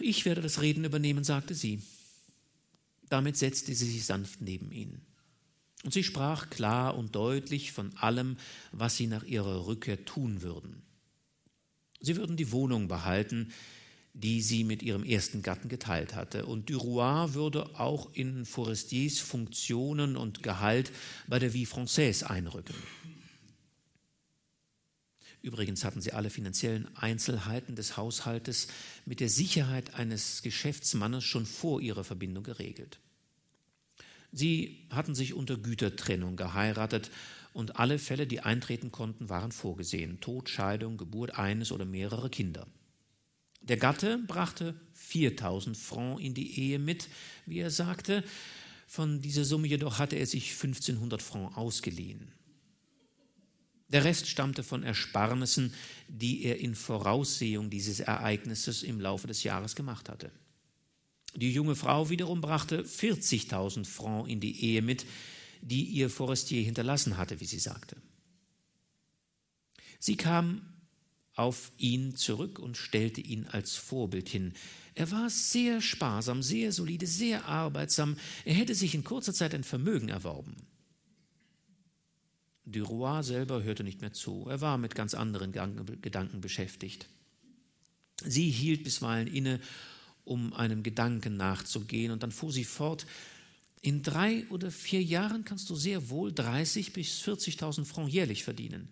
Ich 0.00 0.24
werde 0.24 0.42
das 0.42 0.60
Reden 0.60 0.84
übernehmen, 0.84 1.24
sagte 1.24 1.54
sie. 1.54 1.82
Damit 3.08 3.36
setzte 3.36 3.74
sie 3.74 3.90
sich 3.90 4.04
sanft 4.04 4.40
neben 4.40 4.72
ihn. 4.72 5.00
Und 5.84 5.92
sie 5.92 6.04
sprach 6.04 6.48
klar 6.48 6.96
und 6.96 7.14
deutlich 7.14 7.72
von 7.72 7.94
allem, 7.96 8.38
was 8.72 8.96
sie 8.96 9.06
nach 9.06 9.24
ihrer 9.24 9.66
Rückkehr 9.66 10.04
tun 10.04 10.40
würden. 10.42 10.82
Sie 12.00 12.16
würden 12.16 12.36
die 12.36 12.52
Wohnung 12.52 12.88
behalten, 12.88 13.52
die 14.14 14.40
sie 14.40 14.62
mit 14.62 14.82
ihrem 14.82 15.04
ersten 15.04 15.42
Gatten 15.42 15.68
geteilt 15.68 16.14
hatte, 16.14 16.46
und 16.46 16.70
Duroy 16.70 17.34
würde 17.34 17.78
auch 17.78 18.14
in 18.14 18.46
Forestiers 18.46 19.18
Funktionen 19.18 20.16
und 20.16 20.42
Gehalt 20.42 20.92
bei 21.26 21.40
der 21.40 21.52
Vie 21.52 21.66
Française 21.66 22.24
einrücken. 22.24 22.74
Übrigens 25.42 25.84
hatten 25.84 26.00
sie 26.00 26.12
alle 26.12 26.30
finanziellen 26.30 26.88
Einzelheiten 26.96 27.76
des 27.76 27.98
Haushaltes 27.98 28.68
mit 29.04 29.20
der 29.20 29.28
Sicherheit 29.28 29.94
eines 29.94 30.40
Geschäftsmannes 30.40 31.22
schon 31.22 31.44
vor 31.44 31.82
ihrer 31.82 32.02
Verbindung 32.02 32.44
geregelt. 32.44 33.00
Sie 34.32 34.86
hatten 34.90 35.14
sich 35.14 35.34
unter 35.34 35.58
Gütertrennung 35.58 36.36
geheiratet 36.36 37.10
und 37.52 37.78
alle 37.78 37.98
Fälle, 37.98 38.26
die 38.26 38.40
eintreten 38.40 38.90
konnten, 38.90 39.28
waren 39.28 39.52
vorgesehen. 39.52 40.20
Tod, 40.20 40.48
Scheidung, 40.48 40.96
Geburt 40.96 41.38
eines 41.38 41.72
oder 41.72 41.84
mehrerer 41.84 42.30
Kinder. 42.30 42.66
Der 43.68 43.78
Gatte 43.78 44.18
brachte 44.18 44.74
4000 44.92 45.76
Francs 45.76 46.22
in 46.22 46.34
die 46.34 46.60
Ehe 46.60 46.78
mit, 46.78 47.08
wie 47.46 47.58
er 47.58 47.70
sagte. 47.70 48.22
Von 48.86 49.20
dieser 49.20 49.44
Summe 49.44 49.66
jedoch 49.66 49.98
hatte 49.98 50.16
er 50.16 50.26
sich 50.26 50.52
1500 50.52 51.22
Francs 51.22 51.56
ausgeliehen. 51.56 52.30
Der 53.88 54.04
Rest 54.04 54.28
stammte 54.28 54.62
von 54.62 54.82
Ersparnissen, 54.82 55.72
die 56.08 56.44
er 56.44 56.58
in 56.58 56.74
Voraussehung 56.74 57.70
dieses 57.70 58.00
Ereignisses 58.00 58.82
im 58.82 59.00
Laufe 59.00 59.26
des 59.26 59.44
Jahres 59.44 59.76
gemacht 59.76 60.08
hatte. 60.08 60.30
Die 61.36 61.52
junge 61.52 61.74
Frau 61.74 62.10
wiederum 62.10 62.40
brachte 62.40 62.82
40.000 62.82 63.84
Francs 63.86 64.30
in 64.30 64.40
die 64.40 64.64
Ehe 64.64 64.82
mit, 64.82 65.06
die 65.62 65.84
ihr 65.84 66.10
Forestier 66.10 66.62
hinterlassen 66.62 67.16
hatte, 67.16 67.40
wie 67.40 67.46
sie 67.46 67.58
sagte. 67.58 67.96
Sie 69.98 70.16
kam 70.16 70.73
auf 71.34 71.72
ihn 71.78 72.14
zurück 72.16 72.58
und 72.58 72.76
stellte 72.76 73.20
ihn 73.20 73.46
als 73.46 73.76
Vorbild 73.76 74.28
hin. 74.28 74.52
Er 74.94 75.10
war 75.10 75.28
sehr 75.28 75.80
sparsam, 75.80 76.42
sehr 76.42 76.70
solide, 76.70 77.06
sehr 77.06 77.46
arbeitsam. 77.46 78.16
Er 78.44 78.54
hätte 78.54 78.74
sich 78.74 78.94
in 78.94 79.02
kurzer 79.02 79.34
Zeit 79.34 79.54
ein 79.54 79.64
Vermögen 79.64 80.08
erworben. 80.08 80.54
Duroy 82.66 83.22
selber 83.22 83.62
hörte 83.62 83.84
nicht 83.84 84.00
mehr 84.00 84.12
zu. 84.12 84.46
Er 84.48 84.60
war 84.60 84.78
mit 84.78 84.94
ganz 84.94 85.14
anderen 85.14 85.52
Gedanken 85.52 86.40
beschäftigt. 86.40 87.08
Sie 88.24 88.50
hielt 88.50 88.84
bisweilen 88.84 89.26
inne 89.26 89.60
um 90.24 90.54
einem 90.54 90.82
Gedanken 90.82 91.36
nachzugehen. 91.36 92.12
Und 92.12 92.22
dann 92.22 92.32
fuhr 92.32 92.52
sie 92.52 92.64
fort, 92.64 93.06
in 93.82 94.02
drei 94.02 94.46
oder 94.48 94.70
vier 94.70 95.02
Jahren 95.02 95.44
kannst 95.44 95.68
du 95.68 95.76
sehr 95.76 96.08
wohl 96.08 96.32
30 96.32 96.94
bis 96.94 97.20
40.000 97.22 97.84
Francs 97.84 98.12
jährlich 98.12 98.42
verdienen. 98.42 98.88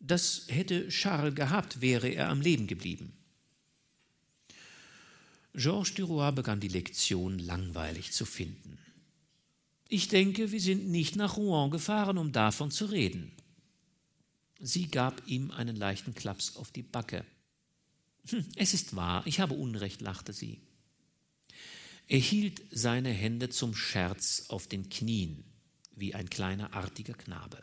Das 0.00 0.44
hätte 0.48 0.88
Charles 0.88 1.34
gehabt, 1.34 1.80
wäre 1.80 2.08
er 2.08 2.28
am 2.28 2.40
Leben 2.40 2.66
geblieben. 2.66 3.12
Georges 5.54 5.94
Duroy 5.94 6.30
begann 6.32 6.60
die 6.60 6.68
Lektion 6.68 7.38
langweilig 7.38 8.12
zu 8.12 8.24
finden. 8.24 8.78
Ich 9.88 10.08
denke, 10.08 10.52
wir 10.52 10.60
sind 10.60 10.88
nicht 10.88 11.16
nach 11.16 11.36
Rouen 11.36 11.70
gefahren, 11.70 12.18
um 12.18 12.30
davon 12.30 12.70
zu 12.70 12.84
reden. 12.86 13.32
Sie 14.60 14.88
gab 14.88 15.26
ihm 15.26 15.50
einen 15.50 15.76
leichten 15.76 16.14
Klaps 16.14 16.56
auf 16.56 16.70
die 16.70 16.82
Backe. 16.82 17.24
Hm, 18.28 18.44
es 18.56 18.74
ist 18.74 18.94
wahr, 18.94 19.26
ich 19.26 19.40
habe 19.40 19.54
Unrecht, 19.54 20.00
lachte 20.00 20.32
sie. 20.32 20.60
Er 22.06 22.18
hielt 22.18 22.62
seine 22.70 23.10
Hände 23.10 23.48
zum 23.48 23.74
Scherz 23.74 24.46
auf 24.48 24.66
den 24.66 24.88
Knien, 24.88 25.44
wie 25.94 26.14
ein 26.14 26.30
kleiner 26.30 26.74
artiger 26.74 27.14
Knabe. 27.14 27.62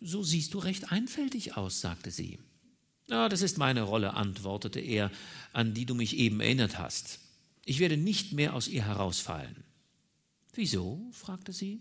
So 0.00 0.22
siehst 0.22 0.54
du 0.54 0.58
recht 0.58 0.92
einfältig 0.92 1.56
aus, 1.56 1.80
sagte 1.80 2.10
sie. 2.10 2.38
Ja, 3.08 3.28
das 3.28 3.42
ist 3.42 3.58
meine 3.58 3.82
Rolle, 3.82 4.14
antwortete 4.14 4.80
er, 4.80 5.10
an 5.52 5.74
die 5.74 5.86
du 5.86 5.94
mich 5.94 6.16
eben 6.16 6.40
erinnert 6.40 6.78
hast. 6.78 7.20
Ich 7.64 7.78
werde 7.78 7.96
nicht 7.96 8.32
mehr 8.32 8.54
aus 8.54 8.68
ihr 8.68 8.84
herausfallen. 8.84 9.64
Wieso? 10.54 11.06
fragte 11.12 11.52
sie. 11.52 11.80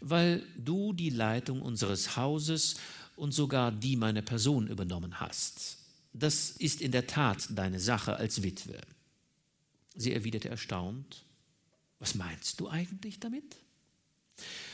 Weil 0.00 0.42
du 0.56 0.92
die 0.92 1.10
Leitung 1.10 1.62
unseres 1.62 2.16
Hauses 2.16 2.76
und 3.16 3.32
sogar 3.32 3.72
die 3.72 3.96
meiner 3.96 4.22
Person 4.22 4.66
übernommen 4.66 5.20
hast. 5.20 5.78
Das 6.12 6.50
ist 6.50 6.80
in 6.80 6.92
der 6.92 7.06
Tat 7.06 7.48
deine 7.50 7.80
Sache 7.80 8.16
als 8.16 8.42
Witwe. 8.42 8.80
Sie 9.94 10.12
erwiderte 10.12 10.48
erstaunt, 10.48 11.24
was 11.98 12.14
meinst 12.14 12.60
du 12.60 12.68
eigentlich 12.68 13.20
damit? 13.20 13.56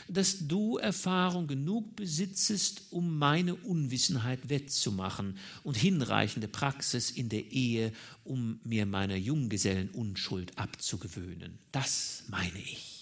Dass 0.09 0.47
du 0.47 0.77
Erfahrung 0.77 1.47
genug 1.47 1.95
besitzest, 1.95 2.83
um 2.91 3.17
meine 3.17 3.55
Unwissenheit 3.55 4.49
wettzumachen 4.49 5.37
und 5.63 5.75
hinreichende 5.75 6.47
Praxis 6.47 7.11
in 7.11 7.29
der 7.29 7.51
Ehe, 7.51 7.91
um 8.23 8.59
mir 8.63 8.85
meiner 8.85 9.17
Junggesellenunschuld 9.17 10.57
abzugewöhnen. 10.57 11.59
Das 11.71 12.23
meine 12.29 12.59
ich. 12.59 12.97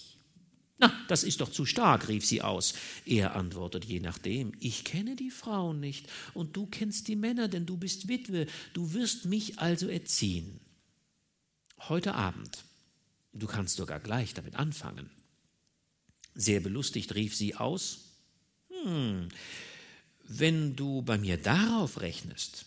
Na, 0.78 0.92
das 1.08 1.24
ist 1.24 1.40
doch 1.40 1.50
zu 1.50 1.64
stark, 1.64 2.08
rief 2.08 2.26
sie 2.26 2.42
aus. 2.42 2.74
Er 3.06 3.34
antwortet, 3.34 3.84
je 3.86 4.00
nachdem, 4.00 4.52
ich 4.60 4.84
kenne 4.84 5.16
die 5.16 5.30
Frauen 5.30 5.80
nicht 5.80 6.06
und 6.34 6.54
du 6.56 6.66
kennst 6.66 7.08
die 7.08 7.16
Männer, 7.16 7.48
denn 7.48 7.64
du 7.64 7.78
bist 7.78 8.08
Witwe, 8.08 8.46
du 8.74 8.92
wirst 8.92 9.24
mich 9.24 9.58
also 9.58 9.88
erziehen. 9.88 10.60
Heute 11.88 12.14
Abend, 12.14 12.64
du 13.32 13.46
kannst 13.46 13.76
sogar 13.76 14.00
gleich 14.00 14.34
damit 14.34 14.56
anfangen. 14.56 15.10
Sehr 16.36 16.60
belustigt 16.60 17.14
rief 17.14 17.34
sie 17.34 17.54
aus, 17.56 18.12
hm, 18.68 19.28
wenn 20.28 20.76
du 20.76 21.02
bei 21.02 21.18
mir 21.18 21.36
darauf 21.36 22.00
rechnest, 22.00 22.66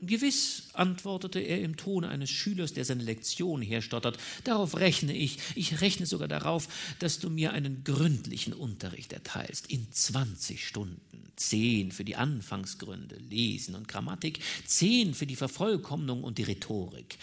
Gewiss, 0.00 0.68
antwortete 0.74 1.40
er 1.40 1.60
im 1.60 1.76
Tone 1.76 2.08
eines 2.08 2.30
Schülers, 2.30 2.72
der 2.72 2.84
seine 2.84 3.02
Lektion 3.02 3.62
herstottert, 3.62 4.16
darauf 4.44 4.76
rechne 4.76 5.12
ich, 5.12 5.38
ich 5.56 5.80
rechne 5.80 6.06
sogar 6.06 6.28
darauf, 6.28 6.68
dass 7.00 7.18
du 7.18 7.30
mir 7.30 7.52
einen 7.52 7.82
gründlichen 7.82 8.52
Unterricht 8.52 9.12
erteilst, 9.12 9.66
in 9.66 9.90
20 9.90 10.64
Stunden, 10.64 11.32
zehn 11.34 11.90
für 11.90 12.04
die 12.04 12.14
Anfangsgründe, 12.14 13.16
Lesen 13.16 13.74
und 13.74 13.88
Grammatik, 13.88 14.38
zehn 14.66 15.14
für 15.14 15.26
die 15.26 15.36
Vervollkommnung 15.36 16.22
und 16.22 16.38
die 16.38 16.44
Rhetorik. 16.44 17.18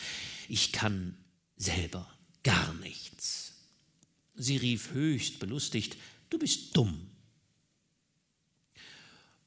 Ich 0.49 0.73
kann 0.73 1.15
selber 1.55 2.09
gar 2.43 2.73
nichts. 2.75 3.44
Sie 4.35 4.57
rief 4.57 4.91
höchst 4.91 5.39
belustigt, 5.39 5.97
du 6.29 6.37
bist 6.37 6.75
dumm. 6.75 7.09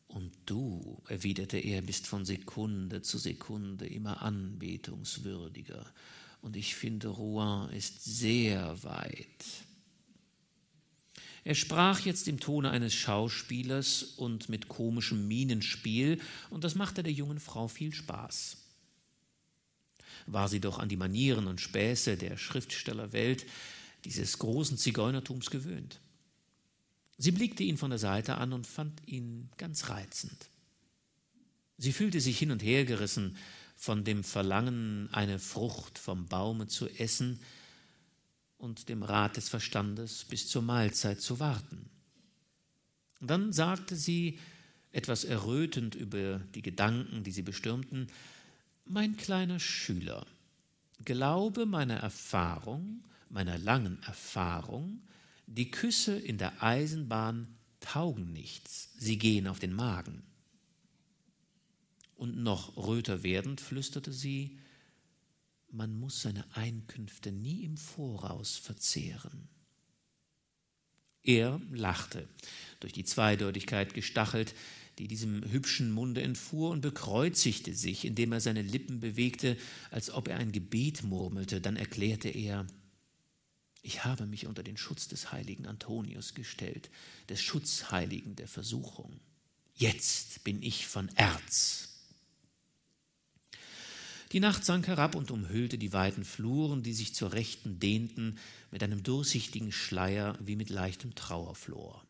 Und 0.07 0.33
du, 0.47 1.03
erwiderte 1.09 1.59
er, 1.59 1.83
bist 1.83 2.07
von 2.07 2.25
Sekunde 2.25 3.03
zu 3.03 3.19
Sekunde 3.19 3.87
immer 3.87 4.23
anbetungswürdiger. 4.23 5.85
Und 6.41 6.57
ich 6.57 6.75
finde, 6.75 7.09
Rouen 7.09 7.71
ist 7.71 8.05
sehr 8.05 8.83
weit. 8.83 9.45
Er 11.45 11.55
sprach 11.55 12.01
jetzt 12.01 12.27
im 12.29 12.41
Tone 12.41 12.71
eines 12.71 12.95
Schauspielers 12.95 14.03
und 14.03 14.49
mit 14.49 14.69
komischem 14.69 15.29
Mienenspiel, 15.29 16.21
und 16.51 16.65
das 16.65 16.75
machte 16.75 17.03
der 17.03 17.13
jungen 17.13 17.41
Frau 17.41 17.69
viel 17.69 17.95
Spaß. 17.95 18.57
War 20.27 20.49
sie 20.49 20.61
doch 20.61 20.79
an 20.79 20.89
die 20.89 20.97
Manieren 20.97 21.47
und 21.47 21.61
Späße 21.61 22.17
der 22.17 22.37
Schriftstellerwelt 22.37 23.47
dieses 24.09 24.39
großen 24.39 24.79
Zigeunertums 24.79 25.51
gewöhnt. 25.51 26.01
Sie 27.19 27.33
blickte 27.33 27.63
ihn 27.63 27.77
von 27.77 27.91
der 27.91 27.99
Seite 27.99 28.39
an 28.39 28.53
und 28.53 28.67
fand 28.67 29.07
ihn 29.07 29.51
ganz 29.59 29.91
reizend. 29.91 30.49
Sie 31.77 31.93
fühlte 31.93 32.21
sich 32.21 32.39
hin 32.39 32.51
und 32.51 32.63
her 32.63 32.85
gerissen 32.85 33.37
von 33.77 34.05
dem 34.05 34.25
Verlangen, 34.25 35.09
eine 35.13 35.39
Frucht 35.39 35.99
vom 35.99 36.27
Baume 36.27 36.69
zu 36.69 36.89
essen 36.89 37.41
und 38.57 38.89
dem 38.89 39.03
Rat 39.03 39.37
des 39.37 39.49
Verstandes 39.49 40.25
bis 40.25 40.49
zur 40.49 40.63
Mahlzeit 40.63 41.21
zu 41.21 41.39
warten. 41.39 41.91
Dann 43.21 43.53
sagte 43.53 43.95
sie, 43.95 44.39
etwas 44.91 45.25
errötend 45.25 45.95
über 45.95 46.39
die 46.55 46.63
Gedanken, 46.63 47.25
die 47.25 47.31
sie 47.31 47.43
bestürmten, 47.43 48.09
mein 48.87 49.17
kleiner 49.17 49.61
Schüler, 49.61 50.27
glaube 51.05 51.67
meiner 51.67 51.99
Erfahrung, 51.99 53.05
meiner 53.31 53.59
langen 53.59 54.03
Erfahrung, 54.03 55.03
die 55.47 55.71
Küsse 55.71 56.19
in 56.19 56.39
der 56.39 56.63
Eisenbahn 56.63 57.49
taugen 57.81 58.33
nichts, 58.33 58.91
sie 58.99 59.19
gehen 59.19 59.47
auf 59.47 59.59
den 59.59 59.73
Magen. 59.73 60.23
Und 62.17 62.37
noch 62.37 62.77
röter 62.77 63.23
werdend 63.23 63.61
flüsterte 63.61 64.13
sie, 64.13 64.59
man 65.71 65.99
muss 65.99 66.23
seine 66.23 66.45
Einkünfte 66.57 67.31
nie 67.31 67.65
im 67.65 67.77
Voraus 67.77 68.57
verzehren. 68.57 69.49
Er 71.23 71.61
lachte, 71.71 72.27
durch 72.81 72.93
die 72.93 73.05
Zweideutigkeit 73.05 73.93
gestachelt, 73.93 74.55
die 74.99 75.09
diesem 75.09 75.45
hübschen 75.51 75.93
Munde 75.93 76.23
entfuhr, 76.23 76.71
und 76.71 76.81
bekreuzigte 76.81 77.75
sich, 77.75 78.05
indem 78.05 78.33
er 78.33 78.41
seine 78.41 78.63
Lippen 78.63 79.01
bewegte, 79.01 79.57
als 79.91 80.11
ob 80.11 80.29
er 80.29 80.39
ein 80.39 80.53
Gebet 80.53 81.03
murmelte. 81.05 81.61
Dann 81.61 81.77
erklärte 81.77 82.29
er, 82.29 82.67
ich 83.83 84.05
habe 84.05 84.27
mich 84.27 84.47
unter 84.47 84.63
den 84.63 84.77
Schutz 84.77 85.09
des 85.09 85.33
heiligen 85.33 85.67
Antonius 85.67 86.35
gestellt, 86.35 86.91
des 87.29 87.41
Schutzheiligen 87.41 88.37
der 88.37 88.49
Versuchung. 88.49 89.21
Jetzt 89.75 90.45
bin 90.45 90.63
ich 90.63 90.87
von 90.87 91.09
Erz. 91.15 91.89
Die 94.33 94.41
Nacht 94.41 94.65
sank 94.65 94.89
herab 94.89 95.15
und 95.15 95.31
umhüllte 95.31 95.79
die 95.79 95.93
weiten 95.93 96.25
Fluren, 96.25 96.83
die 96.83 96.93
sich 96.93 97.15
zur 97.15 97.33
Rechten 97.33 97.79
dehnten, 97.79 98.39
mit 98.71 98.83
einem 98.83 99.03
durchsichtigen 99.03 99.73
Schleier 99.73 100.37
wie 100.41 100.57
mit 100.57 100.69
leichtem 100.69 101.15
Trauerflor. 101.15 102.05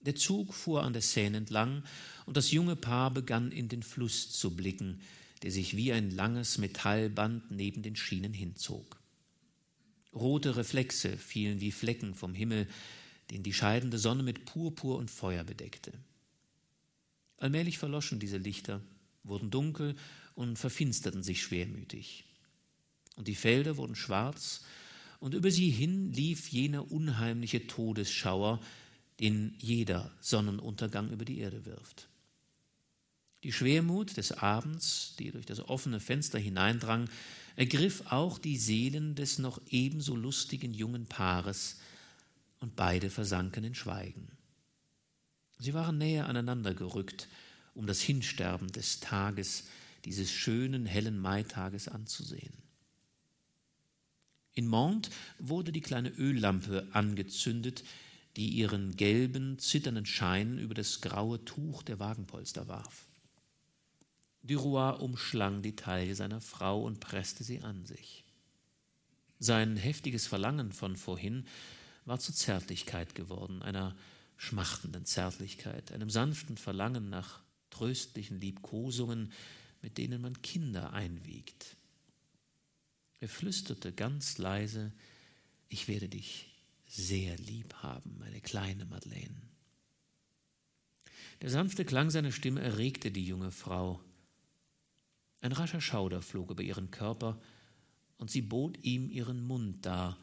Der 0.00 0.14
Zug 0.14 0.54
fuhr 0.54 0.84
an 0.84 0.92
der 0.92 1.02
Seine 1.02 1.38
entlang, 1.38 1.82
und 2.26 2.36
das 2.36 2.52
junge 2.52 2.76
Paar 2.76 3.10
begann 3.10 3.50
in 3.50 3.68
den 3.68 3.82
Fluss 3.82 4.30
zu 4.30 4.54
blicken, 4.54 5.00
der 5.42 5.50
sich 5.50 5.76
wie 5.76 5.92
ein 5.92 6.10
langes 6.10 6.58
Metallband 6.58 7.50
neben 7.50 7.82
den 7.82 7.96
Schienen 7.96 8.32
hinzog. 8.32 9.00
Rote 10.14 10.56
Reflexe 10.56 11.16
fielen 11.16 11.60
wie 11.60 11.72
Flecken 11.72 12.14
vom 12.14 12.34
Himmel, 12.34 12.68
den 13.30 13.42
die 13.42 13.52
scheidende 13.52 13.98
Sonne 13.98 14.22
mit 14.22 14.44
Purpur 14.44 14.96
und 14.98 15.10
Feuer 15.10 15.44
bedeckte. 15.44 15.92
Allmählich 17.38 17.78
verloschen 17.78 18.20
diese 18.20 18.38
Lichter, 18.38 18.80
wurden 19.22 19.50
dunkel 19.50 19.96
und 20.34 20.58
verfinsterten 20.58 21.22
sich 21.22 21.42
schwermütig. 21.42 22.24
Und 23.16 23.28
die 23.28 23.34
Felder 23.34 23.76
wurden 23.76 23.94
schwarz, 23.96 24.64
und 25.20 25.32
über 25.32 25.50
sie 25.50 25.70
hin 25.70 26.12
lief 26.12 26.48
jener 26.48 26.90
unheimliche 26.90 27.66
Todesschauer, 27.66 28.60
den 29.20 29.54
jeder 29.58 30.10
Sonnenuntergang 30.20 31.10
über 31.10 31.24
die 31.24 31.38
Erde 31.38 31.64
wirft. 31.64 32.08
Die 33.42 33.52
Schwermut 33.52 34.16
des 34.16 34.32
Abends, 34.32 35.14
die 35.18 35.30
durch 35.30 35.46
das 35.46 35.60
offene 35.60 36.00
Fenster 36.00 36.38
hineindrang, 36.38 37.08
ergriff 37.56 38.04
auch 38.10 38.38
die 38.38 38.56
Seelen 38.56 39.14
des 39.14 39.38
noch 39.38 39.60
ebenso 39.68 40.16
lustigen 40.16 40.74
jungen 40.74 41.06
Paares, 41.06 41.76
und 42.64 42.76
beide 42.76 43.10
versanken 43.10 43.62
in 43.62 43.74
Schweigen. 43.74 44.26
Sie 45.58 45.74
waren 45.74 45.98
näher 45.98 46.30
aneinander 46.30 46.72
gerückt, 46.72 47.28
um 47.74 47.86
das 47.86 48.00
Hinsterben 48.00 48.72
des 48.72 49.00
Tages 49.00 49.64
dieses 50.06 50.32
schönen, 50.32 50.86
hellen 50.86 51.18
Maitages 51.18 51.88
anzusehen. 51.88 52.54
In 54.54 54.66
Mont 54.66 55.10
wurde 55.38 55.72
die 55.72 55.82
kleine 55.82 56.08
Öllampe 56.08 56.88
angezündet, 56.92 57.84
die 58.36 58.48
ihren 58.48 58.96
gelben, 58.96 59.58
zitternden 59.58 60.06
Schein 60.06 60.58
über 60.58 60.72
das 60.72 61.02
graue 61.02 61.44
Tuch 61.44 61.82
der 61.82 61.98
Wagenpolster 61.98 62.66
warf. 62.66 63.06
Duroy 64.44 64.98
umschlang 65.00 65.62
die 65.62 65.74
Taille 65.74 66.14
seiner 66.14 66.40
Frau 66.40 66.82
und 66.82 67.00
presste 67.00 67.44
sie 67.44 67.62
an 67.62 67.86
sich. 67.86 68.24
Sein 69.38 69.76
heftiges 69.76 70.26
Verlangen 70.26 70.72
von 70.72 70.96
vorhin 70.96 71.46
war 72.04 72.18
zur 72.18 72.34
Zärtlichkeit 72.34 73.14
geworden, 73.14 73.62
einer 73.62 73.96
schmachtenden 74.36 75.06
Zärtlichkeit, 75.06 75.92
einem 75.92 76.10
sanften 76.10 76.56
Verlangen 76.56 77.08
nach 77.08 77.40
tröstlichen 77.70 78.40
Liebkosungen, 78.40 79.32
mit 79.82 79.98
denen 79.98 80.20
man 80.20 80.40
Kinder 80.42 80.92
einwiegt. 80.92 81.76
Er 83.20 83.28
flüsterte 83.28 83.92
ganz 83.92 84.38
leise, 84.38 84.92
ich 85.68 85.88
werde 85.88 86.08
dich 86.08 86.46
sehr 86.86 87.36
lieb 87.38 87.74
haben, 87.76 88.16
meine 88.18 88.40
kleine 88.40 88.84
Madeleine. 88.84 89.42
Der 91.42 91.50
sanfte 91.50 91.84
Klang 91.84 92.10
seiner 92.10 92.32
Stimme 92.32 92.60
erregte 92.60 93.10
die 93.10 93.26
junge 93.26 93.50
Frau. 93.50 94.00
Ein 95.44 95.52
rascher 95.52 95.82
Schauder 95.82 96.22
flog 96.22 96.50
über 96.50 96.62
ihren 96.62 96.90
Körper, 96.90 97.38
und 98.16 98.30
sie 98.30 98.40
bot 98.40 98.82
ihm 98.82 99.10
ihren 99.10 99.46
Mund 99.46 99.84
dar, 99.84 100.16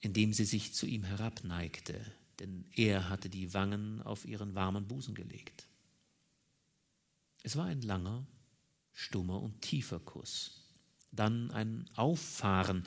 indem 0.00 0.32
sie 0.32 0.44
sich 0.44 0.74
zu 0.74 0.84
ihm 0.84 1.04
herabneigte, 1.04 1.94
denn 2.40 2.64
er 2.74 3.08
hatte 3.08 3.28
die 3.28 3.54
Wangen 3.54 4.02
auf 4.02 4.24
ihren 4.24 4.56
warmen 4.56 4.88
Busen 4.88 5.14
gelegt. 5.14 5.68
Es 7.44 7.54
war 7.54 7.66
ein 7.66 7.82
langer, 7.82 8.26
stummer 8.92 9.40
und 9.40 9.62
tiefer 9.62 10.00
Kuss. 10.00 10.64
Dann 11.12 11.52
ein 11.52 11.88
Auffahren, 11.94 12.84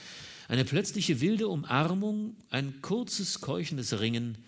eine 0.49 0.65
plötzliche 0.65 1.21
wilde 1.21 1.47
Umarmung, 1.47 2.35
ein 2.49 2.81
kurzes, 2.81 3.39
keuchendes 3.39 4.01
Ringen, 4.01 4.43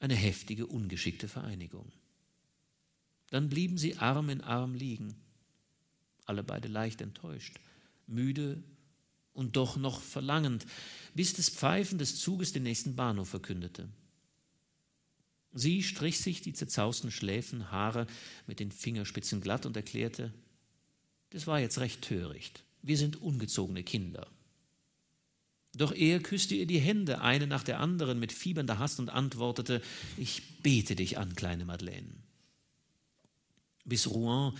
eine 0.00 0.16
heftige, 0.16 0.66
ungeschickte 0.66 1.28
Vereinigung. 1.28 1.92
Dann 3.28 3.48
blieben 3.48 3.78
sie 3.78 3.98
Arm 3.98 4.30
in 4.30 4.40
Arm 4.40 4.74
liegen, 4.74 5.14
alle 6.30 6.42
beide 6.42 6.68
leicht 6.68 7.02
enttäuscht, 7.02 7.56
müde 8.06 8.62
und 9.34 9.56
doch 9.56 9.76
noch 9.76 10.00
verlangend, 10.00 10.64
bis 11.14 11.34
das 11.34 11.50
Pfeifen 11.50 11.98
des 11.98 12.18
Zuges 12.20 12.52
den 12.52 12.62
nächsten 12.62 12.96
Bahnhof 12.96 13.28
verkündete. 13.28 13.88
Sie 15.52 15.82
strich 15.82 16.20
sich 16.20 16.40
die 16.40 16.52
zerzausten 16.52 17.10
Schläfen, 17.10 17.72
Haare 17.72 18.06
mit 18.46 18.60
den 18.60 18.70
Fingerspitzen 18.70 19.40
glatt 19.40 19.66
und 19.66 19.76
erklärte, 19.76 20.32
das 21.30 21.46
war 21.46 21.60
jetzt 21.60 21.78
recht 21.78 22.02
töricht. 22.02 22.64
Wir 22.82 22.96
sind 22.96 23.20
ungezogene 23.20 23.82
Kinder. 23.82 24.26
Doch 25.74 25.92
er 25.92 26.20
küsste 26.20 26.54
ihr 26.54 26.66
die 26.66 26.80
Hände, 26.80 27.20
eine 27.20 27.46
nach 27.46 27.62
der 27.62 27.78
anderen, 27.80 28.18
mit 28.18 28.32
fiebernder 28.32 28.78
Hast 28.78 28.98
und 28.98 29.10
antwortete: 29.10 29.82
Ich 30.16 30.58
bete 30.62 30.96
dich 30.96 31.18
an, 31.18 31.34
kleine 31.36 31.64
Madeleine. 31.64 32.12
Bis 33.84 34.08
Rouen 34.08 34.56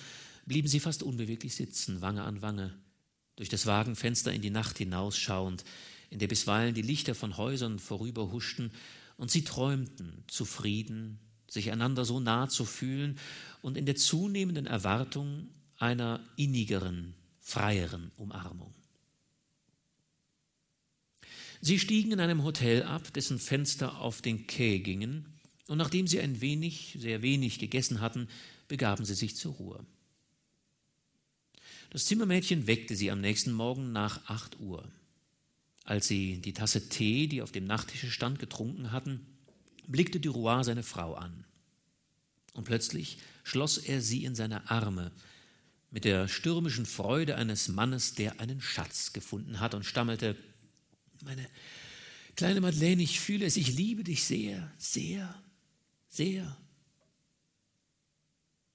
blieben 0.50 0.66
sie 0.66 0.80
fast 0.80 1.04
unbeweglich 1.04 1.54
sitzen, 1.54 2.00
Wange 2.00 2.24
an 2.24 2.42
Wange, 2.42 2.74
durch 3.36 3.48
das 3.48 3.66
Wagenfenster 3.66 4.32
in 4.32 4.42
die 4.42 4.50
Nacht 4.50 4.78
hinausschauend, 4.78 5.62
in 6.10 6.18
der 6.18 6.26
bisweilen 6.26 6.74
die 6.74 6.82
Lichter 6.82 7.14
von 7.14 7.36
Häusern 7.36 7.78
vorüberhuschten, 7.78 8.72
und 9.16 9.30
sie 9.30 9.44
träumten, 9.44 10.24
zufrieden, 10.26 11.20
sich 11.48 11.70
einander 11.70 12.04
so 12.04 12.18
nah 12.18 12.48
zu 12.48 12.64
fühlen 12.64 13.16
und 13.62 13.76
in 13.76 13.86
der 13.86 13.94
zunehmenden 13.94 14.66
Erwartung, 14.66 15.46
einer 15.78 16.18
innigeren, 16.34 17.14
freieren 17.38 18.10
Umarmung. 18.16 18.74
Sie 21.60 21.78
stiegen 21.78 22.10
in 22.10 22.18
einem 22.18 22.42
Hotel 22.42 22.82
ab, 22.82 23.12
dessen 23.12 23.38
Fenster 23.38 24.00
auf 24.00 24.20
den 24.20 24.48
Quai 24.48 24.78
gingen, 24.78 25.26
und 25.68 25.78
nachdem 25.78 26.08
sie 26.08 26.18
ein 26.18 26.40
wenig, 26.40 26.96
sehr 26.98 27.22
wenig 27.22 27.60
gegessen 27.60 28.00
hatten, 28.00 28.26
begaben 28.66 29.04
sie 29.04 29.14
sich 29.14 29.36
zur 29.36 29.52
Ruhe. 29.52 29.86
Das 31.90 32.04
Zimmermädchen 32.04 32.68
weckte 32.68 32.94
sie 32.94 33.10
am 33.10 33.20
nächsten 33.20 33.52
Morgen 33.52 33.92
nach 33.92 34.24
acht 34.28 34.60
Uhr. 34.60 34.88
Als 35.84 36.06
sie 36.06 36.40
die 36.40 36.52
Tasse 36.52 36.88
Tee, 36.88 37.26
die 37.26 37.42
auf 37.42 37.50
dem 37.50 37.66
Nachttische 37.66 38.10
stand, 38.10 38.38
getrunken 38.38 38.92
hatten, 38.92 39.26
blickte 39.88 40.20
Duroy 40.20 40.62
seine 40.62 40.84
Frau 40.84 41.14
an. 41.14 41.44
Und 42.54 42.64
plötzlich 42.64 43.18
schloss 43.42 43.76
er 43.76 44.00
sie 44.00 44.24
in 44.24 44.36
seine 44.36 44.70
Arme, 44.70 45.10
mit 45.90 46.04
der 46.04 46.28
stürmischen 46.28 46.86
Freude 46.86 47.34
eines 47.34 47.66
Mannes, 47.66 48.14
der 48.14 48.38
einen 48.38 48.60
Schatz 48.60 49.12
gefunden 49.12 49.58
hat 49.58 49.74
und 49.74 49.84
stammelte, 49.84 50.36
meine 51.24 51.48
kleine 52.36 52.60
Madeleine, 52.60 53.02
ich 53.02 53.18
fühle 53.18 53.44
es, 53.44 53.56
ich 53.56 53.76
liebe 53.76 54.04
dich 54.04 54.22
sehr, 54.22 54.72
sehr, 54.78 55.42
sehr. 56.08 56.56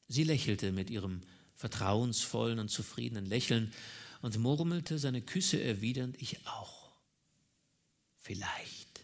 Sie 0.10 0.26
lächelte 0.26 0.74
mit 0.74 0.90
ihrem 0.90 1.22
vertrauensvollen 1.66 2.60
und 2.60 2.70
zufriedenen 2.70 3.26
Lächeln 3.26 3.74
und 4.22 4.38
murmelte 4.38 5.00
seine 5.00 5.24
Küsse 5.24 5.60
erwidernd, 5.60 6.22
ich 6.22 6.46
auch. 6.46 6.92
Vielleicht. 8.18 9.02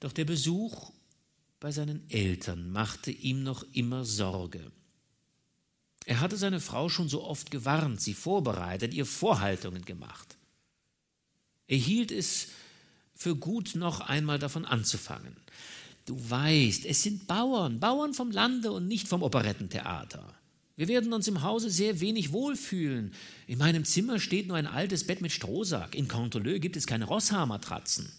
Doch 0.00 0.12
der 0.12 0.24
Besuch 0.24 0.90
bei 1.58 1.70
seinen 1.70 2.08
Eltern 2.08 2.70
machte 2.72 3.10
ihm 3.10 3.42
noch 3.42 3.62
immer 3.74 4.06
Sorge. 4.06 4.72
Er 6.06 6.20
hatte 6.20 6.38
seine 6.38 6.60
Frau 6.60 6.88
schon 6.88 7.10
so 7.10 7.22
oft 7.22 7.50
gewarnt, 7.50 8.00
sie 8.00 8.14
vorbereitet, 8.14 8.94
ihr 8.94 9.04
Vorhaltungen 9.04 9.84
gemacht. 9.84 10.38
Er 11.66 11.76
hielt 11.76 12.10
es 12.10 12.48
für 13.14 13.36
gut, 13.36 13.74
noch 13.74 14.00
einmal 14.00 14.38
davon 14.38 14.64
anzufangen. 14.64 15.36
Du 16.06 16.18
weißt, 16.30 16.86
es 16.86 17.02
sind 17.02 17.26
Bauern, 17.26 17.78
Bauern 17.80 18.14
vom 18.14 18.30
Lande 18.30 18.72
und 18.72 18.88
nicht 18.88 19.08
vom 19.08 19.22
Operettentheater. 19.22 20.34
Wir 20.76 20.88
werden 20.88 21.12
uns 21.12 21.28
im 21.28 21.42
Hause 21.42 21.68
sehr 21.68 22.00
wenig 22.00 22.32
wohlfühlen. 22.32 23.12
In 23.46 23.58
meinem 23.58 23.84
Zimmer 23.84 24.18
steht 24.18 24.48
nur 24.48 24.56
ein 24.56 24.66
altes 24.66 25.06
Bett 25.06 25.20
mit 25.20 25.30
Strohsack. 25.30 25.94
In 25.94 26.08
Canteleu 26.08 26.58
gibt 26.58 26.76
es 26.76 26.86
keine 26.86 27.04
Rosshamertratzen. 27.04 28.10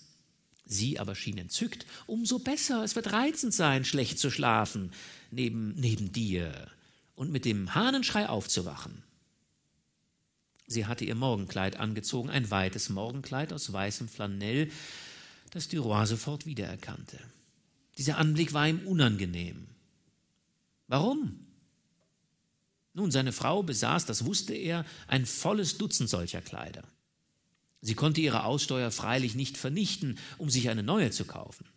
Sie 0.66 1.00
aber 1.00 1.16
schien 1.16 1.40
entzückt. 1.40 1.86
Umso 2.06 2.40
besser, 2.40 2.84
es 2.84 2.96
wird 2.96 3.12
reizend 3.12 3.54
sein, 3.54 3.84
schlecht 3.84 4.20
zu 4.20 4.30
schlafen, 4.30 4.92
neben, 5.32 5.74
neben 5.76 6.12
dir 6.12 6.68
und 7.16 7.32
mit 7.32 7.46
dem 7.46 7.74
Hahnenschrei 7.74 8.30
aufzuwachen. 8.30 9.04
Sie 10.68 10.86
hatte 10.86 11.04
ihr 11.04 11.16
Morgenkleid 11.16 11.78
angezogen, 11.78 12.30
ein 12.30 12.50
weites 12.52 12.90
Morgenkleid 12.90 13.52
aus 13.52 13.74
weißem 13.74 14.08
Flanell, 14.08 14.72
das 15.50 15.68
Duroy 15.68 16.06
sofort 16.06 16.46
wiedererkannte. 16.46 17.20
Dieser 18.02 18.18
Anblick 18.18 18.52
war 18.54 18.68
ihm 18.68 18.80
unangenehm. 18.88 19.68
Warum? 20.88 21.46
Nun, 22.96 23.12
seine 23.12 23.32
Frau 23.32 23.62
besaß, 23.62 24.08
das 24.08 24.26
wusste 24.26 24.56
er, 24.56 24.88
ein 25.06 25.28
volles 25.28 25.78
Dutzend 25.78 26.10
solcher 26.10 26.42
Kleider. 26.42 26.84
Sie 27.80 27.94
konnte 27.94 28.20
ihre 28.20 28.46
Aussteuer 28.46 28.90
freilich 28.90 29.36
nicht 29.36 29.56
vernichten, 29.56 30.18
um 30.40 30.50
sich 30.50 30.70
eine 30.70 30.82
neue 30.82 31.12
zu 31.12 31.26
kaufen. 31.26 31.68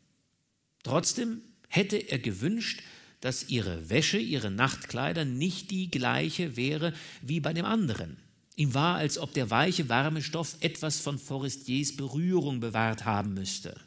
Trotzdem 0.83 1.43
hätte 1.69 1.99
er 1.99 2.19
gewünscht, 2.19 2.83
dass 3.21 3.51
ihre 3.51 3.91
Wäsche, 3.91 4.17
ihre 4.17 4.51
Nachtkleider 4.51 5.27
nicht 5.27 5.71
die 5.71 5.91
gleiche 5.91 6.57
wäre 6.57 6.95
wie 7.21 7.41
bei 7.41 7.53
dem 7.53 7.67
anderen. 7.67 8.17
Ihm 8.57 8.73
war, 8.73 8.97
als 8.97 9.19
ob 9.19 9.35
der 9.35 9.51
weiche, 9.51 9.91
warme 9.91 10.23
Stoff 10.23 10.57
etwas 10.61 11.01
von 11.01 11.19
Forestiers 11.19 11.95
Berührung 11.95 12.61
bewahrt 12.61 13.05
haben 13.05 13.35
müsste. 13.35 13.79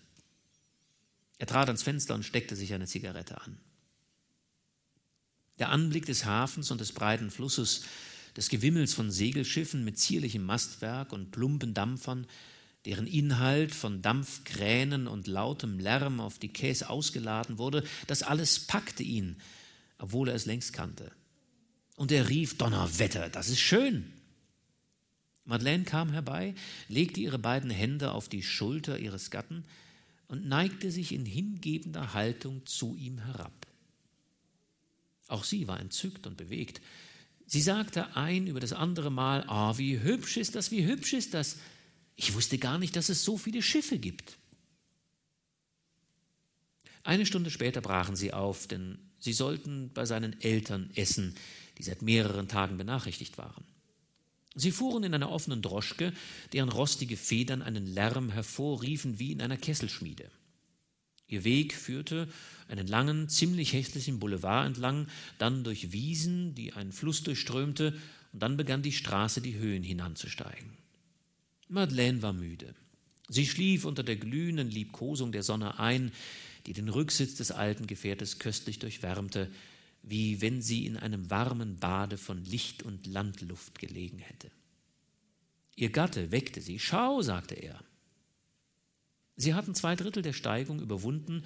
Er 1.38 1.48
trat 1.48 1.68
ans 1.68 1.84
Fenster 1.84 2.16
und 2.16 2.24
steckte 2.24 2.56
sich 2.56 2.74
eine 2.74 2.88
Zigarette 2.88 3.40
an. 3.42 3.58
Der 5.60 5.70
Anblick 5.70 6.06
des 6.06 6.26
Hafens 6.26 6.72
und 6.72 6.82
des 6.82 6.92
breiten 6.92 7.32
Flusses, 7.32 7.84
des 8.36 8.50
Gewimmels 8.50 8.94
von 8.94 9.10
Segelschiffen 9.12 9.84
mit 9.84 9.98
zierlichem 9.98 10.44
Mastwerk 10.44 11.12
und 11.14 11.32
plumpen 11.32 11.74
Dampfern, 11.74 12.28
deren 12.86 13.08
Inhalt 13.08 13.74
von 13.74 14.02
Dampfkränen 14.02 15.08
und 15.08 15.28
lautem 15.28 15.80
Lärm 15.80 16.20
auf 16.20 16.38
die 16.40 16.54
Käs 16.54 16.84
ausgeladen 16.84 17.58
wurde, 17.58 17.84
das 18.06 18.24
alles 18.24 18.60
packte 18.60 19.04
ihn, 19.04 19.38
obwohl 19.98 20.30
er 20.30 20.36
es 20.36 20.46
längst 20.46 20.74
kannte. 20.74 21.12
Und 21.96 22.12
er 22.12 22.30
rief, 22.30 22.58
Donnerwetter, 22.58 23.30
das 23.30 23.50
ist 23.50 23.60
schön. 23.60 24.14
Madeleine 25.46 25.84
kam 25.84 26.12
herbei, 26.12 26.54
legte 26.88 27.20
ihre 27.20 27.40
beiden 27.40 27.72
Hände 27.72 28.12
auf 28.12 28.30
die 28.30 28.44
Schulter 28.44 29.00
ihres 29.00 29.32
Gatten 29.32 29.66
und 30.28 30.48
neigte 30.48 30.92
sich 30.92 31.14
in 31.14 31.26
hingebender 31.26 32.14
Haltung 32.14 32.66
zu 32.66 32.96
ihm 32.96 33.20
herab. 33.20 33.68
Auch 35.28 35.44
sie 35.44 35.68
war 35.68 35.80
entzückt 35.80 36.28
und 36.28 36.38
bewegt. 36.38 36.82
Sie 37.46 37.62
sagte 37.62 38.16
ein 38.16 38.48
über 38.48 38.60
das 38.60 38.74
andere 38.74 39.10
Mal, 39.10 39.44
ah, 39.48 39.72
oh, 39.72 39.78
wie 39.78 40.02
hübsch 40.02 40.38
ist 40.38 40.56
das, 40.56 40.72
wie 40.72 40.86
hübsch 40.86 41.14
ist 41.14 41.34
das. 41.34 41.58
Ich 42.16 42.34
wusste 42.34 42.58
gar 42.58 42.78
nicht, 42.78 42.96
dass 42.96 43.10
es 43.10 43.24
so 43.24 43.38
viele 43.38 43.62
Schiffe 43.62 44.00
gibt. 44.00 44.38
Eine 47.04 47.26
Stunde 47.26 47.50
später 47.50 47.80
brachen 47.80 48.18
sie 48.18 48.34
auf, 48.34 48.68
denn 48.68 49.00
sie 49.20 49.32
sollten 49.32 49.92
bei 49.94 50.06
seinen 50.06 50.42
Eltern 50.42 50.92
essen, 50.96 51.36
die 51.78 51.84
seit 51.84 52.02
mehreren 52.02 52.50
Tagen 52.50 52.78
benachrichtigt 52.78 53.38
waren. 53.38 53.64
Sie 54.58 54.72
fuhren 54.72 55.04
in 55.04 55.14
einer 55.14 55.30
offenen 55.30 55.62
Droschke, 55.62 56.12
deren 56.52 56.70
rostige 56.70 57.16
Federn 57.16 57.62
einen 57.62 57.86
Lärm 57.86 58.32
hervorriefen 58.32 59.20
wie 59.20 59.32
in 59.32 59.42
einer 59.42 59.56
Kesselschmiede. 59.56 60.32
Ihr 61.28 61.44
Weg 61.44 61.76
führte 61.76 62.28
einen 62.68 62.88
langen, 62.88 63.30
ziemlich 63.30 63.74
hässlichen 63.74 64.18
Boulevard 64.18 64.66
entlang, 64.66 65.08
dann 65.38 65.64
durch 65.64 65.92
Wiesen, 65.92 66.56
die 66.56 66.74
ein 66.74 66.92
Fluss 66.92 67.22
durchströmte, 67.22 67.94
und 68.34 68.42
dann 68.42 68.58
begann 68.58 68.82
die 68.82 68.92
Straße 68.94 69.42
die 69.42 69.56
Höhen 69.56 69.84
hinanzusteigen. 69.84 70.72
Madeleine 71.68 72.24
war 72.24 72.34
müde. 72.34 72.74
Sie 73.30 73.46
schlief 73.46 73.86
unter 73.86 74.04
der 74.04 74.16
glühenden 74.16 74.72
Liebkosung 74.72 75.32
der 75.32 75.44
Sonne 75.44 75.80
ein, 75.80 76.12
die 76.66 76.74
den 76.74 76.90
Rücksitz 76.90 77.36
des 77.36 77.52
alten 77.52 77.86
Gefährtes 77.86 78.40
köstlich 78.40 78.80
durchwärmte, 78.80 79.52
wie 80.10 80.42
wenn 80.42 80.62
sie 80.62 80.86
in 80.86 80.98
einem 80.98 81.30
warmen 81.30 81.78
Bade 81.78 82.18
von 82.18 82.44
Licht 82.46 82.84
und 82.84 83.08
Landluft 83.08 83.80
gelegen 83.80 84.20
hätte. 84.20 84.50
Ihr 85.76 85.90
Gatte 85.90 86.32
weckte 86.32 86.62
sie. 86.62 86.80
Schau, 86.80 87.22
sagte 87.22 87.56
er. 87.56 87.80
Sie 89.36 89.54
hatten 89.54 89.76
zwei 89.76 89.96
Drittel 89.96 90.24
der 90.24 90.34
Steigung 90.34 90.82
überwunden 90.82 91.44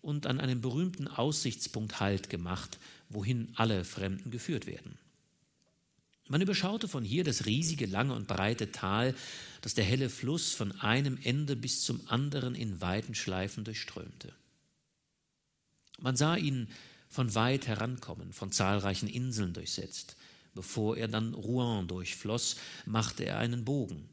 und 0.00 0.26
an 0.26 0.38
einem 0.38 0.60
berühmten 0.60 1.08
Aussichtspunkt 1.08 1.98
Halt 1.98 2.30
gemacht, 2.30 2.78
wohin 3.08 3.52
alle 3.56 3.84
Fremden 3.84 4.30
geführt 4.30 4.66
werden. 4.66 4.98
Man 6.28 6.40
überschaute 6.40 6.88
von 6.88 7.04
hier 7.04 7.24
das 7.24 7.46
riesige, 7.46 7.86
lange 7.86 8.14
und 8.14 8.28
breite 8.28 8.70
Tal, 8.70 9.14
das 9.60 9.74
der 9.74 9.84
helle 9.84 10.08
Fluss 10.08 10.52
von 10.52 10.72
einem 10.80 11.18
Ende 11.22 11.56
bis 11.56 11.82
zum 11.82 12.00
anderen 12.08 12.54
in 12.54 12.80
weiten 12.80 13.14
Schleifen 13.14 13.64
durchströmte. 13.64 14.32
Man 16.00 16.16
sah 16.16 16.36
ihn 16.36 16.68
von 17.14 17.32
weit 17.36 17.68
herankommen, 17.68 18.32
von 18.32 18.50
zahlreichen 18.50 19.08
Inseln 19.08 19.52
durchsetzt. 19.52 20.16
Bevor 20.52 20.96
er 20.96 21.06
dann 21.06 21.32
Rouen 21.32 21.86
durchfloss, 21.86 22.56
machte 22.86 23.24
er 23.24 23.38
einen 23.38 23.64
Bogen. 23.64 24.08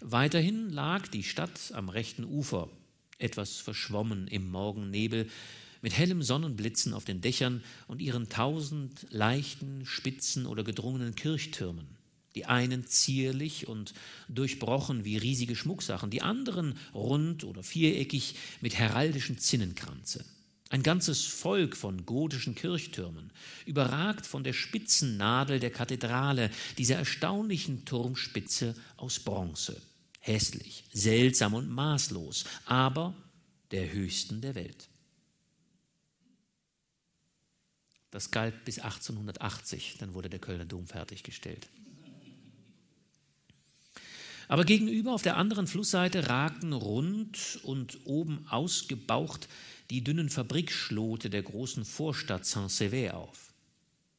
Weiterhin 0.00 0.70
lag 0.70 1.06
die 1.06 1.22
Stadt 1.22 1.70
am 1.72 1.88
rechten 1.88 2.24
Ufer, 2.24 2.68
etwas 3.18 3.58
verschwommen 3.58 4.26
im 4.26 4.50
Morgennebel, 4.50 5.30
mit 5.82 5.96
hellem 5.96 6.24
Sonnenblitzen 6.24 6.94
auf 6.94 7.04
den 7.04 7.20
Dächern 7.20 7.62
und 7.86 8.02
ihren 8.02 8.28
tausend 8.28 9.06
leichten, 9.10 9.86
spitzen 9.86 10.46
oder 10.46 10.64
gedrungenen 10.64 11.14
Kirchtürmen. 11.14 11.86
Die 12.34 12.46
einen 12.46 12.88
zierlich 12.88 13.68
und 13.68 13.94
durchbrochen 14.28 15.04
wie 15.04 15.16
riesige 15.16 15.54
Schmucksachen, 15.54 16.10
die 16.10 16.22
anderen 16.22 16.76
rund 16.92 17.44
oder 17.44 17.62
viereckig 17.62 18.34
mit 18.60 18.74
heraldischen 18.74 19.38
Zinnenkranze. 19.38 20.24
Ein 20.70 20.84
ganzes 20.84 21.26
Volk 21.26 21.76
von 21.76 22.06
gotischen 22.06 22.54
Kirchtürmen, 22.54 23.32
überragt 23.66 24.24
von 24.24 24.44
der 24.44 24.52
spitzen 24.52 25.16
Nadel 25.16 25.58
der 25.58 25.72
Kathedrale, 25.72 26.48
dieser 26.78 26.94
erstaunlichen 26.94 27.84
Turmspitze 27.84 28.76
aus 28.96 29.18
Bronze. 29.18 29.82
Hässlich, 30.20 30.84
seltsam 30.92 31.54
und 31.54 31.68
maßlos, 31.68 32.44
aber 32.66 33.14
der 33.72 33.92
höchsten 33.92 34.40
der 34.40 34.54
Welt. 34.54 34.88
Das 38.12 38.30
galt 38.30 38.64
bis 38.64 38.78
1880, 38.78 39.96
dann 39.98 40.14
wurde 40.14 40.30
der 40.30 40.38
Kölner 40.38 40.66
Dom 40.66 40.86
fertiggestellt. 40.86 41.68
Aber 44.46 44.64
gegenüber 44.64 45.12
auf 45.12 45.22
der 45.22 45.36
anderen 45.36 45.68
Flussseite 45.68 46.28
ragten 46.28 46.72
rund 46.72 47.60
und 47.62 48.00
oben 48.04 48.46
ausgebaucht 48.48 49.48
die 49.90 50.02
dünnen 50.02 50.30
Fabrikschlote 50.30 51.28
der 51.30 51.42
großen 51.42 51.84
Vorstadt 51.84 52.46
Saint-Sever 52.46 53.14
auf. 53.14 53.52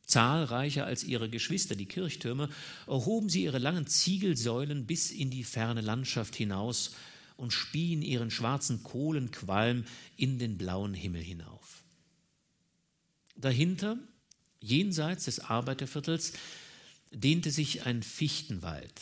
Zahlreicher 0.05 0.85
als 0.85 1.05
ihre 1.05 1.29
Geschwister, 1.29 1.75
die 1.75 1.85
Kirchtürme, 1.85 2.49
erhoben 2.85 3.29
sie 3.29 3.43
ihre 3.43 3.59
langen 3.59 3.87
Ziegelsäulen 3.87 4.85
bis 4.85 5.09
in 5.09 5.29
die 5.29 5.45
ferne 5.45 5.79
Landschaft 5.79 6.35
hinaus 6.35 6.91
und 7.37 7.51
spien 7.51 8.01
ihren 8.01 8.29
schwarzen 8.29 8.83
Kohlenqualm 8.83 9.85
in 10.17 10.37
den 10.37 10.57
blauen 10.57 10.93
Himmel 10.93 11.23
hinauf. 11.23 11.83
Dahinter, 13.37 13.97
jenseits 14.59 15.25
des 15.25 15.39
Arbeiterviertels, 15.39 16.33
dehnte 17.11 17.49
sich 17.49 17.85
ein 17.85 18.03
Fichtenwald, 18.03 19.01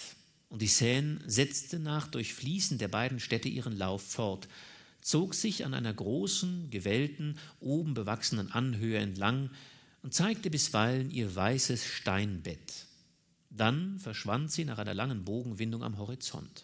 und 0.49 0.61
die 0.61 0.67
Seine 0.67 1.19
setzte 1.25 1.79
nach 1.79 2.07
Durchfließen 2.07 2.77
der 2.77 2.87
beiden 2.87 3.19
Städte 3.19 3.49
ihren 3.49 3.77
Lauf 3.77 4.03
fort, 4.03 4.47
zog 5.09 5.33
sich 5.33 5.65
an 5.65 5.73
einer 5.73 5.91
großen, 5.91 6.69
gewellten, 6.69 7.39
oben 7.59 7.95
bewachsenen 7.95 8.51
Anhöhe 8.51 8.99
entlang 8.99 9.49
und 10.03 10.13
zeigte 10.13 10.51
bisweilen 10.51 11.09
ihr 11.09 11.35
weißes 11.35 11.83
Steinbett. 11.83 12.85
Dann 13.49 13.97
verschwand 13.97 14.51
sie 14.51 14.65
nach 14.65 14.77
einer 14.77 14.93
langen 14.93 15.25
Bogenwindung 15.25 15.83
am 15.83 15.97
Horizont. 15.97 16.63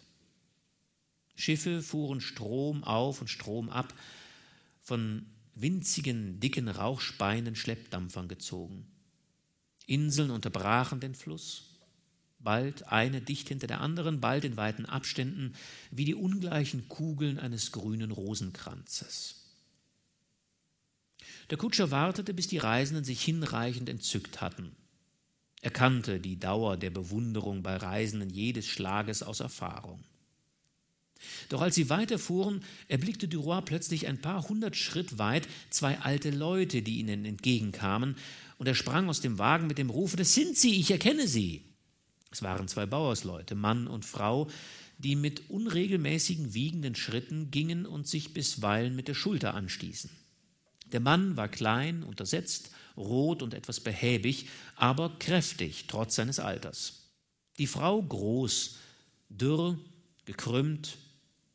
Schiffe 1.34 1.82
fuhren 1.82 2.20
Strom 2.20 2.84
auf 2.84 3.20
und 3.20 3.26
Strom 3.26 3.68
ab, 3.68 3.92
von 4.80 5.26
winzigen, 5.56 6.38
dicken 6.38 6.68
Rauchspeinen 6.68 7.56
Schleppdampfern 7.56 8.28
gezogen. 8.28 8.86
Inseln 9.86 10.30
unterbrachen 10.30 11.00
den 11.00 11.16
Fluss. 11.16 11.75
Bald 12.46 12.86
eine 12.92 13.20
dicht 13.20 13.48
hinter 13.48 13.66
der 13.66 13.80
anderen, 13.80 14.20
bald 14.20 14.44
in 14.44 14.56
weiten 14.56 14.86
Abständen, 14.86 15.54
wie 15.90 16.04
die 16.04 16.14
ungleichen 16.14 16.88
Kugeln 16.88 17.40
eines 17.40 17.72
grünen 17.72 18.12
Rosenkranzes. 18.12 19.34
Der 21.50 21.58
Kutscher 21.58 21.90
wartete, 21.90 22.32
bis 22.32 22.46
die 22.46 22.58
Reisenden 22.58 23.04
sich 23.04 23.20
hinreichend 23.22 23.88
entzückt 23.88 24.40
hatten. 24.40 24.76
Er 25.60 25.72
kannte 25.72 26.20
die 26.20 26.38
Dauer 26.38 26.76
der 26.76 26.90
Bewunderung 26.90 27.64
bei 27.64 27.76
Reisenden 27.76 28.30
jedes 28.30 28.66
Schlages 28.66 29.24
aus 29.24 29.40
Erfahrung. 29.40 30.04
Doch 31.48 31.62
als 31.62 31.74
sie 31.74 31.90
weiterfuhren, 31.90 32.62
erblickte 32.86 33.26
Duroy 33.26 33.60
plötzlich 33.62 34.06
ein 34.06 34.20
paar 34.20 34.48
hundert 34.48 34.76
Schritt 34.76 35.18
weit 35.18 35.48
zwei 35.70 35.98
alte 35.98 36.30
Leute, 36.30 36.82
die 36.82 37.00
ihnen 37.00 37.24
entgegenkamen, 37.24 38.14
und 38.58 38.68
er 38.68 38.76
sprang 38.76 39.08
aus 39.08 39.20
dem 39.20 39.38
Wagen 39.38 39.66
mit 39.66 39.78
dem 39.78 39.90
Rufe, 39.90 40.16
das 40.16 40.32
sind 40.32 40.56
sie, 40.56 40.78
ich 40.78 40.92
erkenne 40.92 41.26
sie. 41.26 41.64
Es 42.30 42.42
waren 42.42 42.68
zwei 42.68 42.86
Bauersleute, 42.86 43.54
Mann 43.54 43.86
und 43.86 44.04
Frau, 44.04 44.48
die 44.98 45.16
mit 45.16 45.50
unregelmäßigen 45.50 46.54
wiegenden 46.54 46.94
Schritten 46.94 47.50
gingen 47.50 47.86
und 47.86 48.06
sich 48.06 48.32
bisweilen 48.32 48.96
mit 48.96 49.08
der 49.08 49.14
Schulter 49.14 49.54
anstießen. 49.54 50.10
Der 50.92 51.00
Mann 51.00 51.36
war 51.36 51.48
klein, 51.48 52.02
untersetzt, 52.02 52.70
rot 52.96 53.42
und 53.42 53.54
etwas 53.54 53.80
behäbig, 53.80 54.48
aber 54.76 55.18
kräftig, 55.18 55.86
trotz 55.88 56.14
seines 56.14 56.38
Alters. 56.38 57.10
Die 57.58 57.66
Frau 57.66 58.02
groß, 58.02 58.76
dürr, 59.28 59.78
gekrümmt 60.24 60.96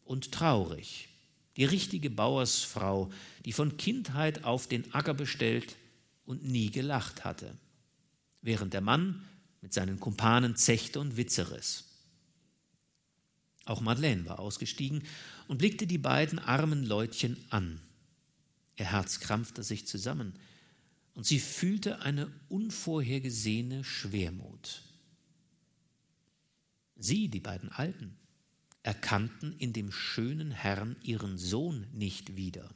und 0.04 0.32
traurig. 0.32 1.10
Die 1.58 1.66
richtige 1.66 2.10
Bauersfrau, 2.10 3.12
die 3.46 3.54
von 3.54 3.78
Kindheit 3.78 4.44
auf 4.44 4.68
den 4.68 4.94
Acker 4.94 5.14
bestellt 5.14 5.76
und 6.26 6.46
nie 6.46 6.72
gelacht 6.72 7.24
hatte, 7.24 7.56
während 8.42 8.74
der 8.74 8.82
Mann 8.82 9.24
mit 9.62 9.74
seinen 9.74 10.00
Kumpanen 10.00 10.56
zechte 10.56 11.00
und 11.00 11.18
Witze 11.18 11.52
riss. 11.52 11.86
Auch 13.66 13.82
Madeleine 13.82 14.26
war 14.26 14.40
ausgestiegen 14.40 15.04
und 15.48 15.60
blickte 15.60 15.86
die 15.88 16.00
beiden 16.00 16.40
armen 16.40 16.84
Leutchen 16.84 17.38
an. 17.52 17.80
Ihr 18.78 18.92
Herz 18.92 19.20
krampfte 19.20 19.64
sich 19.64 19.88
zusammen 19.88 20.34
und 21.14 21.26
sie 21.26 21.40
fühlte 21.40 22.02
eine 22.02 22.32
unvorhergesehene 22.50 23.84
Schwermut. 23.84 24.82
Sie, 26.98 27.30
die 27.30 27.40
beiden 27.40 27.72
Alten, 27.72 28.18
erkannten 28.84 29.56
in 29.58 29.74
dem 29.74 29.92
schönen 29.92 30.52
Herrn 30.52 30.96
ihren 31.04 31.38
Sohn 31.38 31.88
nicht 31.94 32.36
wieder. 32.36 32.74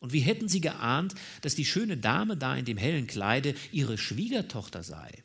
Und 0.00 0.12
wie 0.12 0.20
hätten 0.20 0.48
sie 0.48 0.60
geahnt, 0.60 1.14
dass 1.42 1.54
die 1.54 1.64
schöne 1.64 1.96
Dame 1.96 2.36
da 2.36 2.56
in 2.56 2.64
dem 2.64 2.78
hellen 2.78 3.06
Kleide 3.06 3.54
ihre 3.70 3.98
Schwiegertochter 3.98 4.82
sei? 4.82 5.22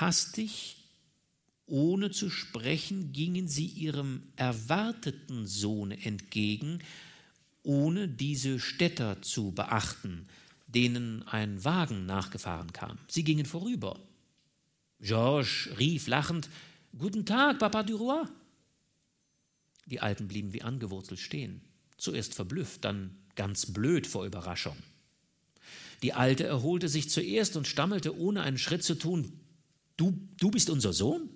Hastig, 0.00 0.76
ohne 1.66 2.10
zu 2.10 2.30
sprechen, 2.30 3.12
gingen 3.12 3.48
sie 3.48 3.66
ihrem 3.66 4.22
erwarteten 4.36 5.46
Sohne 5.46 6.02
entgegen, 6.02 6.78
ohne 7.62 8.08
diese 8.08 8.58
Städter 8.58 9.20
zu 9.20 9.52
beachten, 9.52 10.26
denen 10.66 11.22
ein 11.24 11.62
Wagen 11.64 12.06
nachgefahren 12.06 12.72
kam. 12.72 12.98
Sie 13.08 13.24
gingen 13.24 13.44
vorüber. 13.44 14.00
Georges 15.00 15.68
rief 15.78 16.06
lachend 16.06 16.48
Guten 16.98 17.26
Tag, 17.26 17.58
Papa 17.58 17.82
Duroy. 17.82 18.24
Die 19.86 20.00
Alten 20.00 20.28
blieben 20.28 20.52
wie 20.52 20.62
angewurzelt 20.62 21.20
stehen, 21.20 21.60
zuerst 21.98 22.34
verblüfft, 22.34 22.84
dann 22.84 23.16
ganz 23.36 23.66
blöd 23.66 24.06
vor 24.06 24.24
Überraschung. 24.24 24.76
Die 26.02 26.14
Alte 26.14 26.44
erholte 26.44 26.88
sich 26.88 27.10
zuerst 27.10 27.56
und 27.56 27.68
stammelte, 27.68 28.18
ohne 28.18 28.42
einen 28.42 28.58
Schritt 28.58 28.82
zu 28.82 28.94
tun 28.94 29.32
Du, 30.00 30.18
du 30.38 30.50
bist 30.50 30.70
unser 30.70 30.94
Sohn? 30.94 31.28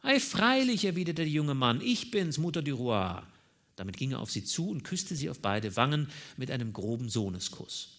Ei, 0.00 0.18
freilich, 0.18 0.86
erwiderte 0.86 1.20
der 1.20 1.28
junge 1.28 1.52
Mann, 1.52 1.82
ich 1.82 2.10
bin's, 2.10 2.38
Mutter 2.38 2.62
Duroy. 2.62 3.20
Damit 3.76 3.98
ging 3.98 4.12
er 4.12 4.20
auf 4.20 4.30
sie 4.30 4.42
zu 4.42 4.70
und 4.70 4.84
küsste 4.84 5.14
sie 5.14 5.28
auf 5.28 5.40
beide 5.40 5.76
Wangen 5.76 6.08
mit 6.38 6.50
einem 6.50 6.72
groben 6.72 7.10
Sohneskuss. 7.10 7.90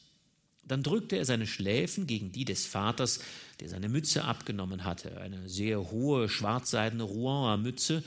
Dann 0.64 0.82
drückte 0.82 1.18
er 1.18 1.26
seine 1.26 1.46
Schläfen 1.46 2.08
gegen 2.08 2.32
die 2.32 2.46
des 2.46 2.66
Vaters, 2.66 3.20
der 3.60 3.70
seine 3.70 3.88
Mütze 3.88 4.24
abgenommen 4.24 4.86
hatte, 4.86 5.22
eine 5.22 5.48
sehr 5.50 5.92
hohe 5.92 6.30
schwarzseidene 6.30 7.04
Rouen 7.04 7.62
Mütze, 7.62 8.04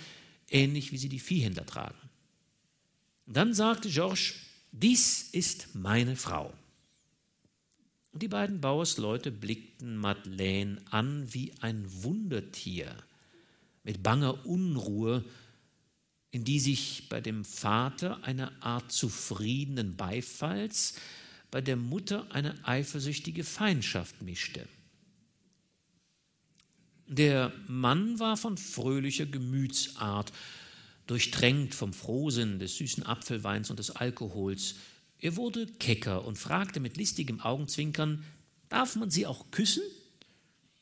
ähnlich 0.51 0.91
wie 0.91 0.99
sie 0.99 1.09
die 1.09 1.21
Viehhändler 1.21 1.65
tragen. 1.65 2.11
dann 3.25 3.55
sagte 3.55 3.89
Georges, 3.89 4.35
dies 4.73 5.29
ist 5.31 5.77
meine 5.77 6.17
Frau. 6.17 6.53
Und 8.13 8.23
die 8.23 8.29
beiden 8.29 8.61
Bauersleute 8.61 9.31
blickten 9.31 9.97
Madeleine 9.97 10.81
an 10.91 11.33
wie 11.33 11.53
ein 11.61 11.85
Wundertier, 12.03 12.97
mit 13.85 14.03
banger 14.03 14.47
Unruhe 14.47 15.25
in 16.31 16.45
die 16.45 16.61
sich 16.61 17.09
bei 17.09 17.21
dem 17.21 17.45
Vater 17.45 18.23
eine 18.23 18.63
Art 18.63 18.93
zufriedenen 18.93 19.97
Beifalls, 19.97 20.95
bei 21.51 21.61
der 21.61 21.77
Mutter 21.77 22.27
eine 22.31 22.55
eifersüchtige 22.67 23.45
Feindschaft 23.45 24.21
mischte. 24.23 24.69
Der 27.07 27.53
Mann 27.67 28.19
war 28.19 28.37
von 28.37 28.59
fröhlicher 28.59 29.25
Gemütsart, 29.25 30.31
durchtränkt 31.07 31.75
vom 31.75 31.95
Frohsinn 31.95 32.59
des 32.59 32.77
süßen 32.77 33.07
Apfelweins 33.07 33.71
und 33.71 33.79
des 33.79 33.91
Alkohols. 33.91 34.75
Er 35.21 35.37
wurde 35.37 35.67
kecker 35.67 36.25
und 36.25 36.39
fragte 36.39 36.81
mit 36.81 36.97
listigem 36.97 37.41
Augenzwinkern, 37.41 38.25
darf 38.69 38.95
man 38.97 39.11
sie 39.11 39.27
auch 39.27 39.51
küssen? 39.51 39.83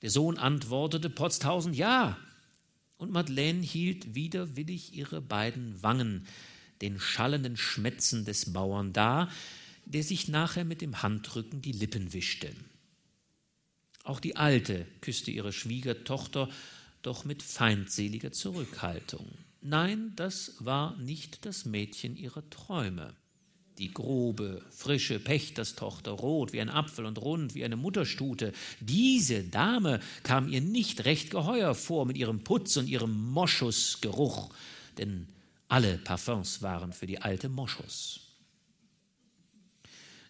Der 0.02 0.10
Sohn 0.10 0.36
antwortete 0.36 1.08
potztausend 1.08 1.74
Ja, 1.74 2.18
und 2.98 3.10
Madeleine 3.10 3.62
hielt 3.62 4.14
widerwillig 4.14 4.94
ihre 4.94 5.20
beiden 5.20 5.82
Wangen 5.82 6.26
den 6.82 7.00
schallenden 7.00 7.56
Schmätzen 7.56 8.24
des 8.24 8.52
Bauern 8.52 8.92
dar, 8.92 9.30
der 9.86 10.02
sich 10.02 10.28
nachher 10.28 10.64
mit 10.64 10.82
dem 10.82 11.02
Handrücken 11.02 11.62
die 11.62 11.72
Lippen 11.72 12.12
wischte. 12.12 12.52
Auch 14.04 14.20
die 14.20 14.36
Alte 14.36 14.86
küsste 15.00 15.30
ihre 15.30 15.52
Schwiegertochter, 15.52 16.48
doch 17.02 17.24
mit 17.24 17.42
feindseliger 17.42 18.32
Zurückhaltung. 18.32 19.26
Nein, 19.60 20.12
das 20.16 20.54
war 20.60 20.96
nicht 20.96 21.44
das 21.46 21.64
Mädchen 21.64 22.16
ihrer 22.16 22.48
Träume 22.50 23.14
die 23.78 23.92
grobe, 23.92 24.62
frische 24.70 25.18
Pächterstochter, 25.18 26.12
rot 26.12 26.52
wie 26.52 26.60
ein 26.60 26.70
Apfel 26.70 27.04
und 27.04 27.20
rund 27.20 27.54
wie 27.54 27.64
eine 27.64 27.76
Mutterstute, 27.76 28.52
diese 28.80 29.44
Dame 29.44 30.00
kam 30.22 30.48
ihr 30.48 30.60
nicht 30.60 31.04
recht 31.04 31.30
geheuer 31.30 31.74
vor 31.74 32.06
mit 32.06 32.16
ihrem 32.16 32.42
Putz 32.44 32.76
und 32.76 32.88
ihrem 32.88 33.30
Moschusgeruch, 33.30 34.50
denn 34.98 35.28
alle 35.68 35.98
Parfums 35.98 36.62
waren 36.62 36.92
für 36.92 37.06
die 37.06 37.20
alte 37.20 37.48
Moschus. 37.48 38.20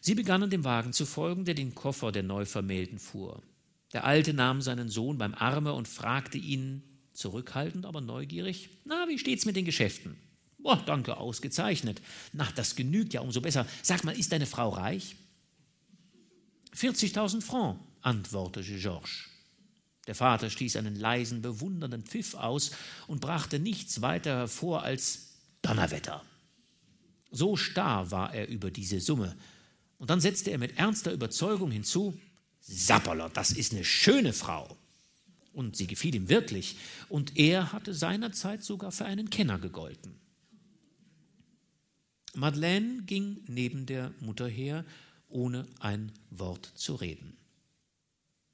Sie 0.01 0.15
begannen 0.15 0.51
dem 0.51 0.65
Wagen 0.65 0.93
zu 0.93 1.05
folgen, 1.05 1.45
der 1.45 1.55
den 1.55 1.75
Koffer 1.75 2.13
der 2.13 2.23
Neuvermählten 2.23 2.99
fuhr. 2.99 3.43
Der 3.93 4.05
Alte 4.05 4.35
nahm 4.35 4.63
seinen 4.63 4.89
Sohn 4.89 5.19
beim 5.19 5.35
Arme 5.35 5.73
und 5.73 5.89
fragte 5.89 6.39
ihn, 6.39 6.83
zurückhaltend, 7.13 7.87
aber 7.87 8.01
neugierig, 8.01 8.69
na, 8.85 9.07
wie 9.09 9.19
steht's 9.19 9.47
mit 9.47 9.57
den 9.57 9.65
Geschäften? 9.65 10.17
Oh, 10.69 10.75
danke, 10.85 11.17
ausgezeichnet. 11.17 12.03
Na, 12.33 12.49
das 12.57 12.75
genügt 12.75 13.15
ja 13.15 13.21
umso 13.21 13.41
besser. 13.41 13.69
Sag 13.85 14.03
mal, 14.03 14.19
ist 14.19 14.33
deine 14.33 14.47
Frau 14.47 14.71
reich? 14.71 15.15
40.000 16.75 17.41
Francs, 17.41 17.81
antwortete 18.03 18.77
Georges. 18.77 19.27
Der 20.09 20.17
Vater 20.17 20.51
stieß 20.51 20.75
einen 20.75 20.97
leisen, 20.97 21.41
bewundernden 21.41 22.03
Pfiff 22.03 22.35
aus 22.35 22.73
und 23.07 23.21
brachte 23.21 23.61
nichts 23.61 24.03
weiter 24.03 24.39
hervor 24.39 24.83
als 24.83 25.29
Donnerwetter. 25.63 26.25
So 27.31 27.57
starr 27.57 28.11
war 28.11 28.35
er 28.35 28.49
über 28.49 28.73
diese 28.73 28.99
Summe. 28.99 29.37
Und 29.99 30.11
dann 30.11 30.21
setzte 30.21 30.51
er 30.51 30.59
mit 30.59 30.79
ernster 30.79 31.13
Überzeugung 31.13 31.71
hinzu: 31.71 32.19
Sapperlot, 32.61 33.37
das 33.37 33.53
ist 33.53 33.73
eine 33.73 33.85
schöne 33.85 34.33
Frau. 34.33 34.77
Und 35.53 35.77
sie 35.77 35.87
gefiel 35.87 36.17
ihm 36.17 36.29
wirklich. 36.29 36.77
Und 37.09 37.37
er 37.37 37.73
hatte 37.73 37.95
seinerzeit 37.95 38.65
sogar 38.65 38.91
für 38.91 39.05
einen 39.05 39.31
Kenner 39.31 39.61
gegolten. 39.61 40.26
Madeleine 42.37 43.03
ging 43.07 43.39
neben 43.47 43.87
der 43.87 44.13
Mutter 44.21 44.47
her, 44.47 44.85
ohne 45.29 45.67
ein 45.81 46.13
Wort 46.31 46.71
zu 46.75 46.95
reden. 46.95 47.37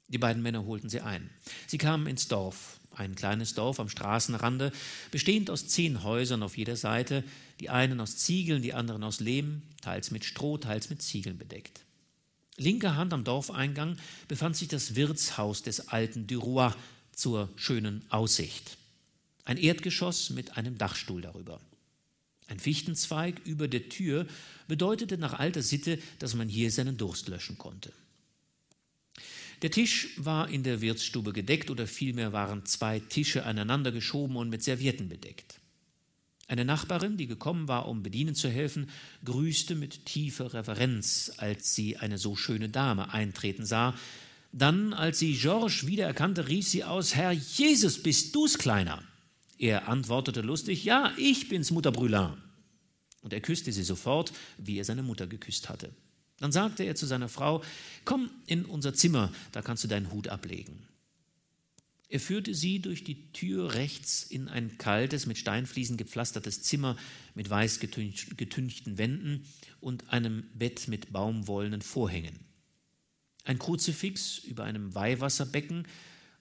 Die 0.07 0.17
beiden 0.17 0.41
Männer 0.41 0.65
holten 0.65 0.89
sie 0.89 1.01
ein. 1.01 1.29
Sie 1.67 1.77
kamen 1.77 2.07
ins 2.07 2.29
Dorf, 2.29 2.79
ein 2.91 3.15
kleines 3.15 3.55
Dorf 3.55 3.81
am 3.81 3.89
Straßenrande, 3.89 4.71
bestehend 5.11 5.49
aus 5.49 5.67
zehn 5.67 6.03
Häusern 6.03 6.43
auf 6.43 6.57
jeder 6.57 6.77
Seite, 6.77 7.25
die 7.59 7.69
einen 7.69 7.99
aus 7.99 8.17
Ziegeln, 8.17 8.61
die 8.61 8.73
anderen 8.73 9.03
aus 9.03 9.19
Lehm, 9.19 9.63
teils 9.81 10.11
mit 10.11 10.23
Stroh, 10.23 10.57
teils 10.57 10.89
mit 10.89 11.01
Ziegeln 11.01 11.37
bedeckt. 11.37 11.81
Linker 12.55 12.95
Hand 12.95 13.11
am 13.11 13.25
Dorfeingang 13.25 13.97
befand 14.29 14.55
sich 14.55 14.69
das 14.69 14.95
Wirtshaus 14.95 15.61
des 15.61 15.89
alten 15.89 16.25
Duroy 16.27 16.71
zur 17.11 17.49
schönen 17.57 18.05
Aussicht. 18.09 18.77
Ein 19.43 19.57
Erdgeschoss 19.57 20.29
mit 20.29 20.55
einem 20.55 20.77
Dachstuhl 20.77 21.21
darüber. 21.21 21.59
Ein 22.47 22.59
Fichtenzweig 22.59 23.41
über 23.45 23.67
der 23.67 23.89
Tür 23.89 24.27
bedeutete 24.67 25.17
nach 25.17 25.33
alter 25.33 25.61
Sitte, 25.61 25.99
dass 26.19 26.35
man 26.35 26.49
hier 26.49 26.71
seinen 26.71 26.97
Durst 26.97 27.27
löschen 27.27 27.57
konnte. 27.57 27.93
Der 29.61 29.71
Tisch 29.71 30.09
war 30.17 30.49
in 30.49 30.63
der 30.63 30.81
Wirtsstube 30.81 31.31
gedeckt 31.31 31.71
oder 31.71 31.87
vielmehr 31.87 32.33
waren 32.33 32.65
zwei 32.65 32.99
Tische 32.99 33.45
aneinander 33.45 33.93
geschoben 33.93 34.35
und 34.35 34.49
mit 34.49 34.61
Servietten 34.61 35.07
bedeckt. 35.07 35.59
Eine 36.47 36.65
Nachbarin, 36.65 37.15
die 37.15 37.27
gekommen 37.27 37.69
war, 37.69 37.87
um 37.87 38.03
bedienen 38.03 38.35
zu 38.35 38.49
helfen, 38.49 38.89
grüßte 39.23 39.75
mit 39.75 40.05
tiefer 40.05 40.53
Reverenz, 40.53 41.31
als 41.37 41.73
sie 41.73 41.95
eine 41.95 42.17
so 42.17 42.35
schöne 42.35 42.67
Dame 42.67 43.13
eintreten 43.13 43.65
sah. 43.65 43.95
Dann, 44.51 44.93
als 44.93 45.19
sie 45.19 45.33
Georges 45.33 45.87
wiedererkannte, 45.87 46.49
rief 46.49 46.67
sie 46.67 46.83
aus: 46.83 47.15
Herr 47.15 47.31
Jesus, 47.31 48.03
bist 48.03 48.35
du's, 48.35 48.57
Kleiner? 48.57 49.01
Er 49.57 49.87
antwortete 49.87 50.41
lustig: 50.41 50.83
Ja, 50.83 51.13
ich 51.17 51.49
bin's, 51.49 51.71
Mutter 51.71 51.91
Brülin. 51.91 52.37
Und 53.21 53.33
er 53.33 53.41
küsste 53.41 53.71
sie 53.71 53.83
sofort, 53.83 54.33
wie 54.57 54.77
er 54.77 54.85
seine 54.85 55.03
Mutter 55.03 55.27
geküsst 55.27 55.69
hatte. 55.69 55.93
Dann 56.39 56.51
sagte 56.51 56.83
er 56.83 56.95
zu 56.95 57.05
seiner 57.05 57.29
Frau, 57.29 57.63
komm 58.03 58.29
in 58.47 58.65
unser 58.65 58.93
Zimmer, 58.93 59.31
da 59.53 59.61
kannst 59.61 59.83
du 59.83 59.87
deinen 59.87 60.11
Hut 60.11 60.27
ablegen. 60.27 60.85
Er 62.09 62.19
führte 62.19 62.53
sie 62.53 62.79
durch 62.79 63.03
die 63.03 63.31
Tür 63.31 63.73
rechts 63.73 64.23
in 64.23 64.47
ein 64.47 64.77
kaltes, 64.77 65.25
mit 65.25 65.37
Steinfliesen 65.37 65.97
gepflastertes 65.97 66.61
Zimmer 66.61 66.95
mit 67.33 67.49
weiß 67.49 67.79
getünchten 67.79 68.97
Wänden 68.97 69.45
und 69.79 70.09
einem 70.09 70.43
Bett 70.53 70.87
mit 70.87 71.11
baumwollenen 71.11 71.81
Vorhängen. 71.81 72.39
Ein 73.45 73.57
Kruzifix 73.57 74.37
über 74.39 74.63
einem 74.63 74.93
Weihwasserbecken 74.93 75.87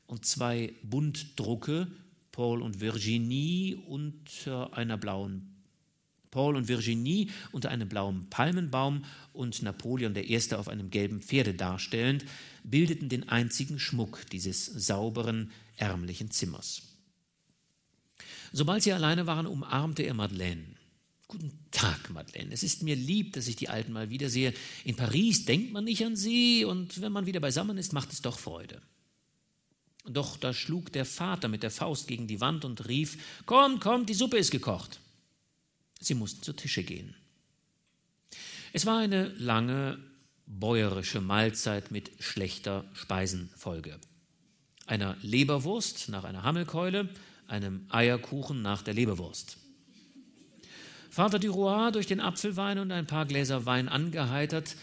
und 0.06 0.26
zwei 0.26 0.74
Buntdrucke, 0.82 1.86
Paul 2.33 2.62
und 2.62 2.80
Virginie, 2.80 3.76
unter 3.87 4.74
einer 4.74 4.97
blauen 4.97 5.53
Paul 6.33 6.57
und 6.57 6.66
Virginie 6.66 7.28
unter 7.53 7.70
einem 7.70 7.89
blauen 7.89 8.28
Palmenbaum 8.28 9.05
und 9.33 9.62
Napoleon 9.62 10.16
I. 10.16 10.41
auf 10.55 10.66
einem 10.66 10.91
gelben 10.91 11.22
Pferde 11.22 11.55
darstellend, 11.55 12.24
bildeten 12.64 13.09
den 13.09 13.28
einzigen 13.28 13.78
Schmuck 13.78 14.26
dieses 14.30 14.64
sauberen, 14.64 15.53
ärmlichen 15.76 16.30
Zimmers. 16.33 16.83
Sobald 18.51 18.83
sie 18.83 18.93
alleine 18.93 19.26
waren, 19.26 19.47
umarmte 19.47 20.03
er 20.03 20.14
Madeleine. 20.14 20.64
Guten 21.28 21.53
Tag, 21.70 22.11
Madeleine. 22.11 22.53
Es 22.53 22.62
ist 22.62 22.83
mir 22.83 22.97
lieb, 22.97 23.33
dass 23.35 23.47
ich 23.47 23.57
die 23.57 23.68
Alten 23.68 23.93
mal 23.93 24.11
wiedersehe. 24.11 24.53
In 24.85 24.97
Paris 24.97 25.45
denkt 25.45 25.72
man 25.72 25.85
nicht 25.85 26.05
an 26.05 26.16
sie, 26.16 26.64
und 26.64 27.01
wenn 27.01 27.12
man 27.12 27.26
wieder 27.26 27.41
beisammen 27.41 27.78
ist, 27.78 27.93
macht 27.93 28.12
es 28.12 28.20
doch 28.20 28.39
Freude. 28.39 28.83
Doch 30.05 30.36
da 30.36 30.53
schlug 30.53 30.92
der 30.92 31.05
Vater 31.05 31.48
mit 31.48 31.62
der 31.62 31.70
Faust 31.70 32.09
gegen 32.09 32.26
die 32.26 32.40
Wand 32.40 32.64
und 32.64 32.88
rief: 32.88 33.42
Kommt, 33.46 33.80
kommt, 33.80 34.09
die 34.09 34.14
Suppe 34.14 34.38
ist 34.38 34.50
gekocht. 34.50 35.00
Sie 36.00 36.14
mussten 36.14 36.42
zu 36.42 36.53
Tische 36.53 36.82
gehen. 36.82 37.14
Es 38.72 38.86
war 38.86 38.98
eine 38.98 39.28
lange 39.28 39.98
bäuerische 40.46 41.20
Mahlzeit 41.20 41.90
mit 41.90 42.11
schlechter 42.18 42.84
Speisenfolge. 42.94 43.98
Einer 44.86 45.16
Leberwurst 45.22 46.09
nach 46.09 46.24
einer 46.24 46.42
Hammelkeule, 46.42 47.09
einem 47.46 47.86
Eierkuchen 47.90 48.62
nach 48.62 48.82
der 48.82 48.94
Leberwurst. 48.94 49.59
Vater 51.11 51.38
Duroy, 51.38 51.92
durch 51.92 52.07
den 52.07 52.20
Apfelwein 52.20 52.78
und 52.78 52.90
ein 52.90 53.07
paar 53.07 53.26
Gläser 53.26 53.66
Wein 53.66 53.88
angeheitert, 53.88 54.76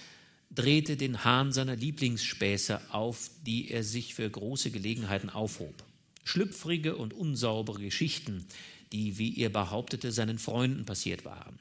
drehte 0.50 0.97
den 0.97 1.24
Hahn 1.24 1.52
seiner 1.52 1.76
Lieblingsspäße 1.76 2.82
auf, 2.91 3.30
die 3.45 3.70
er 3.72 3.84
sich 3.84 4.16
für 4.16 4.30
große 4.30 4.72
Gelegenheiten 4.72 5.30
aufhob. 5.30 5.84
Schlüpfrige 6.24 6.95
und 6.95 7.14
unsaubere 7.14 7.80
Geschichten, 7.80 8.45
die, 8.91 9.18
wie 9.18 9.38
er 9.39 9.50
behauptete, 9.50 10.12
seinen 10.12 10.39
Freunden 10.39 10.86
passiert 10.86 11.26
waren. 11.26 11.60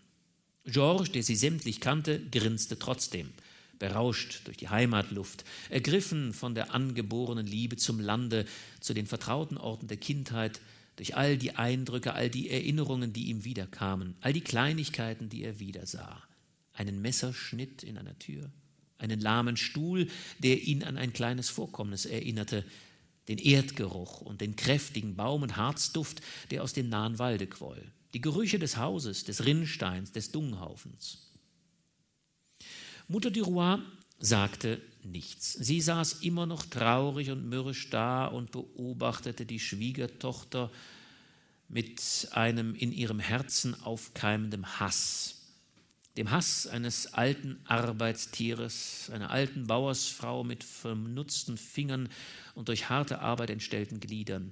Georges, 0.64 1.12
der 1.12 1.22
sie 1.22 1.36
sämtlich 1.36 1.80
kannte, 1.80 2.20
grinste 2.30 2.78
trotzdem, 2.78 3.30
berauscht 3.78 4.42
durch 4.44 4.56
die 4.56 4.68
Heimatluft, 4.68 5.44
ergriffen 5.70 6.32
von 6.32 6.54
der 6.54 6.74
angeborenen 6.74 7.46
Liebe 7.46 7.76
zum 7.76 8.00
Lande, 8.00 8.44
zu 8.80 8.92
den 8.92 9.06
vertrauten 9.06 9.56
Orten 9.56 9.88
der 9.88 9.96
Kindheit, 9.96 10.60
durch 10.96 11.16
all 11.16 11.38
die 11.38 11.52
Eindrücke, 11.52 12.12
all 12.14 12.28
die 12.28 12.50
Erinnerungen, 12.50 13.12
die 13.12 13.28
ihm 13.28 13.44
wiederkamen, 13.44 14.16
all 14.20 14.32
die 14.32 14.40
Kleinigkeiten, 14.40 15.28
die 15.28 15.44
er 15.44 15.60
wiedersah. 15.60 16.22
Einen 16.72 17.00
Messerschnitt 17.00 17.82
in 17.82 17.96
einer 17.96 18.18
Tür, 18.18 18.50
einen 18.98 19.20
lahmen 19.20 19.56
Stuhl, 19.56 20.08
der 20.38 20.62
ihn 20.62 20.82
an 20.82 20.96
ein 20.96 21.12
kleines 21.12 21.48
Vorkommnis 21.48 22.04
erinnerte, 22.04 22.64
den 23.28 23.38
Erdgeruch 23.38 24.20
und 24.20 24.40
den 24.40 24.56
kräftigen 24.56 25.14
Baum- 25.14 25.42
und 25.42 25.56
Harzduft, 25.56 26.20
der 26.50 26.62
aus 26.62 26.72
dem 26.72 26.88
nahen 26.88 27.18
Walde 27.18 27.46
quoll, 27.46 27.92
die 28.14 28.20
Gerüche 28.20 28.58
des 28.58 28.76
Hauses, 28.76 29.24
des 29.24 29.44
Rinnsteins, 29.44 30.12
des 30.12 30.32
Dunghaufens. 30.32 31.28
Mutter 33.06 33.30
Duroy 33.30 33.78
sagte 34.18 34.80
nichts. 35.04 35.52
Sie 35.52 35.80
saß 35.80 36.20
immer 36.22 36.46
noch 36.46 36.64
traurig 36.66 37.30
und 37.30 37.48
mürrisch 37.48 37.90
da 37.90 38.26
und 38.26 38.50
beobachtete 38.50 39.46
die 39.46 39.60
Schwiegertochter 39.60 40.70
mit 41.68 42.28
einem 42.32 42.74
in 42.74 42.92
ihrem 42.92 43.20
Herzen 43.20 43.80
aufkeimenden 43.82 44.80
Hass 44.80 45.37
dem 46.18 46.32
Hass 46.32 46.66
eines 46.66 47.14
alten 47.14 47.60
Arbeitstieres, 47.64 49.08
einer 49.14 49.30
alten 49.30 49.68
Bauersfrau 49.68 50.42
mit 50.42 50.64
vernutzten 50.64 51.56
Fingern 51.56 52.08
und 52.56 52.66
durch 52.66 52.88
harte 52.88 53.20
Arbeit 53.20 53.50
entstellten 53.50 54.00
Gliedern. 54.00 54.50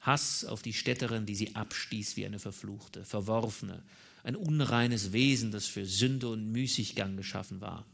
Hass 0.00 0.44
auf 0.44 0.60
die 0.60 0.74
Städterin, 0.74 1.24
die 1.24 1.34
sie 1.34 1.56
abstieß 1.56 2.18
wie 2.18 2.26
eine 2.26 2.38
verfluchte, 2.38 3.06
verworfene, 3.06 3.82
ein 4.24 4.36
unreines 4.36 5.12
Wesen, 5.12 5.50
das 5.52 5.66
für 5.66 5.86
Sünde 5.86 6.28
und 6.28 6.52
Müßiggang 6.52 7.16
geschaffen 7.16 7.62
war. 7.62 7.86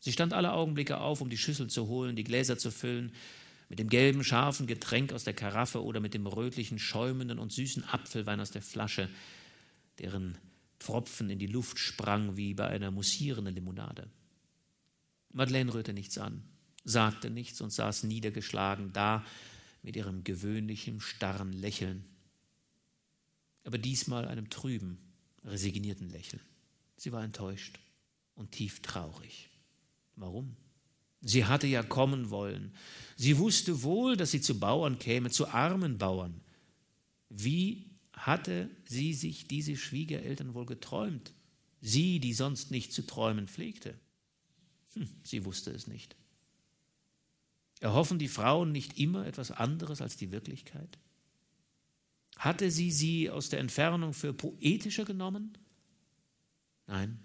Sie 0.00 0.12
stand 0.12 0.32
alle 0.32 0.52
Augenblicke 0.52 0.98
auf, 0.98 1.20
um 1.20 1.30
die 1.30 1.36
Schüssel 1.36 1.66
zu 1.66 1.88
holen, 1.88 2.14
die 2.14 2.24
Gläser 2.24 2.56
zu 2.56 2.70
füllen, 2.70 3.12
mit 3.68 3.80
dem 3.80 3.88
gelben, 3.88 4.22
scharfen 4.22 4.68
Getränk 4.68 5.12
aus 5.12 5.24
der 5.24 5.34
Karaffe 5.34 5.82
oder 5.82 5.98
mit 5.98 6.14
dem 6.14 6.28
rötlichen, 6.28 6.78
schäumenden 6.78 7.40
und 7.40 7.50
süßen 7.50 7.84
Apfelwein 7.88 8.40
aus 8.40 8.52
der 8.52 8.62
Flasche, 8.62 9.08
deren 9.98 10.38
Pfropfen 10.80 11.30
in 11.30 11.38
die 11.38 11.46
Luft 11.46 11.78
sprang 11.78 12.36
wie 12.36 12.54
bei 12.54 12.66
einer 12.66 12.90
mussierenden 12.90 13.54
Limonade. 13.54 14.08
Madeleine 15.32 15.72
rührte 15.72 15.92
nichts 15.92 16.18
an, 16.18 16.42
sagte 16.84 17.30
nichts 17.30 17.60
und 17.60 17.70
saß 17.70 18.04
niedergeschlagen 18.04 18.92
da 18.92 19.24
mit 19.82 19.94
ihrem 19.94 20.24
gewöhnlichen, 20.24 21.00
starren 21.00 21.52
Lächeln. 21.52 22.04
Aber 23.64 23.78
diesmal 23.78 24.26
einem 24.26 24.48
trüben, 24.50 24.98
resignierten 25.44 26.10
Lächeln. 26.10 26.42
Sie 26.96 27.12
war 27.12 27.22
enttäuscht 27.22 27.78
und 28.34 28.52
tief 28.52 28.80
traurig. 28.80 29.50
Warum? 30.16 30.56
Sie 31.22 31.44
hatte 31.44 31.66
ja 31.66 31.82
kommen 31.82 32.30
wollen. 32.30 32.72
Sie 33.16 33.36
wusste 33.36 33.82
wohl, 33.82 34.16
dass 34.16 34.30
sie 34.30 34.40
zu 34.40 34.58
Bauern 34.58 34.98
käme, 34.98 35.30
zu 35.30 35.48
armen 35.48 35.98
Bauern. 35.98 36.40
Wie 37.28 37.89
hatte 38.26 38.70
sie 38.84 39.14
sich 39.14 39.48
diese 39.48 39.76
Schwiegereltern 39.76 40.54
wohl 40.54 40.66
geträumt? 40.66 41.32
Sie, 41.80 42.20
die 42.20 42.34
sonst 42.34 42.70
nicht 42.70 42.92
zu 42.92 43.06
träumen 43.06 43.48
pflegte? 43.48 43.98
Hm, 44.94 45.08
sie 45.22 45.44
wusste 45.44 45.70
es 45.70 45.86
nicht. 45.86 46.16
Erhoffen 47.80 48.18
die 48.18 48.28
Frauen 48.28 48.72
nicht 48.72 48.98
immer 48.98 49.26
etwas 49.26 49.50
anderes 49.50 50.02
als 50.02 50.16
die 50.16 50.30
Wirklichkeit? 50.32 50.98
Hatte 52.36 52.70
sie 52.70 52.90
sie 52.90 53.30
aus 53.30 53.48
der 53.48 53.60
Entfernung 53.60 54.12
für 54.12 54.34
poetischer 54.34 55.04
genommen? 55.04 55.56
Nein, 56.86 57.18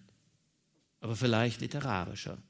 aber 1.02 1.16
vielleicht 1.16 1.62
literarischer, 1.62 2.42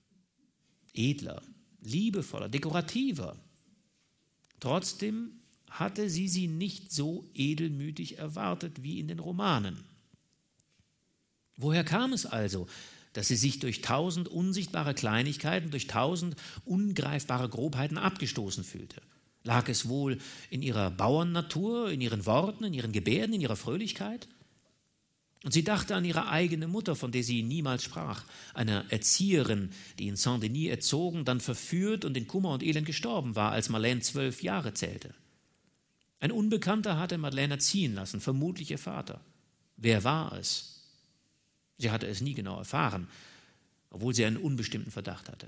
edler, 0.93 1.41
liebevoller, 1.81 2.49
dekorativer. 2.49 3.37
Trotzdem 4.59 5.41
hatte 5.79 6.09
sie 6.09 6.27
sie 6.27 6.47
nicht 6.47 6.91
so 6.91 7.29
edelmütig 7.33 8.17
erwartet 8.17 8.83
wie 8.83 8.99
in 8.99 9.07
den 9.07 9.19
Romanen. 9.19 9.83
Woher 11.57 11.83
kam 11.83 12.13
es 12.13 12.25
also, 12.25 12.67
dass 13.13 13.27
sie 13.27 13.35
sich 13.35 13.59
durch 13.59 13.81
tausend 13.81 14.27
unsichtbare 14.27 14.93
Kleinigkeiten, 14.93 15.71
durch 15.71 15.87
tausend 15.87 16.35
ungreifbare 16.65 17.49
Grobheiten 17.49 17.97
abgestoßen 17.97 18.63
fühlte? 18.63 19.01
Lag 19.43 19.69
es 19.69 19.87
wohl 19.87 20.17
in 20.49 20.61
ihrer 20.61 20.91
Bauernnatur, 20.91 21.91
in 21.91 22.01
ihren 22.01 22.25
Worten, 22.25 22.63
in 22.63 22.73
ihren 22.73 22.91
Gebärden, 22.91 23.35
in 23.35 23.41
ihrer 23.41 23.55
Fröhlichkeit? 23.55 24.27
Und 25.43 25.51
sie 25.51 25.63
dachte 25.63 25.95
an 25.95 26.05
ihre 26.05 26.29
eigene 26.29 26.67
Mutter, 26.67 26.95
von 26.95 27.11
der 27.11 27.23
sie 27.23 27.43
niemals 27.43 27.83
sprach, 27.83 28.23
einer 28.55 28.91
Erzieherin, 28.91 29.69
die 29.99 30.07
in 30.07 30.15
Saint-Denis 30.15 30.71
erzogen, 30.71 31.23
dann 31.23 31.39
verführt 31.39 32.03
und 32.03 32.17
in 32.17 32.27
Kummer 32.27 32.51
und 32.51 32.63
Elend 32.63 32.87
gestorben 32.87 33.35
war, 33.35 33.51
als 33.51 33.69
Marlene 33.69 34.01
zwölf 34.01 34.41
Jahre 34.41 34.73
zählte. 34.73 35.13
Ein 36.25 36.31
Unbekannter 36.31 36.97
hatte 36.97 37.19
Madeleine 37.19 37.59
ziehen 37.59 37.93
lassen, 37.93 38.19
vermutlich 38.19 38.71
ihr 38.71 38.79
Vater. 38.79 39.21
Wer 39.77 40.03
war 40.03 40.33
es? 40.33 40.81
Sie 41.77 41.91
hatte 41.91 42.07
es 42.07 42.19
nie 42.19 42.33
genau 42.33 42.57
erfahren, 42.57 43.07
obwohl 43.91 44.15
sie 44.15 44.25
einen 44.25 44.37
unbestimmten 44.37 44.89
Verdacht 44.89 45.29
hatte. 45.29 45.47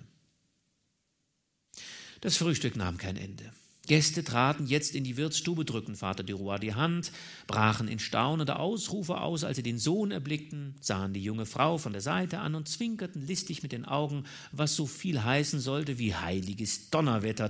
Das 2.22 2.38
Frühstück 2.38 2.76
nahm 2.76 3.00
kein 3.00 3.18
Ende. 3.18 3.52
Gäste 3.88 4.24
traten 4.24 4.68
jetzt 4.68 4.94
in 4.94 5.04
die 5.04 5.18
Wirtsstube, 5.18 5.66
drückten 5.66 5.96
Vater 5.96 6.22
Duroy 6.22 6.60
die 6.60 6.76
Hand, 6.76 7.12
brachen 7.48 7.88
in 7.88 7.98
staunende 7.98 8.60
Ausrufe 8.60 9.20
aus, 9.20 9.44
als 9.44 9.56
sie 9.56 9.64
den 9.64 9.80
Sohn 9.80 10.12
erblickten, 10.12 10.76
sahen 10.80 11.12
die 11.12 11.24
junge 11.24 11.48
Frau 11.48 11.80
von 11.80 11.94
der 11.94 12.04
Seite 12.04 12.38
an 12.38 12.54
und 12.54 12.70
zwinkerten 12.70 13.26
listig 13.26 13.64
mit 13.64 13.72
den 13.72 13.86
Augen, 13.86 14.26
was 14.52 14.76
so 14.76 14.86
viel 14.86 15.24
heißen 15.24 15.60
sollte 15.60 15.98
wie 15.98 16.14
heiliges 16.14 16.92
Donnerwetter. 16.92 17.50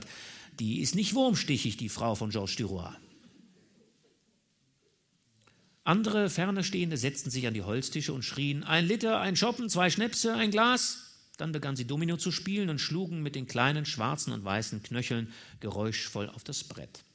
Die 0.62 0.80
ist 0.80 0.96
nicht 0.96 1.14
wurmstichig, 1.14 1.76
die 1.76 1.90
Frau 1.90 2.16
von 2.16 2.30
Georges 2.30 2.56
Duroy. 2.56 2.96
Andere 5.88 6.30
ferne 6.30 6.66
Stehende 6.66 6.98
setzten 6.98 7.30
sich 7.30 7.48
an 7.48 7.54
die 7.54 7.62
Holztische 7.62 8.12
und 8.12 8.24
schrien: 8.24 8.66
Ein 8.66 8.86
Liter, 8.86 9.22
ein 9.22 9.38
Schoppen, 9.38 9.70
zwei 9.70 9.90
Schnäpse, 9.90 10.34
ein 10.34 10.52
Glas. 10.52 11.30
Dann 11.38 11.54
begann 11.54 11.78
sie 11.78 11.88
Domino 11.88 12.18
zu 12.18 12.30
spielen 12.34 12.70
und 12.70 12.82
schlugen 12.82 13.24
mit 13.24 13.36
den 13.36 13.48
kleinen 13.48 13.86
schwarzen 13.86 14.34
und 14.34 14.44
weißen 14.44 14.84
Knöcheln 14.84 15.32
geräuschvoll 15.62 16.28
auf 16.28 16.44
das 16.44 16.66
Brett. 16.66 17.06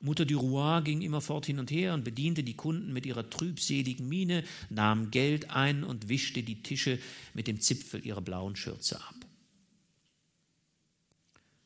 Mutter 0.00 0.24
Duroy 0.24 0.82
ging 0.82 1.02
immerfort 1.02 1.46
hin 1.46 1.60
und 1.60 1.70
her 1.70 1.94
und 1.94 2.02
bediente 2.02 2.42
die 2.42 2.56
Kunden 2.56 2.92
mit 2.92 3.06
ihrer 3.06 3.30
trübseligen 3.30 4.08
Miene, 4.08 4.42
nahm 4.70 5.12
Geld 5.12 5.50
ein 5.50 5.84
und 5.84 6.08
wischte 6.08 6.42
die 6.42 6.64
Tische 6.64 6.98
mit 7.32 7.46
dem 7.46 7.60
Zipfel 7.60 8.04
ihrer 8.04 8.22
blauen 8.22 8.56
Schürze 8.56 8.96
ab. 8.96 9.14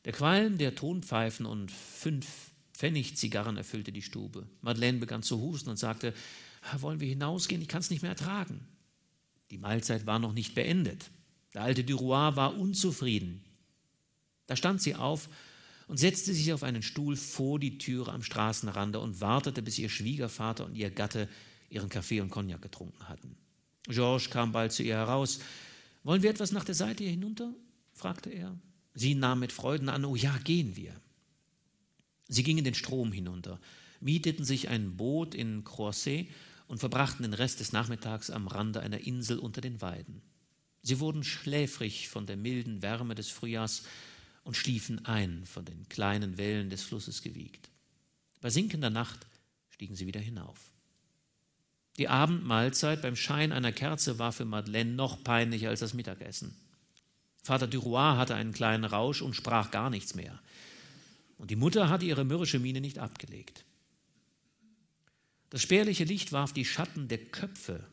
Der 0.05 0.13
Qualm 0.13 0.59
der 0.59 0.75
Tonpfeifen 0.75 1.47
und 1.47 1.71
fünf 1.71 2.52
Pfennig 2.73 3.15
Zigarren 3.17 3.57
erfüllte 3.57 3.91
die 3.91 4.01
Stube. 4.01 4.47
Madeleine 4.61 4.97
begann 4.97 5.23
zu 5.23 5.39
husten 5.39 5.69
und 5.69 5.77
sagte: 5.77 6.13
Wollen 6.79 6.99
wir 6.99 7.07
hinausgehen? 7.07 7.61
Ich 7.61 7.67
kann 7.67 7.81
es 7.81 7.89
nicht 7.89 8.01
mehr 8.01 8.11
ertragen. 8.11 8.67
Die 9.51 9.57
Mahlzeit 9.57 10.05
war 10.05 10.19
noch 10.19 10.33
nicht 10.33 10.55
beendet. 10.55 11.11
Der 11.53 11.61
alte 11.61 11.83
Duroy 11.83 12.35
war 12.35 12.57
unzufrieden. 12.57 13.43
Da 14.47 14.55
stand 14.55 14.81
sie 14.81 14.95
auf 14.95 15.29
und 15.87 15.97
setzte 15.97 16.33
sich 16.33 16.51
auf 16.53 16.63
einen 16.63 16.81
Stuhl 16.81 17.15
vor 17.15 17.59
die 17.59 17.77
Türe 17.77 18.11
am 18.11 18.23
Straßenrande 18.23 18.99
und 18.99 19.21
wartete, 19.21 19.61
bis 19.61 19.77
ihr 19.77 19.89
Schwiegervater 19.89 20.65
und 20.65 20.75
ihr 20.75 20.89
Gatte 20.89 21.29
ihren 21.69 21.89
Kaffee 21.89 22.21
und 22.21 22.29
Cognac 22.29 22.61
getrunken 22.61 23.07
hatten. 23.07 23.35
Georges 23.87 24.29
kam 24.29 24.51
bald 24.51 24.71
zu 24.71 24.83
ihr 24.83 24.95
heraus. 24.95 25.39
Wollen 26.03 26.23
wir 26.23 26.29
etwas 26.29 26.51
nach 26.51 26.65
der 26.65 26.75
Seite 26.75 27.03
hier 27.03 27.11
hinunter? 27.11 27.53
fragte 27.93 28.29
er. 28.29 28.57
Sie 28.95 29.15
nahm 29.15 29.39
mit 29.39 29.51
Freuden 29.51 29.89
an, 29.89 30.05
oh 30.05 30.15
ja, 30.15 30.37
gehen 30.39 30.75
wir. 30.75 30.93
Sie 32.27 32.43
gingen 32.43 32.63
den 32.63 32.73
Strom 32.73 33.11
hinunter, 33.11 33.59
mieteten 33.99 34.45
sich 34.45 34.69
ein 34.69 34.97
Boot 34.97 35.35
in 35.35 35.63
Croisset 35.63 36.27
und 36.67 36.79
verbrachten 36.79 37.23
den 37.23 37.33
Rest 37.33 37.59
des 37.59 37.71
Nachmittags 37.71 38.29
am 38.29 38.47
Rande 38.47 38.79
einer 38.81 38.99
Insel 38.99 39.39
unter 39.39 39.61
den 39.61 39.81
Weiden. 39.81 40.21
Sie 40.81 40.99
wurden 40.99 41.23
schläfrig 41.23 42.09
von 42.09 42.25
der 42.25 42.35
milden 42.35 42.81
Wärme 42.81 43.15
des 43.15 43.29
Frühjahrs 43.29 43.83
und 44.43 44.57
schliefen 44.57 45.05
ein, 45.05 45.45
von 45.45 45.63
den 45.63 45.87
kleinen 45.87 46.37
Wellen 46.37 46.69
des 46.69 46.83
Flusses 46.83 47.21
gewiegt. 47.21 47.69
Bei 48.41 48.49
sinkender 48.49 48.89
Nacht 48.89 49.25
stiegen 49.69 49.95
sie 49.95 50.05
wieder 50.05 50.19
hinauf. 50.19 50.59
Die 51.97 52.09
Abendmahlzeit 52.09 53.01
beim 53.01 53.15
Schein 53.15 53.51
einer 53.51 53.71
Kerze 53.71 54.19
war 54.19 54.31
für 54.31 54.45
Madeleine 54.45 54.91
noch 54.91 55.23
peinlicher 55.23 55.69
als 55.69 55.79
das 55.79 55.93
Mittagessen. 55.93 56.55
Vater 57.43 57.67
Duroy 57.67 58.17
hatte 58.17 58.35
einen 58.35 58.53
kleinen 58.53 58.85
Rausch 58.85 59.21
und 59.21 59.35
sprach 59.35 59.71
gar 59.71 59.89
nichts 59.89 60.15
mehr. 60.15 60.41
Und 61.43 61.51
die 61.51 61.57
Mutter 61.57 61.89
hatte 61.89 62.05
ihre 62.05 62.23
mürrische 62.23 62.57
Miene 62.57 62.79
nicht 62.79 62.99
abgelegt. 62.99 63.65
Das 65.49 65.61
spärliche 65.61 66.05
Licht 66.05 66.31
warf 66.31 66.53
die 66.53 66.63
Schatten 66.63 67.09
der 67.09 67.17
Köpfe 67.17 67.85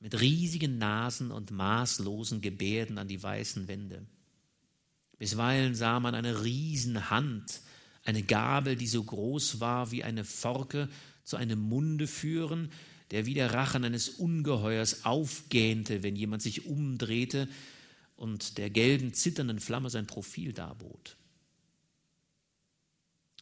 mit 0.00 0.18
riesigen 0.22 0.78
Nasen 0.78 1.32
und 1.32 1.50
maßlosen 1.50 2.40
Gebärden 2.40 2.96
an 2.96 3.08
die 3.08 3.22
weißen 3.22 3.68
Wände. 3.68 4.06
Bisweilen 5.18 5.74
sah 5.74 6.00
man 6.00 6.14
eine 6.14 6.44
Riesenhand, 6.44 7.60
eine 8.04 8.22
Gabel, 8.22 8.74
die 8.76 8.86
so 8.86 9.04
groß 9.04 9.60
war 9.60 9.90
wie 9.90 10.02
eine 10.02 10.24
Forke, 10.24 10.88
zu 11.24 11.36
einem 11.36 11.60
Munde 11.60 12.06
führen, 12.06 12.72
der 13.10 13.26
wie 13.26 13.34
der 13.34 13.52
Rachen 13.52 13.84
eines 13.84 14.08
Ungeheuers 14.08 15.04
aufgähnte, 15.04 16.02
wenn 16.02 16.16
jemand 16.16 16.40
sich 16.40 16.64
umdrehte 16.64 17.50
und 18.16 18.56
der 18.56 18.70
gelben, 18.70 19.12
zitternden 19.12 19.60
Flamme 19.60 19.90
sein 19.90 20.06
Profil 20.06 20.54
darbot. 20.54 21.18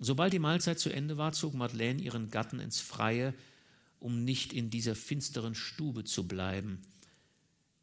Sobald 0.00 0.32
die 0.32 0.38
Mahlzeit 0.38 0.78
zu 0.78 0.90
Ende 0.90 1.16
war, 1.16 1.32
zog 1.32 1.54
Madeleine 1.54 2.02
ihren 2.02 2.30
Gatten 2.30 2.60
ins 2.60 2.80
Freie, 2.80 3.34
um 4.00 4.24
nicht 4.24 4.52
in 4.52 4.70
dieser 4.70 4.94
finsteren 4.94 5.54
Stube 5.54 6.04
zu 6.04 6.26
bleiben, 6.26 6.82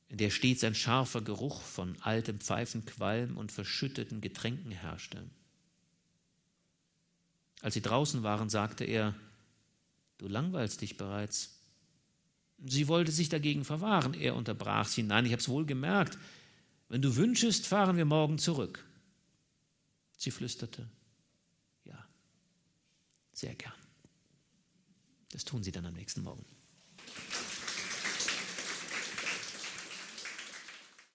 in 0.10 0.18
der 0.18 0.30
stets 0.30 0.64
ein 0.64 0.76
scharfer 0.76 1.22
Geruch 1.22 1.62
von 1.62 1.96
altem 2.02 2.40
Pfeifenqualm 2.40 3.38
und 3.38 3.52
verschütteten 3.52 4.20
Getränken 4.20 4.72
herrschte. 4.72 5.24
Als 7.62 7.76
sie 7.76 7.82
draußen 7.82 8.24
waren, 8.24 8.50
sagte 8.50 8.84
er, 8.84 9.16
Du 10.22 10.28
langweilst 10.28 10.82
dich 10.82 10.98
bereits. 10.98 11.58
Sie 12.64 12.88
wollte 12.88 13.12
sich 13.12 13.30
dagegen 13.30 13.66
verwahren. 13.66 14.14
Er 14.14 14.36
unterbrach 14.36 14.88
sie. 14.88 15.02
Nein, 15.02 15.26
ich 15.26 15.32
habe 15.32 15.42
es 15.42 15.50
wohl 15.50 15.66
gemerkt. 15.66 16.20
Wenn 16.90 17.02
du 17.02 17.16
wünschest, 17.16 17.66
fahren 17.66 17.98
wir 17.98 18.06
morgen 18.06 18.38
zurück. 18.38 18.86
Sie 20.18 20.30
flüsterte, 20.30 20.88
sehr 23.42 23.56
gern. 23.56 23.74
Das 25.32 25.44
tun 25.44 25.64
sie 25.64 25.72
dann 25.72 25.86
am 25.86 25.96
nächsten 25.96 26.24
Morgen. 26.24 26.46